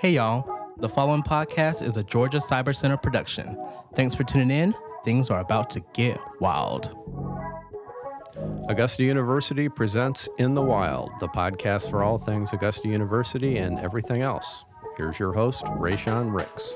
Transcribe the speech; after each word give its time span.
Hey, 0.00 0.12
y'all. 0.12 0.48
The 0.76 0.88
following 0.88 1.22
podcast 1.22 1.82
is 1.82 1.96
a 1.96 2.04
Georgia 2.04 2.38
Cyber 2.38 2.74
Center 2.74 2.96
production. 2.96 3.60
Thanks 3.96 4.14
for 4.14 4.22
tuning 4.22 4.50
in. 4.50 4.74
Things 5.04 5.28
are 5.28 5.40
about 5.40 5.70
to 5.70 5.80
get 5.92 6.20
wild. 6.40 6.96
Augusta 8.68 9.02
University 9.02 9.68
presents 9.68 10.28
In 10.38 10.54
the 10.54 10.62
Wild, 10.62 11.10
the 11.18 11.26
podcast 11.26 11.90
for 11.90 12.04
all 12.04 12.16
things 12.16 12.52
Augusta 12.52 12.86
University 12.86 13.58
and 13.58 13.80
everything 13.80 14.22
else. 14.22 14.64
Here's 14.96 15.18
your 15.18 15.32
host, 15.32 15.64
Rayshawn 15.64 16.32
Ricks. 16.32 16.74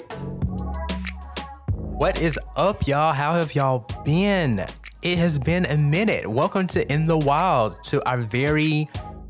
What 1.69 2.21
is 2.21 2.39
up, 2.57 2.89
y'all? 2.89 3.12
How 3.12 3.35
have 3.35 3.55
y'all 3.55 3.87
been? 4.05 4.67
It 5.03 5.19
has 5.19 5.39
been 5.39 5.64
a 5.67 5.77
minute. 5.77 6.29
Welcome 6.29 6.67
to 6.69 6.93
In 6.93 7.07
the 7.07 7.19
Wild, 7.19 7.77
to 7.85 8.05
our 8.09 8.17
very 8.17 8.89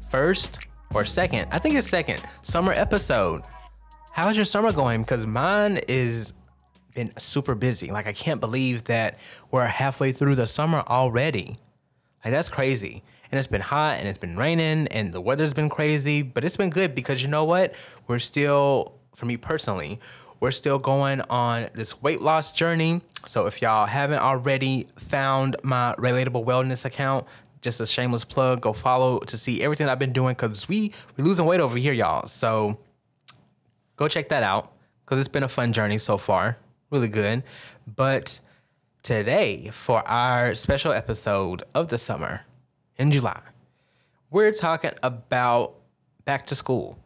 first 0.08 0.66
or 0.94 1.04
second, 1.04 1.48
I 1.50 1.58
think 1.58 1.74
it's 1.74 1.88
second, 1.88 2.22
summer 2.42 2.72
episode. 2.72 3.42
How's 4.12 4.36
your 4.36 4.44
summer 4.44 4.72
going? 4.72 5.02
Because 5.02 5.26
mine 5.26 5.80
is 5.88 6.34
been 6.94 7.12
super 7.18 7.54
busy. 7.54 7.90
Like 7.90 8.06
I 8.06 8.12
can't 8.12 8.40
believe 8.40 8.84
that 8.84 9.18
we're 9.50 9.64
halfway 9.66 10.12
through 10.12 10.34
the 10.34 10.46
summer 10.46 10.82
already. 10.86 11.58
Like 12.24 12.32
that's 12.32 12.48
crazy. 12.48 13.02
And 13.30 13.38
it's 13.38 13.48
been 13.48 13.62
hot 13.62 13.98
and 13.98 14.06
it's 14.06 14.18
been 14.18 14.36
raining 14.36 14.88
and 14.88 15.12
the 15.12 15.20
weather's 15.20 15.54
been 15.54 15.70
crazy, 15.70 16.20
but 16.20 16.44
it's 16.44 16.58
been 16.58 16.68
good 16.68 16.94
because 16.94 17.22
you 17.22 17.28
know 17.28 17.44
what? 17.44 17.74
We're 18.06 18.18
still 18.18 18.92
for 19.14 19.24
me 19.26 19.36
personally, 19.38 20.00
we're 20.40 20.50
still 20.50 20.78
going 20.78 21.20
on 21.30 21.68
this 21.74 22.02
weight 22.02 22.20
loss 22.20 22.52
journey. 22.52 23.00
So 23.26 23.46
if 23.46 23.62
y'all 23.62 23.86
haven't 23.86 24.18
already 24.18 24.88
found 24.96 25.56
my 25.62 25.94
relatable 25.96 26.44
wellness 26.44 26.84
account, 26.84 27.26
just 27.62 27.80
a 27.80 27.86
shameless 27.86 28.24
plug, 28.24 28.60
go 28.60 28.72
follow 28.72 29.20
to 29.20 29.38
see 29.38 29.62
everything 29.62 29.88
I've 29.88 29.98
been 29.98 30.12
doing 30.12 30.34
cuz 30.34 30.68
we 30.68 30.92
we 31.16 31.24
losing 31.24 31.46
weight 31.46 31.60
over 31.60 31.78
here, 31.78 31.92
y'all. 31.92 32.26
So 32.26 32.78
go 33.96 34.08
check 34.08 34.28
that 34.28 34.42
out 34.42 34.72
because 35.04 35.20
it's 35.20 35.28
been 35.28 35.42
a 35.42 35.48
fun 35.48 35.72
journey 35.72 35.98
so 35.98 36.18
far. 36.18 36.58
Really 36.90 37.08
good. 37.08 37.42
But 37.86 38.40
today, 39.02 39.70
for 39.72 40.06
our 40.06 40.54
special 40.54 40.92
episode 40.92 41.62
of 41.74 41.88
the 41.88 41.98
summer 41.98 42.42
in 42.98 43.10
July, 43.10 43.40
we're 44.30 44.52
talking 44.52 44.92
about 45.02 45.74
back 46.24 46.46
to 46.46 46.54
school 46.54 46.98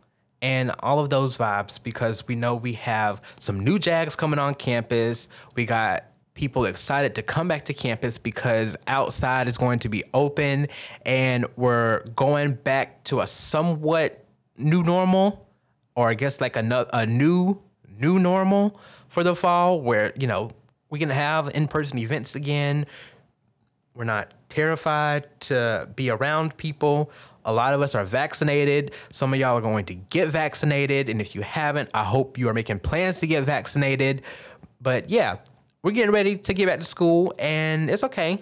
and 0.43 0.71
all 0.81 0.99
of 0.99 1.11
those 1.11 1.39
vibes 1.39 1.83
because 1.83 2.27
we 2.29 2.35
know 2.35 2.55
we 2.55 2.75
have 2.75 3.23
some 3.41 3.61
new 3.61 3.79
JAGs 3.79 4.17
coming 4.17 4.39
on 4.39 4.55
campus. 4.55 5.29
We 5.55 5.65
got 5.65 6.05
people 6.37 6.67
excited 6.67 7.15
to 7.17 7.23
come 7.23 7.49
back 7.49 7.65
to 7.65 7.75
campus 7.75 8.19
because 8.19 8.77
outside 8.87 9.49
is 9.49 9.59
going 9.59 9.81
to 9.81 9.89
be 9.89 10.05
open 10.15 10.69
and 11.05 11.47
we're 11.57 12.01
going 12.15 12.53
back 12.53 13.03
to 13.05 13.21
a 13.21 13.27
somewhat 13.27 14.25
new 14.57 14.83
normal 14.83 15.49
or 15.97 16.09
I 16.09 16.15
guess 16.15 16.41
like 16.41 16.57
a, 16.57 16.89
a 16.93 17.07
new 17.07 17.61
new 17.99 18.19
normal 18.19 18.79
for 19.09 19.25
the 19.25 19.35
fall 19.35 19.81
where 19.81 20.13
you 20.17 20.27
know 20.27 20.51
we 20.91 20.99
can 20.99 21.09
have 21.09 21.51
in-person 21.55 21.99
events 21.99 22.37
again. 22.37 22.87
We're 23.95 24.05
not 24.05 24.33
terrified 24.51 25.27
to 25.41 25.89
be 25.97 26.11
around 26.11 26.59
people. 26.59 27.11
A 27.47 27.53
lot 27.53 27.73
of 27.73 27.81
us 27.81 27.95
are 27.95 28.05
vaccinated. 28.05 28.93
Some 29.11 29.33
of 29.33 29.41
y'all 29.41 29.57
are 29.57 29.63
going 29.63 29.87
to 29.87 29.95
get 29.95 30.29
vaccinated. 30.29 31.09
And 31.09 31.21
if 31.21 31.35
you 31.35 31.41
haven't 31.41 31.89
i 31.95 32.05
hope 32.05 32.37
you 32.37 32.49
are 32.49 32.55
making 32.55 32.81
plans 32.81 33.21
to 33.21 33.27
get 33.27 33.45
vaccinated. 33.45 34.21
But 34.83 35.09
yeah 35.09 35.39
we're 35.87 35.93
getting 35.93 36.11
ready 36.11 36.37
to 36.37 36.53
get 36.53 36.67
back 36.67 36.81
to 36.81 36.85
school 36.85 37.33
and 37.39 37.89
it's 37.89 38.03
okay 38.03 38.41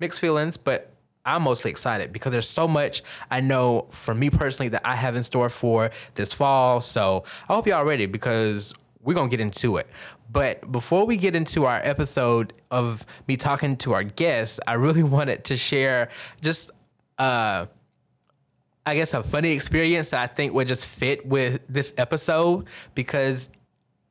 mixed 0.00 0.18
feelings 0.18 0.56
but 0.56 0.92
I'm 1.24 1.42
mostly 1.42 1.70
excited 1.70 2.12
because 2.12 2.32
there's 2.32 2.48
so 2.48 2.66
much 2.66 3.04
I 3.30 3.40
know 3.40 3.86
for 3.92 4.12
me 4.12 4.30
personally 4.30 4.68
that 4.70 4.82
I 4.84 4.96
have 4.96 5.14
in 5.14 5.22
store 5.22 5.48
for 5.48 5.92
this 6.16 6.32
fall. 6.32 6.80
So 6.80 7.22
I 7.48 7.54
hope 7.54 7.68
y'all 7.68 7.84
ready 7.84 8.06
because 8.06 8.74
we're 9.00 9.14
gonna 9.14 9.28
get 9.28 9.38
into 9.38 9.76
it. 9.76 9.86
But 10.28 10.72
before 10.72 11.06
we 11.06 11.16
get 11.16 11.36
into 11.36 11.66
our 11.66 11.80
episode 11.84 12.52
of 12.72 13.06
me 13.28 13.36
talking 13.36 13.76
to 13.76 13.92
our 13.92 14.02
guests, 14.02 14.58
I 14.66 14.72
really 14.72 15.02
wanted 15.04 15.44
to 15.44 15.56
share 15.56 16.08
just 16.40 16.72
uh 17.16 17.66
I 18.84 18.96
guess 18.96 19.14
a 19.14 19.22
funny 19.22 19.52
experience 19.52 20.08
that 20.08 20.20
I 20.20 20.26
think 20.26 20.52
would 20.54 20.66
just 20.66 20.86
fit 20.86 21.24
with 21.24 21.60
this 21.68 21.94
episode 21.96 22.66
because 22.96 23.48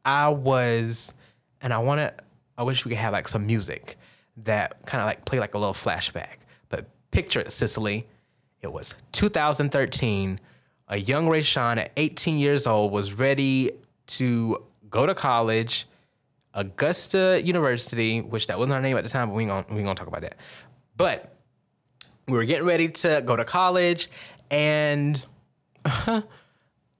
I 0.05 0.29
was 0.29 1.13
and 1.59 1.73
I 1.73 1.79
wanna 1.79 2.13
I 2.61 2.63
wish 2.63 2.85
we 2.85 2.89
could 2.89 2.99
have 2.99 3.13
like 3.13 3.27
some 3.27 3.47
music 3.47 3.97
that 4.37 4.85
kind 4.85 5.01
of 5.01 5.07
like 5.07 5.25
play 5.25 5.39
like 5.39 5.55
a 5.55 5.57
little 5.57 5.73
flashback 5.73 6.37
But 6.69 6.85
Picture 7.09 7.39
it, 7.39 7.51
Sicily. 7.51 8.07
It 8.61 8.71
was 8.71 8.93
2013. 9.13 10.39
A 10.89 10.97
young 10.97 11.27
Ray 11.27 11.41
Rayshawn 11.41 11.77
at 11.77 11.91
18 11.97 12.37
years 12.37 12.67
old 12.67 12.91
was 12.91 13.13
ready 13.13 13.71
to 14.07 14.63
go 14.91 15.07
to 15.07 15.15
college, 15.15 15.87
Augusta 16.53 17.41
University, 17.43 18.21
which 18.21 18.45
that 18.45 18.59
wasn't 18.59 18.75
our 18.75 18.81
name 18.81 18.95
at 18.95 19.03
the 19.03 19.09
time, 19.09 19.29
but 19.29 19.35
we 19.35 19.41
ain't 19.41 19.49
gonna, 19.49 19.65
we 19.69 19.77
ain't 19.77 19.85
gonna 19.85 19.95
talk 19.95 20.07
about 20.07 20.21
that. 20.21 20.35
But 20.95 21.33
we 22.27 22.35
were 22.35 22.45
getting 22.45 22.67
ready 22.67 22.89
to 22.89 23.23
go 23.25 23.35
to 23.35 23.43
college, 23.43 24.07
and 24.51 25.25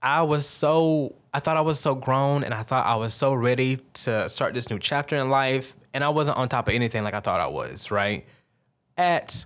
I 0.02 0.24
was 0.24 0.48
so 0.48 1.21
I 1.34 1.40
thought 1.40 1.58
I 1.58 1.62
was 1.62 1.80
so 1.80 1.96
grown, 1.96 2.44
and 2.44 2.54
I 2.54 2.64
thought 2.64 2.86
I 2.86 2.96
was 2.96 3.14
so 3.14 3.34
ready 3.34 3.80
to 3.94 4.30
start 4.30 4.54
this 4.54 4.70
new 4.70 4.80
chapter 4.80 5.16
in 5.16 5.30
life, 5.30 5.76
and 5.94 6.04
I 6.04 6.10
wasn't 6.10 6.38
on 6.38 6.50
top 6.50 6.68
of 6.68 6.74
anything 6.74 7.04
like 7.04 7.14
I 7.14 7.20
thought 7.22 7.40
I 7.40 7.48
was. 7.48 7.90
Right 7.92 8.26
at 8.98 9.46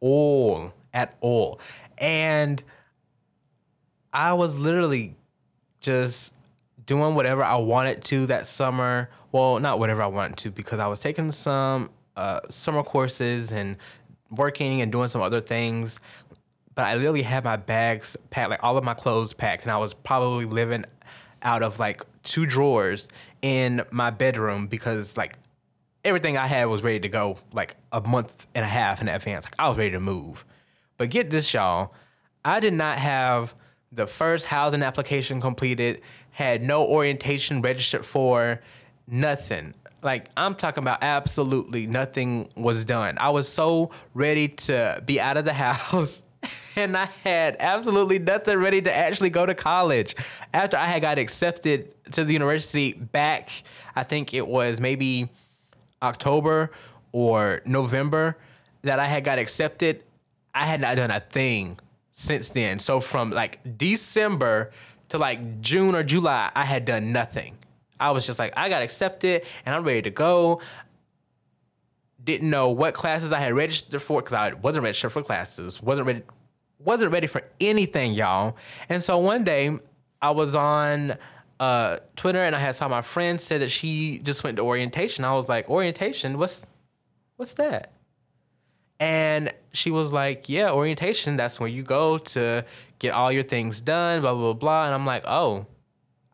all 0.00 0.72
at 0.94 1.16
all. 1.20 1.60
And 1.98 2.62
I 4.12 4.32
was 4.32 4.58
literally 4.58 5.16
just 5.80 6.34
doing 6.86 7.14
whatever 7.14 7.44
I 7.44 7.56
wanted 7.56 8.04
to 8.04 8.26
that 8.26 8.46
summer. 8.46 9.10
Well, 9.32 9.58
not 9.58 9.78
whatever 9.78 10.02
I 10.02 10.06
wanted 10.06 10.38
to 10.38 10.50
because 10.50 10.78
I 10.78 10.86
was 10.86 11.00
taking 11.00 11.32
some 11.32 11.90
uh, 12.16 12.40
summer 12.48 12.82
courses 12.82 13.52
and 13.52 13.76
working 14.30 14.80
and 14.80 14.90
doing 14.90 15.08
some 15.08 15.22
other 15.22 15.40
things. 15.40 15.98
But 16.74 16.86
I 16.86 16.94
literally 16.94 17.22
had 17.22 17.44
my 17.44 17.56
bags 17.56 18.16
packed, 18.30 18.50
like 18.50 18.62
all 18.62 18.78
of 18.78 18.84
my 18.84 18.94
clothes 18.94 19.32
packed, 19.32 19.64
and 19.64 19.72
I 19.72 19.78
was 19.78 19.94
probably 19.94 20.44
living 20.44 20.84
out 21.42 21.62
of 21.62 21.78
like 21.78 22.02
two 22.22 22.46
drawers 22.46 23.08
in 23.42 23.82
my 23.90 24.10
bedroom 24.10 24.66
because 24.66 25.16
like 25.16 25.38
everything 26.04 26.36
I 26.36 26.46
had 26.46 26.66
was 26.66 26.82
ready 26.82 27.00
to 27.00 27.08
go 27.08 27.36
like 27.52 27.76
a 27.92 28.00
month 28.00 28.46
and 28.54 28.64
a 28.64 28.68
half 28.68 29.00
in 29.00 29.08
advance. 29.08 29.44
Like 29.44 29.54
I 29.58 29.68
was 29.68 29.78
ready 29.78 29.92
to 29.92 30.00
move. 30.00 30.44
But 30.96 31.10
get 31.10 31.30
this, 31.30 31.52
y'all. 31.54 31.94
I 32.44 32.60
did 32.60 32.72
not 32.72 32.98
have 32.98 33.54
the 33.92 34.06
first 34.06 34.46
housing 34.46 34.82
application 34.82 35.40
completed, 35.40 36.00
had 36.30 36.62
no 36.62 36.84
orientation 36.84 37.62
registered 37.62 38.04
for, 38.04 38.60
nothing. 39.06 39.74
Like 40.02 40.28
I'm 40.36 40.54
talking 40.54 40.84
about 40.84 40.98
absolutely 41.02 41.86
nothing 41.86 42.48
was 42.56 42.84
done. 42.84 43.16
I 43.18 43.30
was 43.30 43.48
so 43.48 43.90
ready 44.14 44.48
to 44.48 45.02
be 45.04 45.20
out 45.20 45.36
of 45.36 45.44
the 45.44 45.52
house 45.54 46.22
and 46.76 46.96
I 46.96 47.06
had 47.24 47.56
absolutely 47.58 48.18
nothing 48.18 48.58
ready 48.58 48.82
to 48.82 48.94
actually 48.94 49.30
go 49.30 49.46
to 49.46 49.54
college. 49.54 50.14
After 50.54 50.76
I 50.76 50.86
had 50.86 51.02
got 51.02 51.18
accepted 51.18 51.92
to 52.12 52.24
the 52.24 52.32
university 52.32 52.92
back, 52.92 53.50
I 53.96 54.02
think 54.02 54.34
it 54.34 54.46
was 54.46 54.80
maybe 54.80 55.28
October 56.02 56.70
or 57.12 57.60
November 57.66 58.36
that 58.82 58.98
I 58.98 59.06
had 59.06 59.24
got 59.24 59.38
accepted, 59.38 60.02
I 60.54 60.64
had 60.64 60.80
not 60.80 60.96
done 60.96 61.10
a 61.10 61.20
thing 61.20 61.78
since 62.12 62.50
then. 62.50 62.78
So 62.78 63.00
from 63.00 63.30
like 63.30 63.78
December 63.78 64.70
to 65.08 65.18
like 65.18 65.60
June 65.60 65.94
or 65.94 66.02
July, 66.02 66.50
I 66.54 66.64
had 66.64 66.84
done 66.84 67.12
nothing. 67.12 67.56
I 68.00 68.12
was 68.12 68.26
just 68.26 68.38
like, 68.38 68.56
I 68.56 68.68
got 68.68 68.82
accepted 68.82 69.42
and 69.66 69.74
I'm 69.74 69.82
ready 69.84 70.02
to 70.02 70.10
go. 70.10 70.60
Didn't 72.28 72.50
know 72.50 72.68
what 72.68 72.92
classes 72.92 73.32
I 73.32 73.38
had 73.38 73.54
registered 73.54 74.02
for 74.02 74.20
because 74.20 74.34
I 74.34 74.52
wasn't 74.52 74.84
registered 74.84 75.12
for 75.12 75.22
classes. 75.22 75.82
wasn't 75.82 76.06
ready 76.06 76.22
wasn't 76.78 77.10
ready 77.10 77.26
for 77.26 77.42
anything, 77.58 78.12
y'all. 78.12 78.54
And 78.90 79.02
so 79.02 79.16
one 79.16 79.44
day 79.44 79.78
I 80.20 80.32
was 80.32 80.54
on 80.54 81.16
uh, 81.58 81.96
Twitter 82.16 82.44
and 82.44 82.54
I 82.54 82.58
had 82.58 82.74
saw 82.74 82.86
my 82.86 83.00
friend 83.00 83.40
said 83.40 83.62
that 83.62 83.70
she 83.70 84.18
just 84.18 84.44
went 84.44 84.58
to 84.58 84.62
orientation. 84.62 85.24
I 85.24 85.32
was 85.32 85.48
like, 85.48 85.70
orientation? 85.70 86.36
What's 86.36 86.66
what's 87.36 87.54
that? 87.54 87.92
And 89.00 89.50
she 89.72 89.90
was 89.90 90.12
like, 90.12 90.50
yeah, 90.50 90.70
orientation. 90.70 91.38
That's 91.38 91.58
where 91.58 91.70
you 91.70 91.82
go 91.82 92.18
to 92.18 92.62
get 92.98 93.14
all 93.14 93.32
your 93.32 93.42
things 93.42 93.80
done, 93.80 94.20
blah 94.20 94.34
blah 94.34 94.52
blah. 94.52 94.84
And 94.84 94.92
I'm 94.92 95.06
like, 95.06 95.22
oh, 95.24 95.64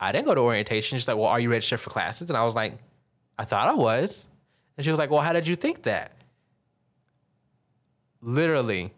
I 0.00 0.10
didn't 0.10 0.26
go 0.26 0.34
to 0.34 0.40
orientation. 0.40 0.98
She's 0.98 1.06
like, 1.06 1.18
well, 1.18 1.28
are 1.28 1.38
you 1.38 1.52
registered 1.52 1.78
for 1.78 1.90
classes? 1.90 2.30
And 2.30 2.36
I 2.36 2.44
was 2.44 2.56
like, 2.56 2.74
I 3.38 3.44
thought 3.44 3.68
I 3.68 3.74
was. 3.74 4.26
And 4.76 4.84
she 4.84 4.90
was 4.90 4.98
like, 4.98 5.10
well, 5.10 5.20
how 5.20 5.32
did 5.32 5.48
you 5.48 5.56
think 5.56 5.82
that? 5.82 6.12
Literally, 8.20 8.92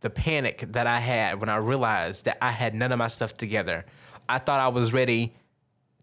the 0.00 0.10
panic 0.10 0.64
that 0.68 0.86
I 0.86 0.98
had 1.00 1.40
when 1.40 1.48
I 1.48 1.56
realized 1.56 2.24
that 2.26 2.38
I 2.42 2.50
had 2.50 2.74
none 2.74 2.92
of 2.92 2.98
my 2.98 3.08
stuff 3.08 3.36
together. 3.36 3.84
I 4.28 4.38
thought 4.38 4.60
I 4.60 4.68
was 4.68 4.92
ready 4.92 5.34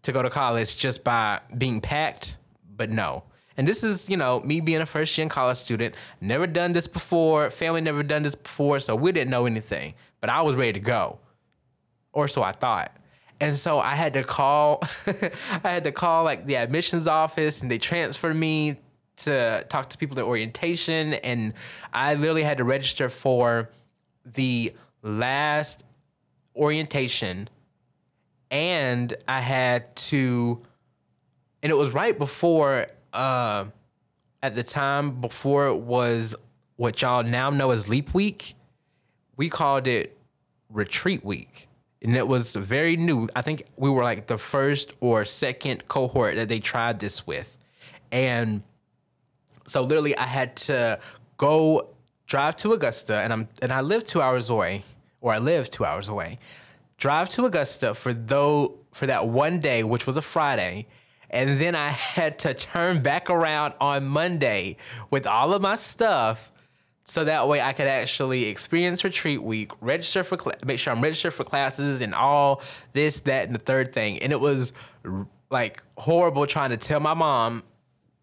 to 0.02 0.12
go 0.12 0.22
to 0.22 0.30
college 0.30 0.76
just 0.76 1.04
by 1.04 1.40
being 1.56 1.80
packed, 1.80 2.36
but 2.76 2.90
no. 2.90 3.24
And 3.56 3.66
this 3.66 3.82
is, 3.82 4.08
you 4.08 4.16
know, 4.16 4.40
me 4.40 4.60
being 4.60 4.80
a 4.80 4.86
first 4.86 5.14
gen 5.14 5.28
college 5.28 5.58
student, 5.58 5.94
never 6.20 6.46
done 6.46 6.72
this 6.72 6.86
before, 6.86 7.50
family 7.50 7.80
never 7.80 8.02
done 8.04 8.22
this 8.22 8.36
before, 8.36 8.78
so 8.80 8.94
we 8.94 9.10
didn't 9.12 9.30
know 9.30 9.46
anything. 9.46 9.94
But 10.20 10.30
I 10.30 10.42
was 10.42 10.54
ready 10.54 10.74
to 10.74 10.80
go. 10.80 11.18
or 12.12 12.28
so 12.28 12.42
I 12.42 12.52
thought. 12.52 12.96
And 13.40 13.56
so 13.56 13.78
I 13.80 13.94
had 13.94 14.12
to 14.14 14.24
call, 14.24 14.82
I 15.64 15.70
had 15.70 15.84
to 15.84 15.92
call 15.92 16.24
like 16.24 16.46
the 16.46 16.56
admissions 16.56 17.06
office, 17.06 17.62
and 17.62 17.70
they 17.70 17.78
transferred 17.78 18.36
me 18.36 18.76
to 19.18 19.64
talk 19.68 19.90
to 19.90 19.98
people 19.98 20.18
at 20.18 20.24
orientation, 20.24 21.14
and 21.14 21.54
I 21.92 22.14
literally 22.14 22.42
had 22.42 22.58
to 22.58 22.64
register 22.64 23.08
for 23.08 23.70
the 24.24 24.72
last 25.02 25.84
orientation, 26.56 27.48
and 28.50 29.14
I 29.26 29.40
had 29.40 29.94
to, 29.96 30.62
and 31.62 31.70
it 31.70 31.76
was 31.76 31.92
right 31.92 32.18
before, 32.18 32.86
uh, 33.12 33.66
at 34.42 34.54
the 34.54 34.62
time 34.62 35.20
before 35.20 35.66
it 35.68 35.78
was 35.78 36.34
what 36.76 37.02
y'all 37.02 37.24
now 37.24 37.50
know 37.50 37.70
as 37.70 37.88
Leap 37.88 38.14
Week. 38.14 38.54
We 39.36 39.48
called 39.48 39.86
it 39.86 40.16
Retreat 40.70 41.24
Week 41.24 41.68
and 42.02 42.16
it 42.16 42.28
was 42.28 42.54
very 42.54 42.96
new. 42.96 43.28
I 43.34 43.42
think 43.42 43.64
we 43.76 43.90
were 43.90 44.02
like 44.02 44.26
the 44.26 44.38
first 44.38 44.92
or 45.00 45.24
second 45.24 45.88
cohort 45.88 46.36
that 46.36 46.48
they 46.48 46.60
tried 46.60 47.00
this 47.00 47.26
with. 47.26 47.58
And 48.12 48.62
so 49.68 49.82
literally 49.82 50.16
I 50.16 50.26
had 50.26 50.56
to 50.56 50.98
go 51.36 51.88
drive 52.26 52.56
to 52.56 52.72
Augusta 52.72 53.18
and 53.18 53.32
I'm 53.32 53.48
and 53.62 53.72
I 53.72 53.80
live 53.80 54.04
2 54.04 54.20
hours 54.20 54.50
away 54.50 54.82
or 55.20 55.32
I 55.32 55.38
live 55.38 55.70
2 55.70 55.84
hours 55.84 56.08
away. 56.08 56.38
Drive 56.96 57.28
to 57.30 57.44
Augusta 57.44 57.94
for 57.94 58.12
though 58.12 58.74
for 58.92 59.06
that 59.06 59.28
one 59.28 59.60
day 59.60 59.84
which 59.84 60.06
was 60.06 60.16
a 60.16 60.22
Friday. 60.22 60.86
And 61.30 61.60
then 61.60 61.74
I 61.74 61.88
had 62.16 62.38
to 62.40 62.54
turn 62.54 63.02
back 63.02 63.30
around 63.30 63.74
on 63.80 64.08
Monday 64.08 64.76
with 65.10 65.26
all 65.26 65.52
of 65.52 65.62
my 65.62 65.74
stuff 65.76 66.52
so 67.08 67.24
that 67.24 67.48
way 67.48 67.58
I 67.58 67.72
could 67.72 67.86
actually 67.86 68.44
experience 68.44 69.02
retreat 69.02 69.42
week, 69.42 69.72
register 69.80 70.22
for 70.22 70.38
cl- 70.38 70.56
make 70.66 70.78
sure 70.78 70.92
I'm 70.92 71.00
registered 71.00 71.32
for 71.32 71.42
classes 71.42 72.02
and 72.02 72.14
all 72.14 72.60
this, 72.92 73.20
that, 73.20 73.46
and 73.46 73.54
the 73.54 73.60
third 73.60 73.94
thing. 73.94 74.18
And 74.22 74.30
it 74.30 74.40
was 74.40 74.74
like 75.50 75.82
horrible 75.96 76.46
trying 76.46 76.68
to 76.68 76.76
tell 76.76 77.00
my 77.00 77.14
mom 77.14 77.62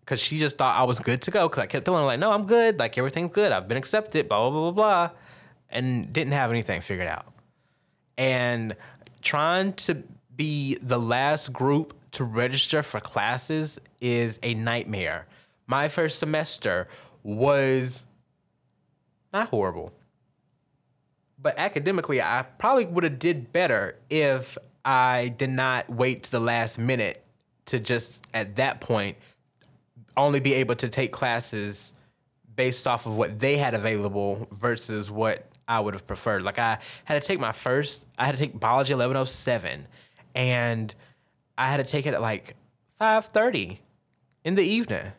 because 0.06 0.20
she 0.20 0.38
just 0.38 0.58
thought 0.58 0.80
I 0.80 0.84
was 0.84 1.00
good 1.00 1.24
to 1.24 1.32
go. 1.32 1.50
Because 1.50 1.64
I 1.64 1.66
kept 1.66 1.86
telling 1.86 2.02
her 2.02 2.06
like, 2.06 2.20
no, 2.20 2.32
I'm 2.32 2.46
good. 2.46 2.78
Like 2.78 2.98
everything's 2.98 3.32
good. 3.32 3.52
I've 3.52 3.68
been 3.68 3.78
accepted. 3.78 4.30
Blah 4.30 4.50
blah 4.50 4.52
blah 4.52 4.72
blah, 4.72 5.08
blah, 5.08 5.18
and 5.70 6.14
didn't 6.14 6.34
have 6.34 6.52
anything 6.52 6.82
figured 6.82 7.08
out. 7.08 7.26
And 8.18 8.76
trying 9.22 9.74
to 9.74 10.04
be 10.36 10.78
the 10.82 11.00
last 11.00 11.52
group 11.52 11.94
to 12.12 12.24
register 12.24 12.84
for 12.84 13.00
classes 13.00 13.80
is 14.00 14.40
a 14.44 14.54
nightmare. 14.54 15.26
My 15.68 15.90
first 15.90 16.20
semester 16.20 16.88
was 17.24 18.06
not 19.34 19.50
horrible. 19.50 19.92
But 21.42 21.58
academically, 21.58 22.22
I 22.22 22.46
probably 22.58 22.86
would 22.86 23.04
have 23.04 23.20
did 23.20 23.52
better 23.52 23.98
if 24.10 24.58
I 24.84 25.34
did 25.38 25.50
not 25.50 25.90
wait 25.90 26.24
to 26.24 26.32
the 26.32 26.40
last 26.40 26.78
minute 26.78 27.24
to 27.66 27.80
just 27.80 28.26
at 28.34 28.56
that 28.56 28.80
point 28.80 29.18
only 30.18 30.40
be 30.40 30.54
able 30.56 30.76
to 30.76 30.90
take 30.90 31.12
classes 31.12 31.94
based 32.56 32.88
off 32.88 33.06
of 33.06 33.18
what 33.18 33.40
they 33.40 33.58
had 33.58 33.74
available 33.74 34.48
versus 34.52 35.12
what 35.12 35.48
I 35.68 35.80
would 35.80 35.94
have 35.94 36.08
preferred. 36.08 36.44
Like 36.44 36.60
I 36.60 36.80
had 37.04 37.22
to 37.22 37.28
take 37.28 37.40
my 37.40 37.52
first, 37.52 38.06
I 38.18 38.26
had 38.26 38.34
to 38.34 38.38
take 38.38 38.60
biology 38.60 38.94
1107 38.94 39.88
and 40.34 40.94
I 41.58 41.70
had 41.70 41.78
to 41.78 41.84
take 41.84 42.06
it 42.06 42.14
at 42.14 42.22
like 42.22 42.56
5:30 43.00 43.80
in 44.44 44.56
the 44.56 44.64
evening 44.64 45.14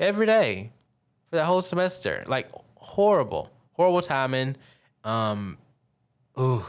every 0.00 0.26
day 0.26 0.72
for 1.30 1.36
the 1.36 1.44
whole 1.44 1.62
semester. 1.62 2.24
Like 2.26 2.48
horrible, 2.76 3.50
horrible 3.72 4.02
timing. 4.02 4.56
Um, 5.04 5.58
ooh, 6.38 6.64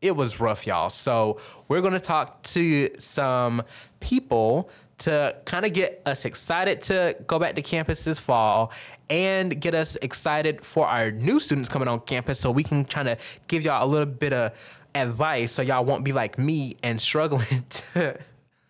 it 0.00 0.14
was 0.14 0.40
rough, 0.40 0.66
y'all. 0.66 0.90
So 0.90 1.38
we're 1.66 1.80
gonna 1.80 2.00
talk 2.00 2.42
to 2.44 2.90
some 2.98 3.62
people 4.00 4.70
to 4.98 5.36
kind 5.44 5.64
of 5.64 5.72
get 5.72 6.02
us 6.06 6.24
excited 6.24 6.82
to 6.82 7.16
go 7.26 7.38
back 7.38 7.54
to 7.54 7.62
campus 7.62 8.04
this 8.04 8.18
fall 8.18 8.72
and 9.08 9.60
get 9.60 9.74
us 9.74 9.96
excited 9.96 10.64
for 10.64 10.86
our 10.86 11.10
new 11.10 11.40
students 11.40 11.68
coming 11.68 11.88
on 11.88 12.00
campus 12.00 12.40
so 12.40 12.50
we 12.50 12.62
can 12.62 12.84
kind 12.84 13.08
of 13.08 13.18
give 13.46 13.62
y'all 13.62 13.84
a 13.84 13.88
little 13.88 14.06
bit 14.06 14.32
of 14.32 14.52
advice 14.94 15.52
so 15.52 15.62
y'all 15.62 15.84
won't 15.84 16.04
be 16.04 16.12
like 16.12 16.38
me 16.38 16.76
and 16.82 17.00
struggling 17.08 17.64
to 17.68 18.18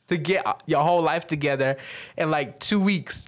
to 0.09 0.17
get 0.17 0.45
your 0.67 0.83
whole 0.83 1.03
life 1.03 1.27
together 1.27 1.77
in 2.17 2.31
like 2.31 2.59
two 2.59 2.81
weeks 2.81 3.27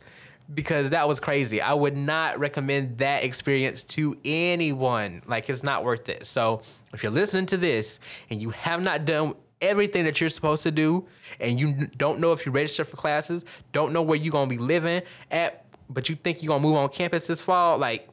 because 0.52 0.90
that 0.90 1.06
was 1.06 1.20
crazy. 1.20 1.60
I 1.60 1.74
would 1.74 1.96
not 1.96 2.38
recommend 2.38 2.98
that 2.98 3.22
experience 3.22 3.84
to 3.84 4.16
anyone. 4.24 5.22
Like 5.26 5.48
it's 5.48 5.62
not 5.62 5.84
worth 5.84 6.08
it. 6.08 6.26
So 6.26 6.62
if 6.92 7.02
you're 7.02 7.12
listening 7.12 7.46
to 7.46 7.56
this 7.56 8.00
and 8.30 8.40
you 8.42 8.50
have 8.50 8.82
not 8.82 9.04
done 9.04 9.34
everything 9.60 10.04
that 10.04 10.20
you're 10.20 10.30
supposed 10.30 10.62
to 10.62 10.70
do 10.70 11.06
and 11.38 11.60
you 11.60 11.86
don't 11.96 12.20
know 12.20 12.32
if 12.32 12.46
you 12.46 12.52
register 12.52 12.84
for 12.84 12.96
classes, 12.96 13.44
don't 13.72 13.92
know 13.92 14.02
where 14.02 14.16
you're 14.16 14.32
to 14.48 14.54
be 14.54 14.60
living 14.60 15.02
at, 15.30 15.64
but 15.88 16.08
you 16.08 16.16
think 16.16 16.42
you're 16.42 16.50
to 16.62 16.66
move 16.68 16.76
on 16.76 16.88
campus 16.88 17.26
this 17.26 17.40
fall, 17.40 17.78
like 17.78 18.08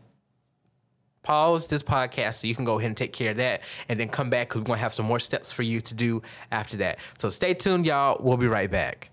pause 1.24 1.68
this 1.68 1.84
podcast 1.84 2.36
so 2.36 2.48
you 2.48 2.56
can 2.56 2.64
go 2.64 2.80
ahead 2.80 2.88
and 2.88 2.98
take 2.98 3.12
care 3.12 3.32
of 3.32 3.38
that 3.38 3.62
and 3.90 4.00
then 4.00 4.08
come 4.08 4.30
back 4.30 4.48
because 4.48 4.62
we're 4.62 4.66
going 4.66 4.78
to 4.78 4.82
have 4.82 4.94
some 4.94 5.06
more 5.06 5.20
steps 5.20 5.52
for 5.52 5.64
you 5.64 5.82
to 5.82 5.94
do 5.94 6.22
after 6.52 6.78
that. 6.78 7.00
So 7.18 7.30
stay 7.30 7.54
tuned, 7.54 7.86
y'all. 7.86 8.18
We'll 8.22 8.38
be 8.38 8.48
right 8.48 8.72
back. 8.72 9.10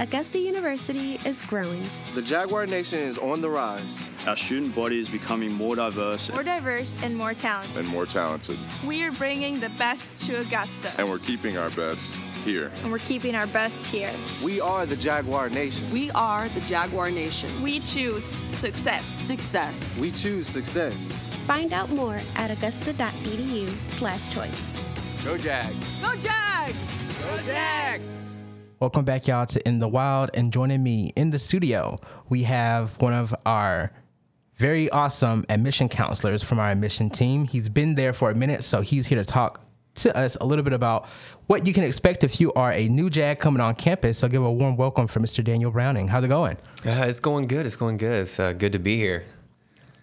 Augusta 0.00 0.38
University 0.38 1.18
is 1.24 1.42
growing. 1.42 1.82
The 2.14 2.22
Jaguar 2.22 2.66
Nation 2.66 3.00
is 3.00 3.18
on 3.18 3.40
the 3.40 3.50
rise. 3.50 4.08
Our 4.28 4.36
student 4.36 4.72
body 4.72 5.00
is 5.00 5.08
becoming 5.08 5.52
more 5.52 5.74
diverse. 5.74 6.30
More 6.30 6.44
diverse 6.44 6.96
and 7.02 7.16
more 7.16 7.34
talented. 7.34 7.76
And 7.76 7.88
more 7.88 8.06
talented. 8.06 8.58
We 8.86 9.02
are 9.02 9.10
bringing 9.10 9.58
the 9.58 9.70
best 9.70 10.16
to 10.26 10.36
Augusta. 10.36 10.92
And 10.98 11.10
we're 11.10 11.18
keeping 11.18 11.58
our 11.58 11.70
best 11.70 12.20
here. 12.44 12.70
And 12.82 12.92
we're 12.92 12.98
keeping 12.98 13.34
our 13.34 13.48
best 13.48 13.88
here. 13.88 14.12
We 14.40 14.60
are 14.60 14.86
the 14.86 14.94
Jaguar 14.94 15.50
Nation. 15.50 15.90
We 15.90 16.12
are 16.12 16.48
the 16.50 16.60
Jaguar 16.60 17.10
Nation. 17.10 17.60
We 17.60 17.80
choose 17.80 18.24
success. 18.54 19.04
Success. 19.04 19.84
We 19.98 20.12
choose 20.12 20.46
success. 20.46 21.12
Find 21.48 21.72
out 21.72 21.90
more 21.90 22.20
at 22.36 22.52
augusta.edu 22.52 23.74
slash 23.98 24.28
choice. 24.32 24.60
Go 25.24 25.36
Jags. 25.36 25.90
Go 26.00 26.14
Jags! 26.14 26.76
Go 27.20 27.42
Jags! 27.42 28.08
Welcome 28.80 29.04
back, 29.04 29.26
y'all, 29.26 29.44
to 29.44 29.66
In 29.66 29.80
the 29.80 29.88
Wild. 29.88 30.30
And 30.34 30.52
joining 30.52 30.84
me 30.84 31.12
in 31.16 31.30
the 31.30 31.38
studio, 31.40 31.98
we 32.28 32.44
have 32.44 32.96
one 33.02 33.12
of 33.12 33.34
our 33.44 33.90
very 34.54 34.88
awesome 34.90 35.44
admission 35.48 35.88
counselors 35.88 36.44
from 36.44 36.60
our 36.60 36.70
admission 36.70 37.10
team. 37.10 37.44
He's 37.44 37.68
been 37.68 37.96
there 37.96 38.12
for 38.12 38.30
a 38.30 38.36
minute, 38.36 38.62
so 38.62 38.80
he's 38.80 39.08
here 39.08 39.18
to 39.18 39.24
talk 39.24 39.60
to 39.96 40.16
us 40.16 40.36
a 40.40 40.46
little 40.46 40.62
bit 40.62 40.74
about 40.74 41.08
what 41.48 41.66
you 41.66 41.72
can 41.72 41.82
expect 41.82 42.22
if 42.22 42.40
you 42.40 42.52
are 42.52 42.70
a 42.72 42.86
new 42.86 43.10
JAG 43.10 43.40
coming 43.40 43.60
on 43.60 43.74
campus. 43.74 44.18
So 44.18 44.28
give 44.28 44.44
a 44.44 44.52
warm 44.52 44.76
welcome 44.76 45.08
for 45.08 45.18
Mr. 45.18 45.42
Daniel 45.42 45.72
Browning. 45.72 46.06
How's 46.06 46.22
it 46.22 46.28
going? 46.28 46.56
Uh, 46.86 47.06
it's 47.08 47.18
going 47.18 47.48
good. 47.48 47.66
It's 47.66 47.74
going 47.74 47.96
good. 47.96 48.22
It's 48.22 48.38
uh, 48.38 48.52
good 48.52 48.70
to 48.70 48.78
be 48.78 48.96
here. 48.96 49.24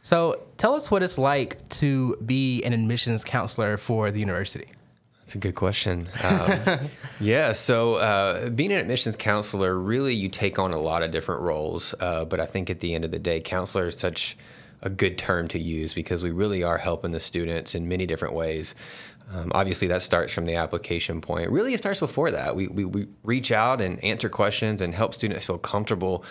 So 0.02 0.42
tell 0.58 0.74
us 0.74 0.92
what 0.92 1.02
it's 1.02 1.18
like 1.18 1.70
to 1.70 2.18
be 2.26 2.62
an 2.64 2.74
admissions 2.74 3.24
counselor 3.24 3.78
for 3.78 4.12
the 4.12 4.20
university. 4.20 4.68
That's 5.26 5.34
a 5.34 5.40
good 5.40 5.56
question. 5.56 6.08
Um, 6.24 6.92
yeah, 7.20 7.54
so 7.54 7.96
uh, 7.96 8.52
being 8.52 8.72
an 8.72 8.78
admissions 8.78 9.16
counselor, 9.16 9.80
really, 9.80 10.14
you 10.14 10.30
take 10.30 10.60
on 10.60 10.72
a 10.72 10.78
lot 10.78 11.02
of 11.02 11.10
different 11.10 11.42
roles. 11.42 11.96
Uh, 12.00 12.26
but 12.26 12.40
I 12.40 12.46
think 12.46 12.70
at 12.70 12.80
the 12.80 12.94
end 12.94 13.04
of 13.04 13.10
the 13.10 13.18
day, 13.18 13.42
counselor 13.42 13.88
is 13.88 13.96
such 13.96 14.38
a 14.84 14.90
good 14.92 15.18
term 15.18 15.48
to 15.48 15.58
use 15.58 15.96
because 15.96 16.22
we 16.22 16.30
really 16.30 16.62
are 16.62 16.78
helping 16.78 17.10
the 17.10 17.20
students 17.20 17.74
in 17.74 17.88
many 17.88 18.06
different 18.06 18.36
ways. 18.36 18.76
Um, 19.34 19.52
obviously, 19.56 19.88
that 19.88 20.04
starts 20.04 20.32
from 20.32 20.46
the 20.46 20.58
application 20.58 21.22
point. 21.22 21.50
Really, 21.50 21.74
it 21.74 21.80
starts 21.80 22.00
before 22.00 22.30
that. 22.30 22.56
We, 22.56 22.68
we, 22.68 22.86
we 22.86 23.08
reach 23.24 23.52
out 23.52 23.82
and 23.82 24.04
answer 24.04 24.30
questions 24.30 24.80
and 24.80 24.94
help 24.94 25.16
students 25.16 25.48
feel 25.48 25.58
comfortable 25.58 26.24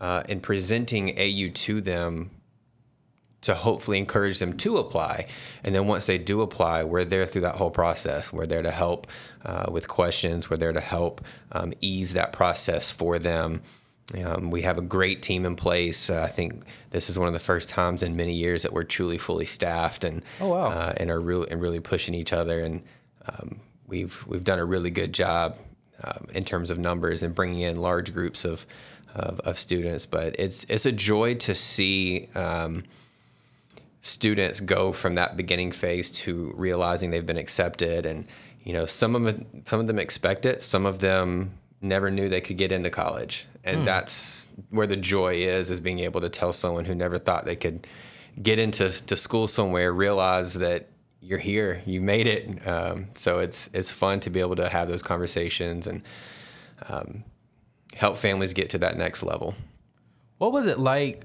uh, 0.00 0.24
in 0.28 0.40
presenting 0.40 1.16
AU 1.16 1.52
to 1.54 1.80
them 1.80 2.32
to 3.42 3.54
hopefully 3.54 3.98
encourage 3.98 4.38
them 4.38 4.56
to 4.58 4.76
apply. 4.76 5.26
And 5.64 5.74
then 5.74 5.86
once 5.86 6.06
they 6.06 6.18
do 6.18 6.42
apply, 6.42 6.84
we're 6.84 7.04
there 7.04 7.26
through 7.26 7.42
that 7.42 7.56
whole 7.56 7.70
process. 7.70 8.32
We're 8.32 8.46
there 8.46 8.62
to 8.62 8.70
help 8.70 9.06
uh, 9.44 9.66
with 9.70 9.88
questions. 9.88 10.50
We're 10.50 10.58
there 10.58 10.72
to 10.72 10.80
help 10.80 11.22
um, 11.52 11.72
ease 11.80 12.12
that 12.12 12.32
process 12.32 12.90
for 12.90 13.18
them. 13.18 13.62
Um, 14.24 14.50
we 14.50 14.62
have 14.62 14.76
a 14.76 14.82
great 14.82 15.22
team 15.22 15.46
in 15.46 15.56
place. 15.56 16.10
Uh, 16.10 16.22
I 16.22 16.28
think 16.28 16.64
this 16.90 17.08
is 17.08 17.18
one 17.18 17.28
of 17.28 17.34
the 17.34 17.40
first 17.40 17.68
times 17.68 18.02
in 18.02 18.16
many 18.16 18.34
years 18.34 18.62
that 18.62 18.72
we're 18.72 18.84
truly 18.84 19.18
fully 19.18 19.46
staffed 19.46 20.04
and 20.04 20.22
oh, 20.40 20.48
wow. 20.48 20.68
uh, 20.68 20.92
and 20.96 21.10
are 21.10 21.20
really 21.20 21.48
and 21.50 21.62
really 21.62 21.80
pushing 21.80 22.14
each 22.14 22.32
other. 22.32 22.60
And 22.60 22.82
um, 23.26 23.60
we've 23.86 24.26
we've 24.26 24.44
done 24.44 24.58
a 24.58 24.64
really 24.64 24.90
good 24.90 25.12
job 25.12 25.56
um, 26.02 26.26
in 26.34 26.44
terms 26.44 26.70
of 26.70 26.78
numbers 26.78 27.22
and 27.22 27.34
bringing 27.34 27.60
in 27.60 27.76
large 27.76 28.12
groups 28.12 28.44
of, 28.44 28.66
of, 29.14 29.38
of 29.40 29.58
students. 29.58 30.06
But 30.06 30.34
it's 30.40 30.64
it's 30.64 30.86
a 30.86 30.92
joy 30.92 31.36
to 31.36 31.54
see 31.54 32.28
um, 32.34 32.82
students 34.02 34.60
go 34.60 34.92
from 34.92 35.14
that 35.14 35.36
beginning 35.36 35.72
phase 35.72 36.10
to 36.10 36.52
realizing 36.56 37.10
they've 37.10 37.26
been 37.26 37.36
accepted 37.36 38.06
and 38.06 38.26
you 38.62 38.72
know 38.72 38.86
some 38.86 39.14
of 39.14 39.22
them, 39.24 39.62
some 39.64 39.80
of 39.80 39.86
them 39.86 39.98
expect 39.98 40.46
it 40.46 40.62
some 40.62 40.86
of 40.86 41.00
them 41.00 41.52
never 41.82 42.10
knew 42.10 42.28
they 42.28 42.40
could 42.40 42.56
get 42.56 42.72
into 42.72 42.90
college 42.90 43.46
and 43.64 43.82
mm. 43.82 43.84
that's 43.84 44.48
where 44.70 44.86
the 44.86 44.96
joy 44.96 45.34
is 45.34 45.70
is 45.70 45.80
being 45.80 45.98
able 45.98 46.20
to 46.20 46.28
tell 46.28 46.52
someone 46.52 46.84
who 46.84 46.94
never 46.94 47.18
thought 47.18 47.44
they 47.44 47.56
could 47.56 47.86
get 48.42 48.58
into 48.58 48.90
to 49.06 49.16
school 49.16 49.46
somewhere 49.46 49.92
realize 49.92 50.54
that 50.54 50.88
you're 51.20 51.38
here, 51.38 51.82
you 51.84 52.00
made 52.00 52.26
it. 52.26 52.66
Um, 52.66 53.08
so 53.14 53.38
it's 53.40 53.68
it's 53.72 53.90
fun 53.90 54.20
to 54.20 54.30
be 54.30 54.40
able 54.40 54.56
to 54.56 54.68
have 54.68 54.88
those 54.88 55.02
conversations 55.02 55.86
and 55.86 56.02
um, 56.88 57.24
help 57.94 58.16
families 58.16 58.52
get 58.52 58.70
to 58.70 58.78
that 58.78 58.96
next 58.96 59.22
level. 59.22 59.54
What 60.38 60.52
was 60.52 60.66
it 60.66 60.78
like 60.78 61.22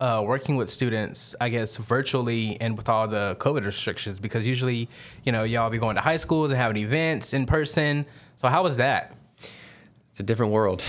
uh, 0.00 0.22
working 0.24 0.56
with 0.56 0.70
students, 0.70 1.34
I 1.40 1.48
guess, 1.48 1.76
virtually 1.76 2.60
and 2.60 2.76
with 2.76 2.88
all 2.88 3.08
the 3.08 3.36
COVID 3.38 3.64
restrictions? 3.64 4.20
Because 4.20 4.46
usually, 4.46 4.88
you 5.24 5.32
know, 5.32 5.44
y'all 5.44 5.70
be 5.70 5.78
going 5.78 5.96
to 5.96 6.02
high 6.02 6.16
schools 6.16 6.50
and 6.50 6.58
having 6.58 6.82
events 6.82 7.32
in 7.32 7.46
person. 7.46 8.06
So 8.36 8.48
how 8.48 8.62
was 8.62 8.76
that? 8.76 9.16
It's 10.10 10.20
a 10.20 10.22
different 10.22 10.52
world, 10.52 10.80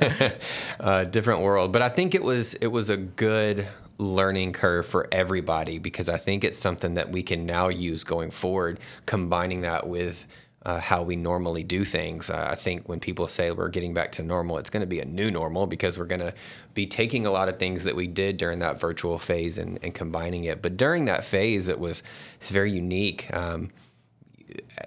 uh, 0.80 1.04
different 1.04 1.40
world. 1.40 1.72
But 1.72 1.82
I 1.82 1.88
think 1.88 2.14
it 2.14 2.22
was 2.22 2.54
it 2.54 2.68
was 2.68 2.90
a 2.90 2.96
good 2.96 3.66
learning 3.98 4.52
curve 4.52 4.86
for 4.86 5.08
everybody 5.10 5.78
because 5.78 6.08
I 6.08 6.18
think 6.18 6.44
it's 6.44 6.58
something 6.58 6.94
that 6.94 7.10
we 7.10 7.22
can 7.22 7.44
now 7.44 7.68
use 7.68 8.04
going 8.04 8.30
forward, 8.30 8.78
combining 9.06 9.62
that 9.62 9.88
with 9.88 10.26
uh, 10.64 10.78
how 10.78 11.02
we 11.02 11.16
normally 11.16 11.64
do 11.64 11.84
things. 11.84 12.30
Uh, 12.30 12.48
I 12.50 12.54
think 12.54 12.88
when 12.88 13.00
people 13.00 13.26
say 13.28 13.50
we're 13.50 13.68
getting 13.68 13.94
back 13.94 14.12
to 14.12 14.22
normal, 14.22 14.58
it's 14.58 14.70
going 14.70 14.82
to 14.82 14.86
be 14.86 15.00
a 15.00 15.04
new 15.04 15.30
normal 15.30 15.66
because 15.66 15.98
we're 15.98 16.06
going 16.06 16.20
to 16.20 16.34
be 16.74 16.86
taking 16.86 17.26
a 17.26 17.30
lot 17.30 17.48
of 17.48 17.58
things 17.58 17.84
that 17.84 17.96
we 17.96 18.06
did 18.06 18.36
during 18.36 18.60
that 18.60 18.78
virtual 18.78 19.18
phase 19.18 19.58
and, 19.58 19.78
and 19.82 19.94
combining 19.94 20.44
it. 20.44 20.62
But 20.62 20.76
during 20.76 21.06
that 21.06 21.24
phase, 21.24 21.68
it 21.68 21.78
was 21.78 22.02
it's 22.40 22.50
very 22.50 22.70
unique. 22.70 23.32
Um, 23.34 23.70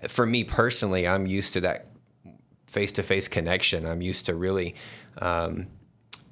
for 0.08 0.25
me 0.25 0.44
personally, 0.44 1.08
I'm 1.08 1.25
used 1.25 1.53
to 1.53 1.62
that 1.62 1.88
face 2.67 2.91
to 2.94 3.03
face 3.03 3.27
connection. 3.27 3.86
I'm 3.86 4.01
used 4.01 4.25
to 4.27 4.36
really 4.36 4.75
um, 5.17 5.67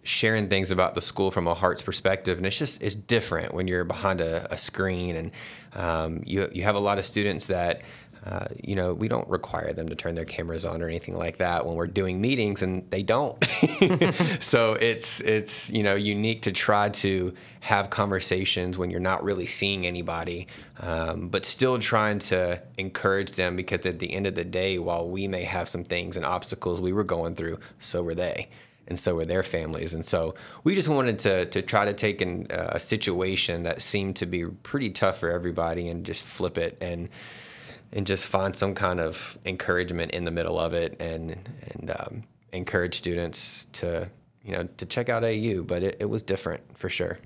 sharing 0.03 0.49
things 0.49 0.71
about 0.71 0.95
the 0.95 1.01
school 1.01 1.31
from 1.31 1.47
a 1.47 1.53
heart's 1.53 1.81
perspective, 1.81 2.37
and 2.37 2.45
it's 2.45 2.57
just 2.57 2.81
it's 2.81 2.95
different 2.95 3.53
when 3.53 3.67
you're 3.67 3.85
behind 3.85 4.21
a, 4.21 4.51
a 4.53 4.57
screen 4.57 5.15
and 5.15 5.31
um, 5.73 6.21
you 6.25 6.49
you 6.53 6.63
have 6.63 6.75
a 6.75 6.79
lot 6.79 6.99
of 6.99 7.05
students 7.05 7.47
that 7.47 7.81
uh, 8.25 8.45
you 8.63 8.75
know, 8.75 8.93
we 8.93 9.09
don't 9.09 9.27
require 9.27 9.73
them 9.73 9.89
to 9.89 9.95
turn 9.95 10.15
their 10.15 10.23
cameras 10.23 10.63
on 10.63 10.81
or 10.81 10.87
anything 10.87 11.15
like 11.15 11.37
that 11.39 11.65
when 11.65 11.75
we're 11.75 11.87
doing 11.87 12.21
meetings, 12.21 12.61
and 12.61 12.89
they 12.89 13.03
don't. 13.03 13.43
so 14.39 14.73
it's 14.73 15.19
it's 15.21 15.69
you 15.69 15.83
know 15.83 15.95
unique 15.95 16.41
to 16.43 16.51
try 16.53 16.87
to 16.89 17.33
have 17.59 17.89
conversations 17.89 18.77
when 18.77 18.89
you're 18.89 19.01
not 19.01 19.23
really 19.23 19.45
seeing 19.45 19.85
anybody, 19.85 20.47
um, 20.79 21.27
but 21.27 21.45
still 21.45 21.77
trying 21.79 22.17
to 22.17 22.61
encourage 22.77 23.31
them 23.31 23.57
because 23.57 23.85
at 23.85 23.99
the 23.99 24.13
end 24.13 24.25
of 24.25 24.35
the 24.35 24.45
day, 24.45 24.79
while 24.79 25.09
we 25.09 25.27
may 25.27 25.43
have 25.43 25.67
some 25.67 25.83
things 25.83 26.15
and 26.15 26.25
obstacles 26.25 26.79
we 26.79 26.93
were 26.93 27.03
going 27.03 27.35
through, 27.35 27.59
so 27.79 28.03
were 28.03 28.15
they 28.15 28.47
and 28.87 28.99
so 28.99 29.15
were 29.15 29.25
their 29.25 29.43
families. 29.43 29.93
And 29.93 30.05
so 30.05 30.35
we 30.63 30.75
just 30.75 30.87
wanted 30.87 31.19
to 31.19 31.45
to 31.47 31.61
try 31.61 31.83
to 31.83 31.93
take 31.93 32.21
in 32.21 32.47
uh, 32.49 32.69
a 32.71 32.79
situation 32.79 33.63
that 33.63 33.81
seemed 33.81 34.15
to 34.17 34.25
be 34.25 34.45
pretty 34.45 34.91
tough 34.91 35.17
for 35.17 35.29
everybody 35.29 35.89
and 35.89 36.05
just 36.05 36.23
flip 36.23 36.57
it 36.57 36.77
and 36.79 37.09
and 37.93 38.05
just 38.05 38.25
find 38.25 38.55
some 38.55 38.73
kind 38.73 38.99
of 38.99 39.37
encouragement 39.45 40.11
in 40.11 40.25
the 40.25 40.31
middle 40.31 40.59
of 40.59 40.73
it 40.73 40.99
and 40.99 41.49
and 41.71 41.91
um, 41.97 42.23
encourage 42.51 42.97
students 42.97 43.67
to 43.73 44.09
you 44.43 44.51
know 44.51 44.67
to 44.77 44.85
check 44.85 45.07
out 45.07 45.23
AU. 45.23 45.63
But 45.63 45.83
it, 45.83 45.97
it 45.99 46.05
was 46.05 46.23
different 46.23 46.61
for 46.77 46.89
sure. 46.89 47.19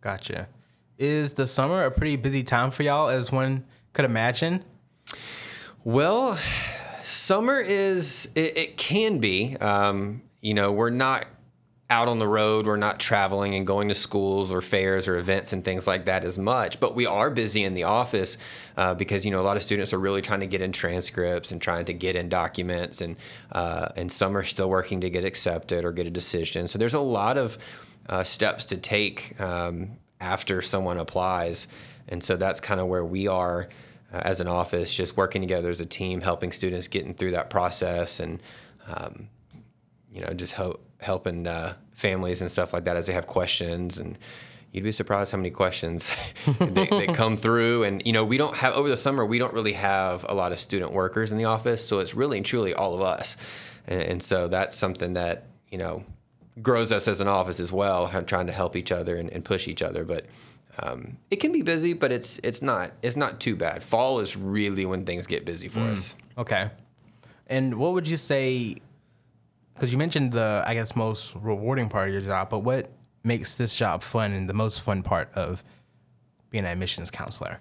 Gotcha. 0.00 0.48
Is 0.98 1.34
the 1.34 1.46
summer 1.46 1.84
a 1.84 1.90
pretty 1.90 2.16
busy 2.16 2.42
time 2.42 2.70
for 2.70 2.82
y'all, 2.82 3.10
as 3.10 3.30
one 3.30 3.64
could 3.92 4.06
imagine? 4.06 4.64
Well, 5.84 6.38
summer 7.04 7.60
is 7.60 8.30
it, 8.34 8.56
it 8.56 8.76
can 8.78 9.18
be. 9.18 9.56
Um, 9.58 10.22
you 10.40 10.54
know, 10.54 10.72
we're 10.72 10.90
not 10.90 11.26
out 11.88 12.08
on 12.08 12.18
the 12.18 12.26
road. 12.26 12.66
We're 12.66 12.76
not 12.76 12.98
traveling 12.98 13.54
and 13.54 13.66
going 13.66 13.88
to 13.88 13.94
schools 13.94 14.50
or 14.50 14.60
fairs 14.60 15.06
or 15.06 15.16
events 15.16 15.52
and 15.52 15.64
things 15.64 15.86
like 15.86 16.06
that 16.06 16.24
as 16.24 16.36
much. 16.36 16.80
But 16.80 16.96
we 16.96 17.06
are 17.06 17.30
busy 17.30 17.62
in 17.62 17.74
the 17.74 17.84
office 17.84 18.38
uh, 18.76 18.94
because 18.94 19.24
you 19.24 19.30
know 19.30 19.40
a 19.40 19.42
lot 19.42 19.56
of 19.56 19.62
students 19.62 19.92
are 19.92 19.98
really 19.98 20.22
trying 20.22 20.40
to 20.40 20.46
get 20.46 20.60
in 20.60 20.72
transcripts 20.72 21.52
and 21.52 21.62
trying 21.62 21.84
to 21.84 21.92
get 21.92 22.16
in 22.16 22.28
documents, 22.28 23.00
and 23.00 23.16
uh, 23.52 23.88
and 23.96 24.10
some 24.10 24.36
are 24.36 24.44
still 24.44 24.68
working 24.68 25.00
to 25.02 25.10
get 25.10 25.24
accepted 25.24 25.84
or 25.84 25.92
get 25.92 26.06
a 26.06 26.10
decision. 26.10 26.66
So 26.66 26.78
there's 26.78 26.94
a 26.94 27.00
lot 27.00 27.38
of 27.38 27.56
uh, 28.08 28.24
steps 28.24 28.64
to 28.66 28.76
take 28.76 29.40
um, 29.40 29.92
after 30.20 30.62
someone 30.62 30.98
applies, 30.98 31.68
and 32.08 32.22
so 32.22 32.36
that's 32.36 32.60
kind 32.60 32.80
of 32.80 32.88
where 32.88 33.04
we 33.04 33.28
are. 33.28 33.68
Uh, 34.12 34.22
as 34.24 34.40
an 34.40 34.46
office, 34.46 34.94
just 34.94 35.16
working 35.16 35.42
together 35.42 35.68
as 35.68 35.80
a 35.80 35.84
team, 35.84 36.20
helping 36.20 36.52
students 36.52 36.86
getting 36.86 37.12
through 37.12 37.32
that 37.32 37.50
process, 37.50 38.20
and 38.20 38.40
um, 38.86 39.28
you 40.16 40.22
know, 40.22 40.32
just 40.32 40.54
help 40.54 40.82
helping 41.00 41.46
uh, 41.46 41.74
families 41.92 42.40
and 42.40 42.50
stuff 42.50 42.72
like 42.72 42.84
that 42.84 42.96
as 42.96 43.06
they 43.06 43.12
have 43.12 43.26
questions. 43.26 43.98
And 43.98 44.16
you'd 44.72 44.82
be 44.82 44.90
surprised 44.90 45.30
how 45.30 45.36
many 45.36 45.50
questions 45.50 46.10
they, 46.58 46.86
they, 46.86 47.06
come 47.08 47.36
through. 47.36 47.84
And 47.84 48.02
you 48.06 48.14
know 48.14 48.24
we 48.24 48.38
don't 48.38 48.56
have 48.56 48.74
over 48.74 48.88
the 48.88 48.96
summer 48.96 49.26
we 49.26 49.38
don't 49.38 49.52
really 49.52 49.74
have 49.74 50.24
a 50.26 50.34
lot 50.34 50.52
of 50.52 50.58
student 50.58 50.92
workers 50.92 51.30
in 51.30 51.38
the 51.38 51.44
office. 51.44 51.86
So 51.86 51.98
it's 51.98 52.14
really 52.14 52.38
and 52.38 52.46
truly 52.46 52.72
all 52.72 52.94
of 52.94 53.02
us. 53.02 53.36
And, 53.86 54.02
and 54.02 54.22
so 54.22 54.48
that's 54.48 54.74
something 54.74 55.12
that 55.12 55.48
you 55.70 55.76
know 55.76 56.02
grows 56.62 56.92
us 56.92 57.06
as 57.06 57.20
an 57.20 57.28
office 57.28 57.60
as 57.60 57.70
well 57.70 58.08
trying 58.24 58.46
to 58.46 58.52
help 58.54 58.74
each 58.74 58.90
other 58.90 59.16
and, 59.16 59.28
and 59.30 59.44
push 59.44 59.68
each 59.68 59.82
other. 59.82 60.02
But 60.02 60.24
um, 60.78 61.18
it 61.30 61.36
can 61.36 61.52
be 61.52 61.62
busy 61.62 61.92
but 61.92 62.10
it's 62.10 62.38
it's 62.42 62.62
not 62.62 62.92
it's 63.02 63.16
not 63.16 63.38
too 63.38 63.54
bad. 63.54 63.82
Fall 63.82 64.20
is 64.20 64.34
really 64.34 64.86
when 64.86 65.04
things 65.04 65.26
get 65.26 65.44
busy 65.44 65.68
for 65.68 65.80
mm. 65.80 65.92
us. 65.92 66.14
Okay. 66.38 66.70
And 67.48 67.78
what 67.78 67.92
would 67.92 68.08
you 68.08 68.16
say 68.16 68.76
because 69.76 69.92
you 69.92 69.98
mentioned 69.98 70.32
the 70.32 70.64
I 70.66 70.74
guess 70.74 70.96
most 70.96 71.34
rewarding 71.36 71.88
part 71.88 72.08
of 72.08 72.14
your 72.14 72.22
job, 72.22 72.48
but 72.48 72.60
what 72.60 72.90
makes 73.22 73.56
this 73.56 73.76
job 73.76 74.02
fun 74.02 74.32
and 74.32 74.48
the 74.48 74.54
most 74.54 74.80
fun 74.80 75.02
part 75.02 75.30
of 75.34 75.62
being 76.50 76.64
an 76.64 76.70
admissions 76.70 77.10
counselor? 77.10 77.60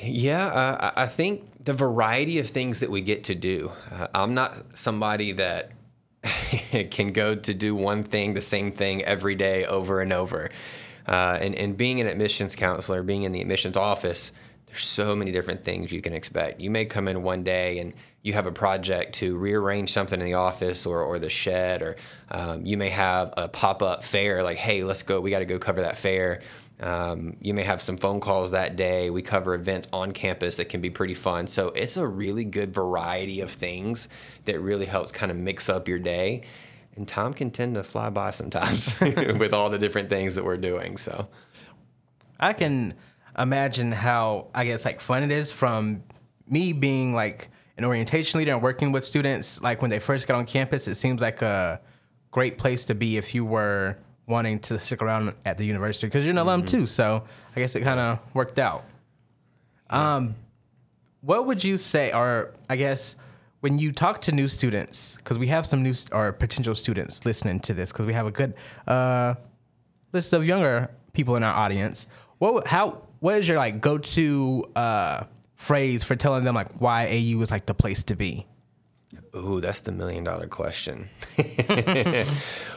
Yeah, 0.00 0.46
uh, 0.46 0.92
I 0.96 1.06
think 1.06 1.64
the 1.64 1.74
variety 1.74 2.38
of 2.38 2.48
things 2.48 2.80
that 2.80 2.90
we 2.90 3.00
get 3.00 3.24
to 3.24 3.34
do. 3.34 3.72
Uh, 3.90 4.06
I'm 4.14 4.32
not 4.32 4.76
somebody 4.76 5.32
that 5.32 5.72
can 6.90 7.12
go 7.12 7.34
to 7.34 7.54
do 7.54 7.74
one 7.74 8.04
thing, 8.04 8.34
the 8.34 8.42
same 8.42 8.70
thing 8.70 9.04
every 9.04 9.34
day 9.34 9.64
over 9.64 10.00
and 10.00 10.12
over. 10.12 10.50
Uh, 11.06 11.38
and, 11.40 11.54
and 11.54 11.76
being 11.76 12.00
an 12.00 12.06
admissions 12.06 12.54
counselor, 12.54 13.02
being 13.02 13.24
in 13.24 13.32
the 13.32 13.40
admissions 13.40 13.76
office, 13.76 14.30
there's 14.68 14.86
so 14.86 15.16
many 15.16 15.32
different 15.32 15.64
things 15.64 15.92
you 15.92 16.02
can 16.02 16.12
expect. 16.12 16.60
You 16.60 16.70
may 16.70 16.84
come 16.84 17.08
in 17.08 17.22
one 17.22 17.42
day 17.42 17.78
and 17.78 17.94
you 18.22 18.34
have 18.34 18.46
a 18.46 18.52
project 18.52 19.14
to 19.16 19.36
rearrange 19.36 19.92
something 19.92 20.20
in 20.20 20.26
the 20.26 20.34
office 20.34 20.84
or, 20.84 21.02
or 21.02 21.18
the 21.18 21.30
shed, 21.30 21.82
or 21.82 21.96
um, 22.30 22.66
you 22.66 22.76
may 22.76 22.90
have 22.90 23.32
a 23.36 23.48
pop 23.48 23.82
up 23.82 24.04
fair 24.04 24.42
like, 24.42 24.58
hey, 24.58 24.84
let's 24.84 25.02
go, 25.02 25.20
we 25.20 25.30
got 25.30 25.38
to 25.38 25.46
go 25.46 25.58
cover 25.58 25.80
that 25.82 25.96
fair. 25.96 26.42
Um, 26.80 27.36
you 27.40 27.54
may 27.54 27.62
have 27.62 27.80
some 27.80 27.96
phone 27.96 28.20
calls 28.20 28.52
that 28.52 28.76
day. 28.76 29.10
We 29.10 29.22
cover 29.22 29.54
events 29.54 29.88
on 29.92 30.12
campus 30.12 30.56
that 30.56 30.68
can 30.68 30.80
be 30.80 30.90
pretty 30.90 31.14
fun. 31.14 31.46
So 31.46 31.68
it's 31.68 31.96
a 31.96 32.06
really 32.06 32.44
good 32.44 32.72
variety 32.72 33.40
of 33.40 33.50
things 33.50 34.08
that 34.44 34.60
really 34.60 34.86
helps 34.86 35.10
kind 35.10 35.30
of 35.32 35.36
mix 35.36 35.68
up 35.68 35.88
your 35.88 35.98
day. 35.98 36.42
And 36.94 37.06
time 37.06 37.32
can 37.32 37.50
tend 37.50 37.74
to 37.76 37.82
fly 37.82 38.10
by 38.10 38.30
sometimes 38.30 38.98
with 39.00 39.52
all 39.52 39.70
the 39.70 39.78
different 39.78 40.08
things 40.08 40.34
that 40.36 40.44
we're 40.44 40.56
doing. 40.56 40.96
So 40.96 41.28
I 42.38 42.52
can 42.52 42.94
imagine 43.38 43.92
how 43.92 44.48
I 44.54 44.64
guess 44.64 44.84
like 44.84 45.00
fun 45.00 45.22
it 45.22 45.30
is 45.30 45.50
from 45.50 46.02
me 46.46 46.72
being 46.72 47.14
like 47.14 47.50
an 47.76 47.84
orientation 47.84 48.38
leader 48.38 48.52
and 48.52 48.62
working 48.62 48.92
with 48.92 49.04
students. 49.04 49.62
Like 49.62 49.80
when 49.80 49.90
they 49.90 50.00
first 50.00 50.26
get 50.26 50.34
on 50.34 50.44
campus, 50.46 50.88
it 50.88 50.96
seems 50.96 51.22
like 51.22 51.42
a 51.42 51.80
great 52.30 52.58
place 52.58 52.84
to 52.86 52.94
be 52.94 53.16
if 53.16 53.34
you 53.34 53.44
were 53.44 53.96
wanting 54.26 54.58
to 54.60 54.78
stick 54.78 55.00
around 55.00 55.34
at 55.46 55.56
the 55.56 55.64
university 55.64 56.06
because 56.06 56.24
you're 56.24 56.32
an 56.32 56.38
alum 56.38 56.62
mm-hmm. 56.62 56.80
too. 56.80 56.86
So 56.86 57.24
I 57.56 57.60
guess 57.60 57.76
it 57.76 57.82
kind 57.82 58.00
of 58.00 58.18
worked 58.34 58.58
out. 58.58 58.84
Um, 59.90 60.34
what 61.20 61.46
would 61.46 61.64
you 61.64 61.78
say, 61.78 62.12
or 62.12 62.54
I 62.68 62.76
guess 62.76 63.16
when 63.60 63.78
you 63.78 63.90
talk 63.92 64.20
to 64.22 64.32
new 64.32 64.46
students, 64.46 65.16
because 65.16 65.38
we 65.38 65.46
have 65.48 65.64
some 65.66 65.82
new 65.82 65.94
st- 65.94 66.12
or 66.12 66.32
potential 66.32 66.74
students 66.74 67.24
listening 67.24 67.60
to 67.60 67.74
this, 67.74 67.90
because 67.90 68.06
we 68.06 68.12
have 68.12 68.26
a 68.26 68.30
good 68.30 68.54
uh, 68.86 69.34
list 70.12 70.32
of 70.32 70.46
younger 70.46 70.90
people 71.12 71.36
in 71.36 71.42
our 71.42 71.54
audience. 71.54 72.06
What 72.38 72.66
how 72.66 73.02
what 73.20 73.36
is 73.36 73.48
your 73.48 73.56
like 73.56 73.80
go 73.80 73.98
to 73.98 74.64
uh, 74.76 75.24
phrase 75.56 76.04
for 76.04 76.16
telling 76.16 76.44
them 76.44 76.54
like 76.54 76.72
why 76.80 77.06
AU 77.06 77.40
is 77.40 77.50
like 77.50 77.66
the 77.66 77.74
place 77.74 78.02
to 78.04 78.16
be? 78.16 78.46
Ooh, 79.34 79.60
that's 79.60 79.80
the 79.80 79.92
million 79.92 80.24
dollar 80.24 80.46
question. 80.46 81.08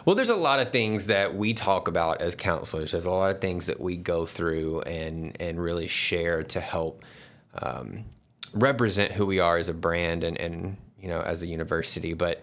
well, 0.05 0.15
there's 0.15 0.29
a 0.29 0.35
lot 0.35 0.59
of 0.59 0.71
things 0.71 1.07
that 1.07 1.35
we 1.35 1.53
talk 1.53 1.87
about 1.87 2.21
as 2.21 2.35
counselors. 2.35 2.91
There's 2.91 3.05
a 3.05 3.11
lot 3.11 3.35
of 3.35 3.41
things 3.41 3.65
that 3.65 3.79
we 3.79 3.97
go 3.97 4.25
through 4.25 4.81
and 4.81 5.35
and 5.39 5.61
really 5.61 5.87
share 5.87 6.43
to 6.43 6.59
help 6.59 7.03
um, 7.61 8.05
represent 8.53 9.11
who 9.11 9.25
we 9.25 9.39
are 9.39 9.57
as 9.57 9.69
a 9.69 9.73
brand 9.73 10.23
and 10.23 10.37
and 10.39 10.77
you 10.99 11.07
know 11.07 11.21
as 11.21 11.43
a 11.43 11.47
university. 11.47 12.13
But 12.13 12.41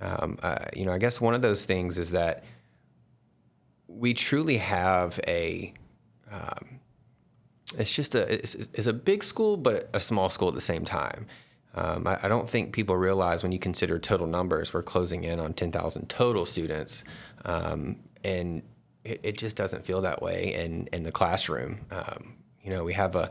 um, 0.00 0.38
uh, 0.42 0.66
you 0.74 0.84
know, 0.84 0.92
I 0.92 0.98
guess 0.98 1.20
one 1.20 1.34
of 1.34 1.42
those 1.42 1.64
things 1.64 1.98
is 1.98 2.10
that 2.12 2.44
we 3.86 4.14
truly 4.14 4.56
have 4.58 5.20
a 5.26 5.74
um, 6.30 6.79
it's 7.78 7.92
just 7.92 8.14
a 8.14 8.32
it's, 8.32 8.54
it's, 8.54 8.86
a 8.86 8.92
big 8.92 9.22
school 9.22 9.56
but 9.56 9.88
a 9.92 10.00
small 10.00 10.30
school 10.30 10.48
at 10.48 10.54
the 10.54 10.60
same 10.60 10.84
time. 10.84 11.26
Um, 11.74 12.06
I, 12.06 12.18
I, 12.24 12.28
don't 12.28 12.50
think 12.50 12.72
people 12.72 12.96
realize 12.96 13.44
when 13.44 13.52
you 13.52 13.60
consider 13.60 14.00
total 14.00 14.26
numbers, 14.26 14.74
we're 14.74 14.82
closing 14.82 15.22
in 15.22 15.38
on 15.38 15.54
10,000 15.54 16.08
total 16.08 16.44
students, 16.44 17.04
um, 17.44 18.00
and 18.24 18.62
it, 19.04 19.20
it, 19.22 19.38
just 19.38 19.56
doesn't 19.56 19.86
feel 19.86 20.00
that 20.00 20.20
way 20.20 20.52
in 20.52 20.88
in 20.92 21.04
the 21.04 21.12
classroom. 21.12 21.86
Um, 21.92 22.34
you 22.60 22.70
know, 22.70 22.82
we 22.82 22.92
have 22.94 23.14
a 23.14 23.30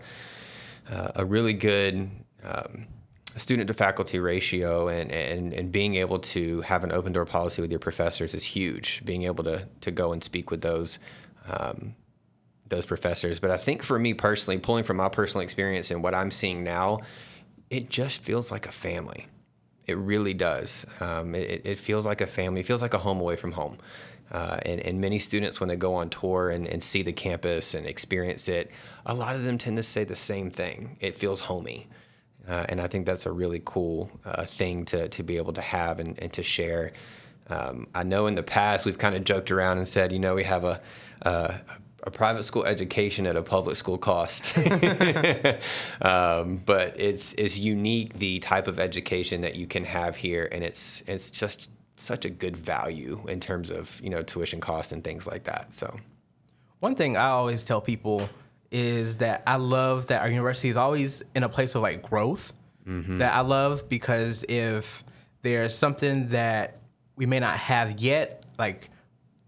uh, 0.90 1.12
a 1.16 1.26
really 1.26 1.54
good 1.54 2.10
um, 2.44 2.88
student 3.36 3.68
to 3.68 3.74
faculty 3.74 4.20
ratio 4.20 4.88
and, 4.88 5.12
and, 5.12 5.54
and 5.54 5.72
being 5.72 5.96
able 5.96 6.20
to 6.20 6.62
have 6.62 6.84
an 6.84 6.92
open 6.92 7.14
door 7.14 7.26
policy 7.26 7.62
with 7.62 7.72
your 7.72 7.80
professors 7.80 8.34
is 8.34 8.44
huge. 8.44 9.04
Being 9.06 9.24
able 9.24 9.44
to, 9.44 9.68
to 9.82 9.92
go 9.92 10.12
and 10.12 10.24
speak 10.24 10.52
with 10.52 10.62
those 10.62 11.00
um, 11.48 11.96
those 12.70 12.86
professors. 12.86 13.40
But 13.40 13.52
I 13.52 13.58
think 13.58 13.84
for 13.84 14.00
me 14.00 14.14
personally, 14.14 14.60
pulling 14.60 14.84
from 14.84 14.98
my 14.98 15.10
personal 15.10 15.44
experience 15.44 15.92
and 15.92 16.04
what 16.04 16.16
I'm 16.16 16.32
seeing 16.32 16.64
now, 16.64 17.00
it 17.70 17.90
just 17.90 18.22
feels 18.22 18.52
like 18.52 18.68
a 18.68 18.72
family. 18.72 19.28
It 19.88 19.98
really 19.98 20.34
does. 20.34 20.86
Um, 21.00 21.36
it, 21.36 21.66
it 21.66 21.80
feels 21.80 22.06
like 22.06 22.22
a 22.22 22.28
family. 22.28 22.62
It 22.62 22.66
feels 22.66 22.82
like 22.82 22.94
a 22.94 23.00
home 23.00 23.20
away 23.20 23.36
from 23.36 23.54
home. 23.54 23.78
Uh, 24.32 24.60
and, 24.64 24.80
and 24.82 25.02
many 25.02 25.18
students, 25.18 25.60
when 25.60 25.70
they 25.70 25.76
go 25.76 25.96
on 25.96 26.10
tour 26.10 26.50
and, 26.50 26.68
and 26.68 26.84
see 26.84 27.02
the 27.02 27.14
campus 27.14 27.74
and 27.74 27.88
experience 27.88 28.48
it, 28.48 28.70
a 29.06 29.16
lot 29.16 29.36
of 29.36 29.44
them 29.44 29.58
tend 29.58 29.78
to 29.78 29.84
say 29.84 30.04
the 30.04 30.16
same 30.16 30.52
thing. 30.52 30.98
It 31.00 31.16
feels 31.16 31.42
homey. 31.42 31.88
Uh, 32.48 32.66
and 32.70 32.80
I 32.80 32.88
think 32.88 33.06
that's 33.06 33.26
a 33.26 33.32
really 33.32 33.62
cool 33.66 34.12
uh, 34.26 34.46
thing 34.46 34.86
to, 34.86 35.10
to 35.10 35.24
be 35.24 35.38
able 35.38 35.54
to 35.54 35.62
have 35.62 36.00
and, 36.00 36.18
and 36.20 36.32
to 36.34 36.44
share. 36.44 36.94
Um, 37.48 37.88
I 37.96 38.04
know 38.04 38.28
in 38.28 38.36
the 38.36 38.44
past 38.44 38.86
we've 38.86 38.98
kind 38.98 39.16
of 39.16 39.24
joked 39.24 39.50
around 39.52 39.80
and 39.80 39.88
said, 39.88 40.12
you 40.12 40.20
know, 40.20 40.36
we 40.36 40.44
have 40.44 40.64
a, 40.64 40.82
a, 41.24 41.56
a 42.04 42.12
private 42.12 42.44
school 42.44 42.66
education 42.66 43.26
at 43.26 43.36
a 43.36 43.42
public 43.42 43.76
school 43.76 43.98
cost. 43.98 44.58
um, 46.02 46.58
but 46.66 47.00
it's 47.00 47.34
it's 47.34 47.58
unique 47.58 48.14
the 48.14 48.40
type 48.40 48.68
of 48.68 48.80
education 48.80 49.42
that 49.42 49.56
you 49.56 49.68
can 49.68 49.84
have 49.86 50.16
here, 50.16 50.48
and 50.52 50.64
it's 50.64 51.04
it's 51.08 51.30
just 51.30 51.70
such 51.98 52.24
a 52.26 52.30
good 52.30 52.56
value 52.56 53.22
in 53.28 53.40
terms 53.40 53.70
of 53.70 54.00
you 54.04 54.10
know 54.10 54.24
tuition 54.24 54.60
cost 54.60 54.92
and 54.92 55.04
things 55.04 55.28
like 55.28 55.44
that. 55.44 55.74
So, 55.74 56.00
one 56.80 56.96
thing 56.96 57.18
I 57.18 57.30
always 57.30 57.64
tell 57.64 57.82
people 57.82 58.30
is 58.72 59.18
that 59.18 59.44
I 59.48 59.56
love 59.58 60.08
that 60.08 60.22
our 60.22 60.30
university 60.30 60.70
is 60.70 60.78
always 60.78 61.24
in 61.36 61.44
a 61.44 61.50
place 61.50 61.76
of 61.76 61.82
like 61.82 62.02
growth. 62.02 62.54
Mm-hmm. 62.88 63.20
That 63.20 63.36
I 63.36 63.42
love 63.42 63.88
because 63.88 64.44
if 64.50 65.04
there's 65.42 65.76
something 65.76 66.30
that 66.30 66.78
we 67.16 67.26
may 67.26 67.40
not 67.40 67.58
have 67.58 68.00
yet, 68.00 68.46
like 68.58 68.90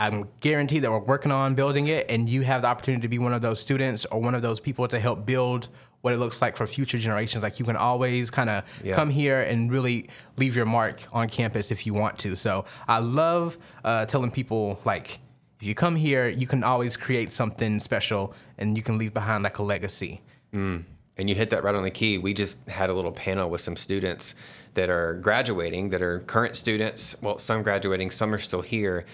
I'm 0.01 0.27
guaranteed 0.39 0.81
that 0.81 0.89
we're 0.89 0.97
working 0.97 1.31
on 1.31 1.53
building 1.53 1.85
it, 1.85 2.09
and 2.09 2.27
you 2.27 2.41
have 2.41 2.63
the 2.63 2.67
opportunity 2.67 3.03
to 3.03 3.07
be 3.07 3.19
one 3.19 3.33
of 3.33 3.43
those 3.43 3.61
students 3.61 4.03
or 4.05 4.19
one 4.19 4.33
of 4.33 4.41
those 4.41 4.59
people 4.59 4.87
to 4.87 4.99
help 4.99 5.27
build 5.27 5.69
what 6.01 6.11
it 6.11 6.17
looks 6.17 6.41
like 6.41 6.57
for 6.57 6.65
future 6.65 6.97
generations. 6.97 7.43
Like 7.43 7.59
you 7.59 7.65
can 7.65 7.75
always 7.75 8.31
kind 8.31 8.49
of 8.49 8.63
yeah. 8.83 8.95
come 8.95 9.11
here 9.11 9.41
and 9.41 9.71
really 9.71 10.09
leave 10.37 10.55
your 10.55 10.65
mark 10.65 11.03
on 11.13 11.29
campus 11.29 11.69
if 11.69 11.85
you 11.85 11.93
want 11.93 12.17
to. 12.19 12.35
So 12.35 12.65
I 12.87 12.97
love 12.97 13.59
uh, 13.83 14.07
telling 14.07 14.31
people 14.31 14.79
like 14.85 15.19
if 15.59 15.67
you 15.67 15.75
come 15.75 15.95
here, 15.95 16.27
you 16.27 16.47
can 16.47 16.63
always 16.63 16.97
create 16.97 17.31
something 17.31 17.79
special 17.79 18.33
and 18.57 18.75
you 18.75 18.81
can 18.81 18.97
leave 18.97 19.13
behind 19.13 19.43
like 19.43 19.59
a 19.59 19.63
legacy. 19.63 20.23
Mm. 20.51 20.85
And 21.17 21.29
you 21.29 21.35
hit 21.35 21.51
that 21.51 21.63
right 21.63 21.75
on 21.75 21.83
the 21.83 21.91
key. 21.91 22.17
We 22.17 22.33
just 22.33 22.67
had 22.67 22.89
a 22.89 22.93
little 22.93 23.11
panel 23.11 23.47
with 23.51 23.61
some 23.61 23.75
students 23.75 24.33
that 24.73 24.89
are 24.89 25.15
graduating, 25.15 25.89
that 25.89 26.01
are 26.01 26.21
current 26.21 26.55
students. 26.55 27.15
Well, 27.21 27.37
some 27.37 27.61
graduating, 27.61 28.09
some 28.09 28.33
are 28.33 28.39
still 28.39 28.61
here 28.61 29.05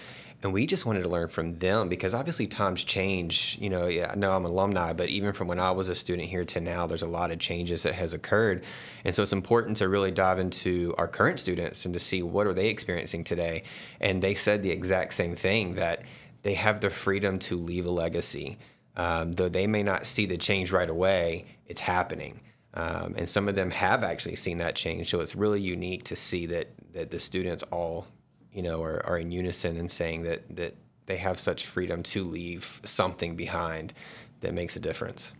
and 0.42 0.52
we 0.52 0.66
just 0.66 0.86
wanted 0.86 1.02
to 1.02 1.08
learn 1.08 1.28
from 1.28 1.58
them 1.58 1.88
because 1.88 2.14
obviously 2.14 2.46
times 2.46 2.84
change 2.84 3.56
you 3.60 3.68
know 3.68 3.86
yeah, 3.86 4.10
i 4.12 4.16
know 4.16 4.32
i'm 4.32 4.44
alumni 4.44 4.92
but 4.92 5.08
even 5.08 5.32
from 5.32 5.48
when 5.48 5.58
i 5.58 5.70
was 5.70 5.88
a 5.88 5.94
student 5.94 6.28
here 6.28 6.44
to 6.44 6.60
now 6.60 6.86
there's 6.86 7.02
a 7.02 7.06
lot 7.06 7.30
of 7.30 7.38
changes 7.38 7.82
that 7.82 7.94
has 7.94 8.12
occurred. 8.12 8.64
And 9.04 9.14
so 9.14 9.22
it's 9.22 9.32
important 9.32 9.76
to 9.78 9.88
really 9.88 10.10
dive 10.10 10.38
into 10.38 10.94
our 10.98 11.08
current 11.08 11.40
students 11.40 11.84
and 11.84 11.94
to 11.94 12.00
see 12.00 12.22
what 12.22 12.46
are 12.46 12.54
they 12.54 12.68
experiencing 12.68 13.24
today. 13.24 13.64
And 14.00 14.22
they 14.22 14.34
said 14.34 14.62
the 14.62 14.70
exact 14.70 15.14
same 15.14 15.36
thing 15.36 15.74
that 15.74 16.02
they 16.42 16.54
have 16.54 16.80
the 16.80 16.90
freedom 16.90 17.38
to 17.40 17.56
leave 17.56 17.86
a 17.86 17.90
legacy. 17.90 18.58
Um, 18.96 19.32
though 19.32 19.48
they 19.48 19.68
may 19.68 19.84
not 19.84 20.06
see 20.06 20.26
the 20.26 20.36
change 20.36 20.72
right 20.72 20.90
away 20.90 21.46
it's 21.66 21.80
happening. 21.80 22.40
Um, 22.74 23.14
and 23.16 23.28
some 23.28 23.48
of 23.48 23.54
them 23.54 23.70
have 23.70 24.02
actually 24.02 24.36
seen 24.36 24.58
that 24.58 24.74
change. 24.74 25.10
So 25.10 25.20
it's 25.20 25.36
really 25.36 25.60
unique 25.60 26.04
to 26.04 26.16
see 26.16 26.46
that 26.46 26.68
that 26.94 27.10
the 27.10 27.18
students 27.20 27.62
all 27.64 28.06
you 28.52 28.62
know, 28.62 28.82
are, 28.82 29.04
are 29.06 29.18
in 29.18 29.30
unison 29.30 29.76
in 29.76 29.88
saying 29.88 30.22
that 30.24 30.56
that 30.56 30.74
they 31.06 31.16
have 31.16 31.40
such 31.40 31.66
freedom 31.66 32.02
to 32.02 32.22
leave 32.22 32.80
something 32.84 33.34
behind 33.34 33.94
that 34.40 34.52
makes 34.52 34.76
a 34.76 34.80
difference. 34.80 35.34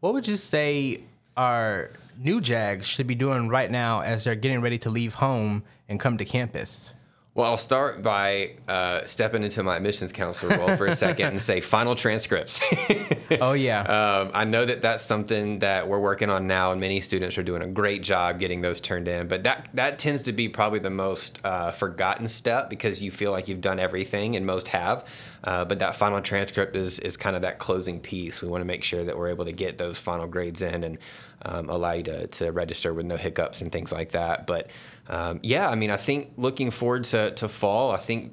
What 0.00 0.14
would 0.14 0.26
you 0.26 0.36
say 0.36 1.00
our 1.36 1.90
new 2.18 2.40
JAGs 2.40 2.86
should 2.86 3.06
be 3.06 3.14
doing 3.14 3.48
right 3.48 3.70
now 3.70 4.00
as 4.00 4.24
they're 4.24 4.34
getting 4.34 4.62
ready 4.62 4.78
to 4.78 4.90
leave 4.90 5.14
home 5.14 5.64
and 5.88 6.00
come 6.00 6.16
to 6.18 6.24
campus? 6.24 6.93
Well, 7.36 7.50
I'll 7.50 7.56
start 7.56 8.00
by 8.00 8.52
uh, 8.68 9.04
stepping 9.06 9.42
into 9.42 9.64
my 9.64 9.76
admissions 9.76 10.12
counselor 10.12 10.56
role 10.56 10.76
for 10.76 10.86
a 10.86 10.94
second 10.94 11.26
and 11.26 11.42
say 11.42 11.60
final 11.60 11.96
transcripts. 11.96 12.60
oh 13.40 13.54
yeah. 13.54 13.80
Um, 13.80 14.30
I 14.32 14.44
know 14.44 14.64
that 14.64 14.82
that's 14.82 15.02
something 15.02 15.58
that 15.58 15.88
we're 15.88 15.98
working 15.98 16.30
on 16.30 16.46
now, 16.46 16.70
and 16.70 16.80
many 16.80 17.00
students 17.00 17.36
are 17.36 17.42
doing 17.42 17.60
a 17.60 17.66
great 17.66 18.04
job 18.04 18.38
getting 18.38 18.60
those 18.60 18.80
turned 18.80 19.08
in. 19.08 19.26
But 19.26 19.42
that 19.42 19.68
that 19.74 19.98
tends 19.98 20.22
to 20.24 20.32
be 20.32 20.48
probably 20.48 20.78
the 20.78 20.90
most 20.90 21.40
uh, 21.42 21.72
forgotten 21.72 22.28
step 22.28 22.70
because 22.70 23.02
you 23.02 23.10
feel 23.10 23.32
like 23.32 23.48
you've 23.48 23.60
done 23.60 23.80
everything, 23.80 24.36
and 24.36 24.46
most 24.46 24.68
have. 24.68 25.04
Uh, 25.42 25.64
but 25.64 25.80
that 25.80 25.96
final 25.96 26.20
transcript 26.20 26.76
is 26.76 27.00
is 27.00 27.16
kind 27.16 27.34
of 27.34 27.42
that 27.42 27.58
closing 27.58 27.98
piece. 27.98 28.42
We 28.42 28.48
want 28.48 28.60
to 28.60 28.66
make 28.66 28.84
sure 28.84 29.02
that 29.02 29.18
we're 29.18 29.30
able 29.30 29.46
to 29.46 29.52
get 29.52 29.76
those 29.76 29.98
final 29.98 30.28
grades 30.28 30.62
in 30.62 30.84
and 30.84 30.98
um, 31.42 31.68
allow 31.68 31.92
you 31.92 32.04
to, 32.04 32.26
to 32.28 32.52
register 32.52 32.94
with 32.94 33.06
no 33.06 33.16
hiccups 33.16 33.60
and 33.60 33.70
things 33.72 33.92
like 33.92 34.12
that. 34.12 34.46
But 34.46 34.70
um, 35.08 35.40
yeah, 35.42 35.68
I 35.68 35.74
mean, 35.74 35.90
I 35.90 35.96
think 35.96 36.32
looking 36.36 36.70
forward 36.70 37.04
to, 37.04 37.32
to 37.32 37.48
fall, 37.48 37.92
I 37.92 37.98
think 37.98 38.32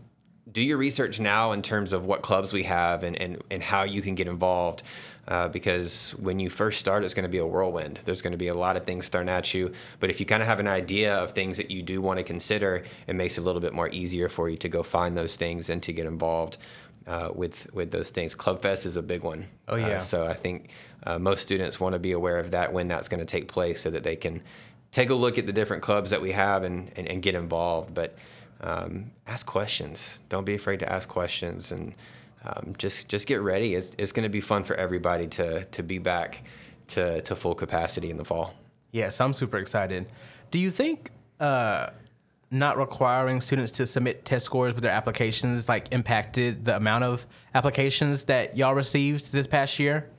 do 0.52 0.62
your 0.62 0.78
research 0.78 1.20
now 1.20 1.52
in 1.52 1.62
terms 1.62 1.94
of 1.94 2.06
what 2.06 2.22
clubs 2.22 2.52
we 2.54 2.64
have 2.64 3.04
and, 3.04 3.16
and, 3.22 3.42
and 3.50 3.64
how 3.64 3.84
you 3.84 4.02
can 4.02 4.16
get 4.16 4.28
involved. 4.28 4.84
Uh, 5.28 5.48
because 5.48 6.12
when 6.20 6.40
you 6.40 6.50
first 6.50 6.80
start, 6.80 7.04
it's 7.04 7.14
going 7.14 7.24
to 7.24 7.30
be 7.30 7.38
a 7.38 7.46
whirlwind. 7.46 8.00
There's 8.06 8.22
going 8.22 8.32
to 8.32 8.38
be 8.38 8.48
a 8.48 8.56
lot 8.56 8.76
of 8.76 8.86
things 8.86 9.08
thrown 9.08 9.30
at 9.30 9.54
you. 9.54 9.72
But 10.00 10.10
if 10.10 10.20
you 10.20 10.26
kind 10.26 10.42
of 10.42 10.48
have 10.48 10.60
an 10.60 10.68
idea 10.68 11.16
of 11.16 11.32
things 11.32 11.58
that 11.58 11.70
you 11.70 11.84
do 11.84 12.02
want 12.02 12.18
to 12.18 12.24
consider, 12.24 12.84
it 13.08 13.14
makes 13.14 13.38
it 13.38 13.42
a 13.42 13.44
little 13.44 13.62
bit 13.62 13.72
more 13.72 13.88
easier 13.90 14.30
for 14.30 14.50
you 14.50 14.58
to 14.58 14.68
go 14.68 14.82
find 14.82 15.16
those 15.16 15.36
things 15.36 15.70
and 15.70 15.82
to 15.84 15.94
get 15.94 16.08
involved 16.08 16.58
uh, 17.08 17.30
with 17.34 17.72
with 17.74 17.92
those 17.92 18.10
things. 18.10 18.34
Club 18.36 18.62
Fest 18.62 18.86
is 18.86 18.98
a 18.98 19.02
big 19.02 19.24
one. 19.24 19.46
Oh 19.68 19.76
yeah. 19.76 19.98
Uh, 19.98 20.00
so 20.00 20.26
I 20.26 20.34
think 20.34 20.70
uh, 21.04 21.20
most 21.20 21.44
students 21.44 21.80
want 21.80 21.94
to 21.94 22.00
be 22.00 22.12
aware 22.14 22.40
of 22.40 22.52
that 22.52 22.74
when 22.74 22.88
that's 22.88 23.08
going 23.08 23.20
to 23.20 23.26
take 23.26 23.48
place, 23.48 23.80
so 23.80 23.90
that 23.92 24.04
they 24.04 24.16
can 24.16 24.42
take 24.92 25.10
a 25.10 25.16
look 25.16 25.38
at 25.38 25.46
the 25.46 25.54
different 25.54 25.82
clubs 25.82 26.10
that 26.10 26.22
we 26.22 26.32
have 26.32 26.64
and 26.64 26.92
and, 26.96 27.08
and 27.08 27.22
get 27.22 27.36
involved. 27.36 27.94
But 27.94 28.16
um, 28.62 29.12
ask 29.28 29.46
questions. 29.46 30.20
Don't 30.30 30.46
be 30.46 30.56
afraid 30.56 30.80
to 30.80 30.92
ask 30.92 31.10
questions, 31.10 31.72
and 31.72 31.94
um, 32.46 32.76
just 32.78 33.08
just 33.08 33.28
get 33.28 33.42
ready. 33.42 33.76
It's 33.76 33.96
it's 33.98 34.12
going 34.12 34.24
to 34.24 34.30
be 34.30 34.42
fun 34.42 34.64
for 34.64 34.76
everybody 34.76 35.28
to 35.28 35.66
to 35.66 35.84
be 35.84 35.98
back 35.98 36.44
to 36.88 37.22
to 37.22 37.36
full 37.36 37.56
capacity 37.56 38.10
in 38.10 38.18
the 38.18 38.26
fall. 38.26 38.54
Yes, 38.92 39.22
I'm 39.22 39.34
super 39.34 39.58
excited. 39.58 40.08
Do 40.52 40.60
you 40.60 40.72
think? 40.72 41.12
Uh, 41.40 41.90
not 42.52 42.78
requiring 42.78 43.40
students 43.40 43.72
to 43.72 43.88
submit 43.88 44.26
test 44.26 44.46
scores 44.46 44.74
with 44.74 44.84
their 44.84 44.92
applications 44.92 45.70
like 45.70 45.88
impacted 45.92 46.66
the 46.66 46.76
amount 46.76 47.06
of 47.06 47.26
applications 47.56 48.26
that 48.26 48.58
y'all 48.58 48.76
received 48.76 49.32
this 49.32 49.48
past 49.48 49.80
year? 49.80 50.10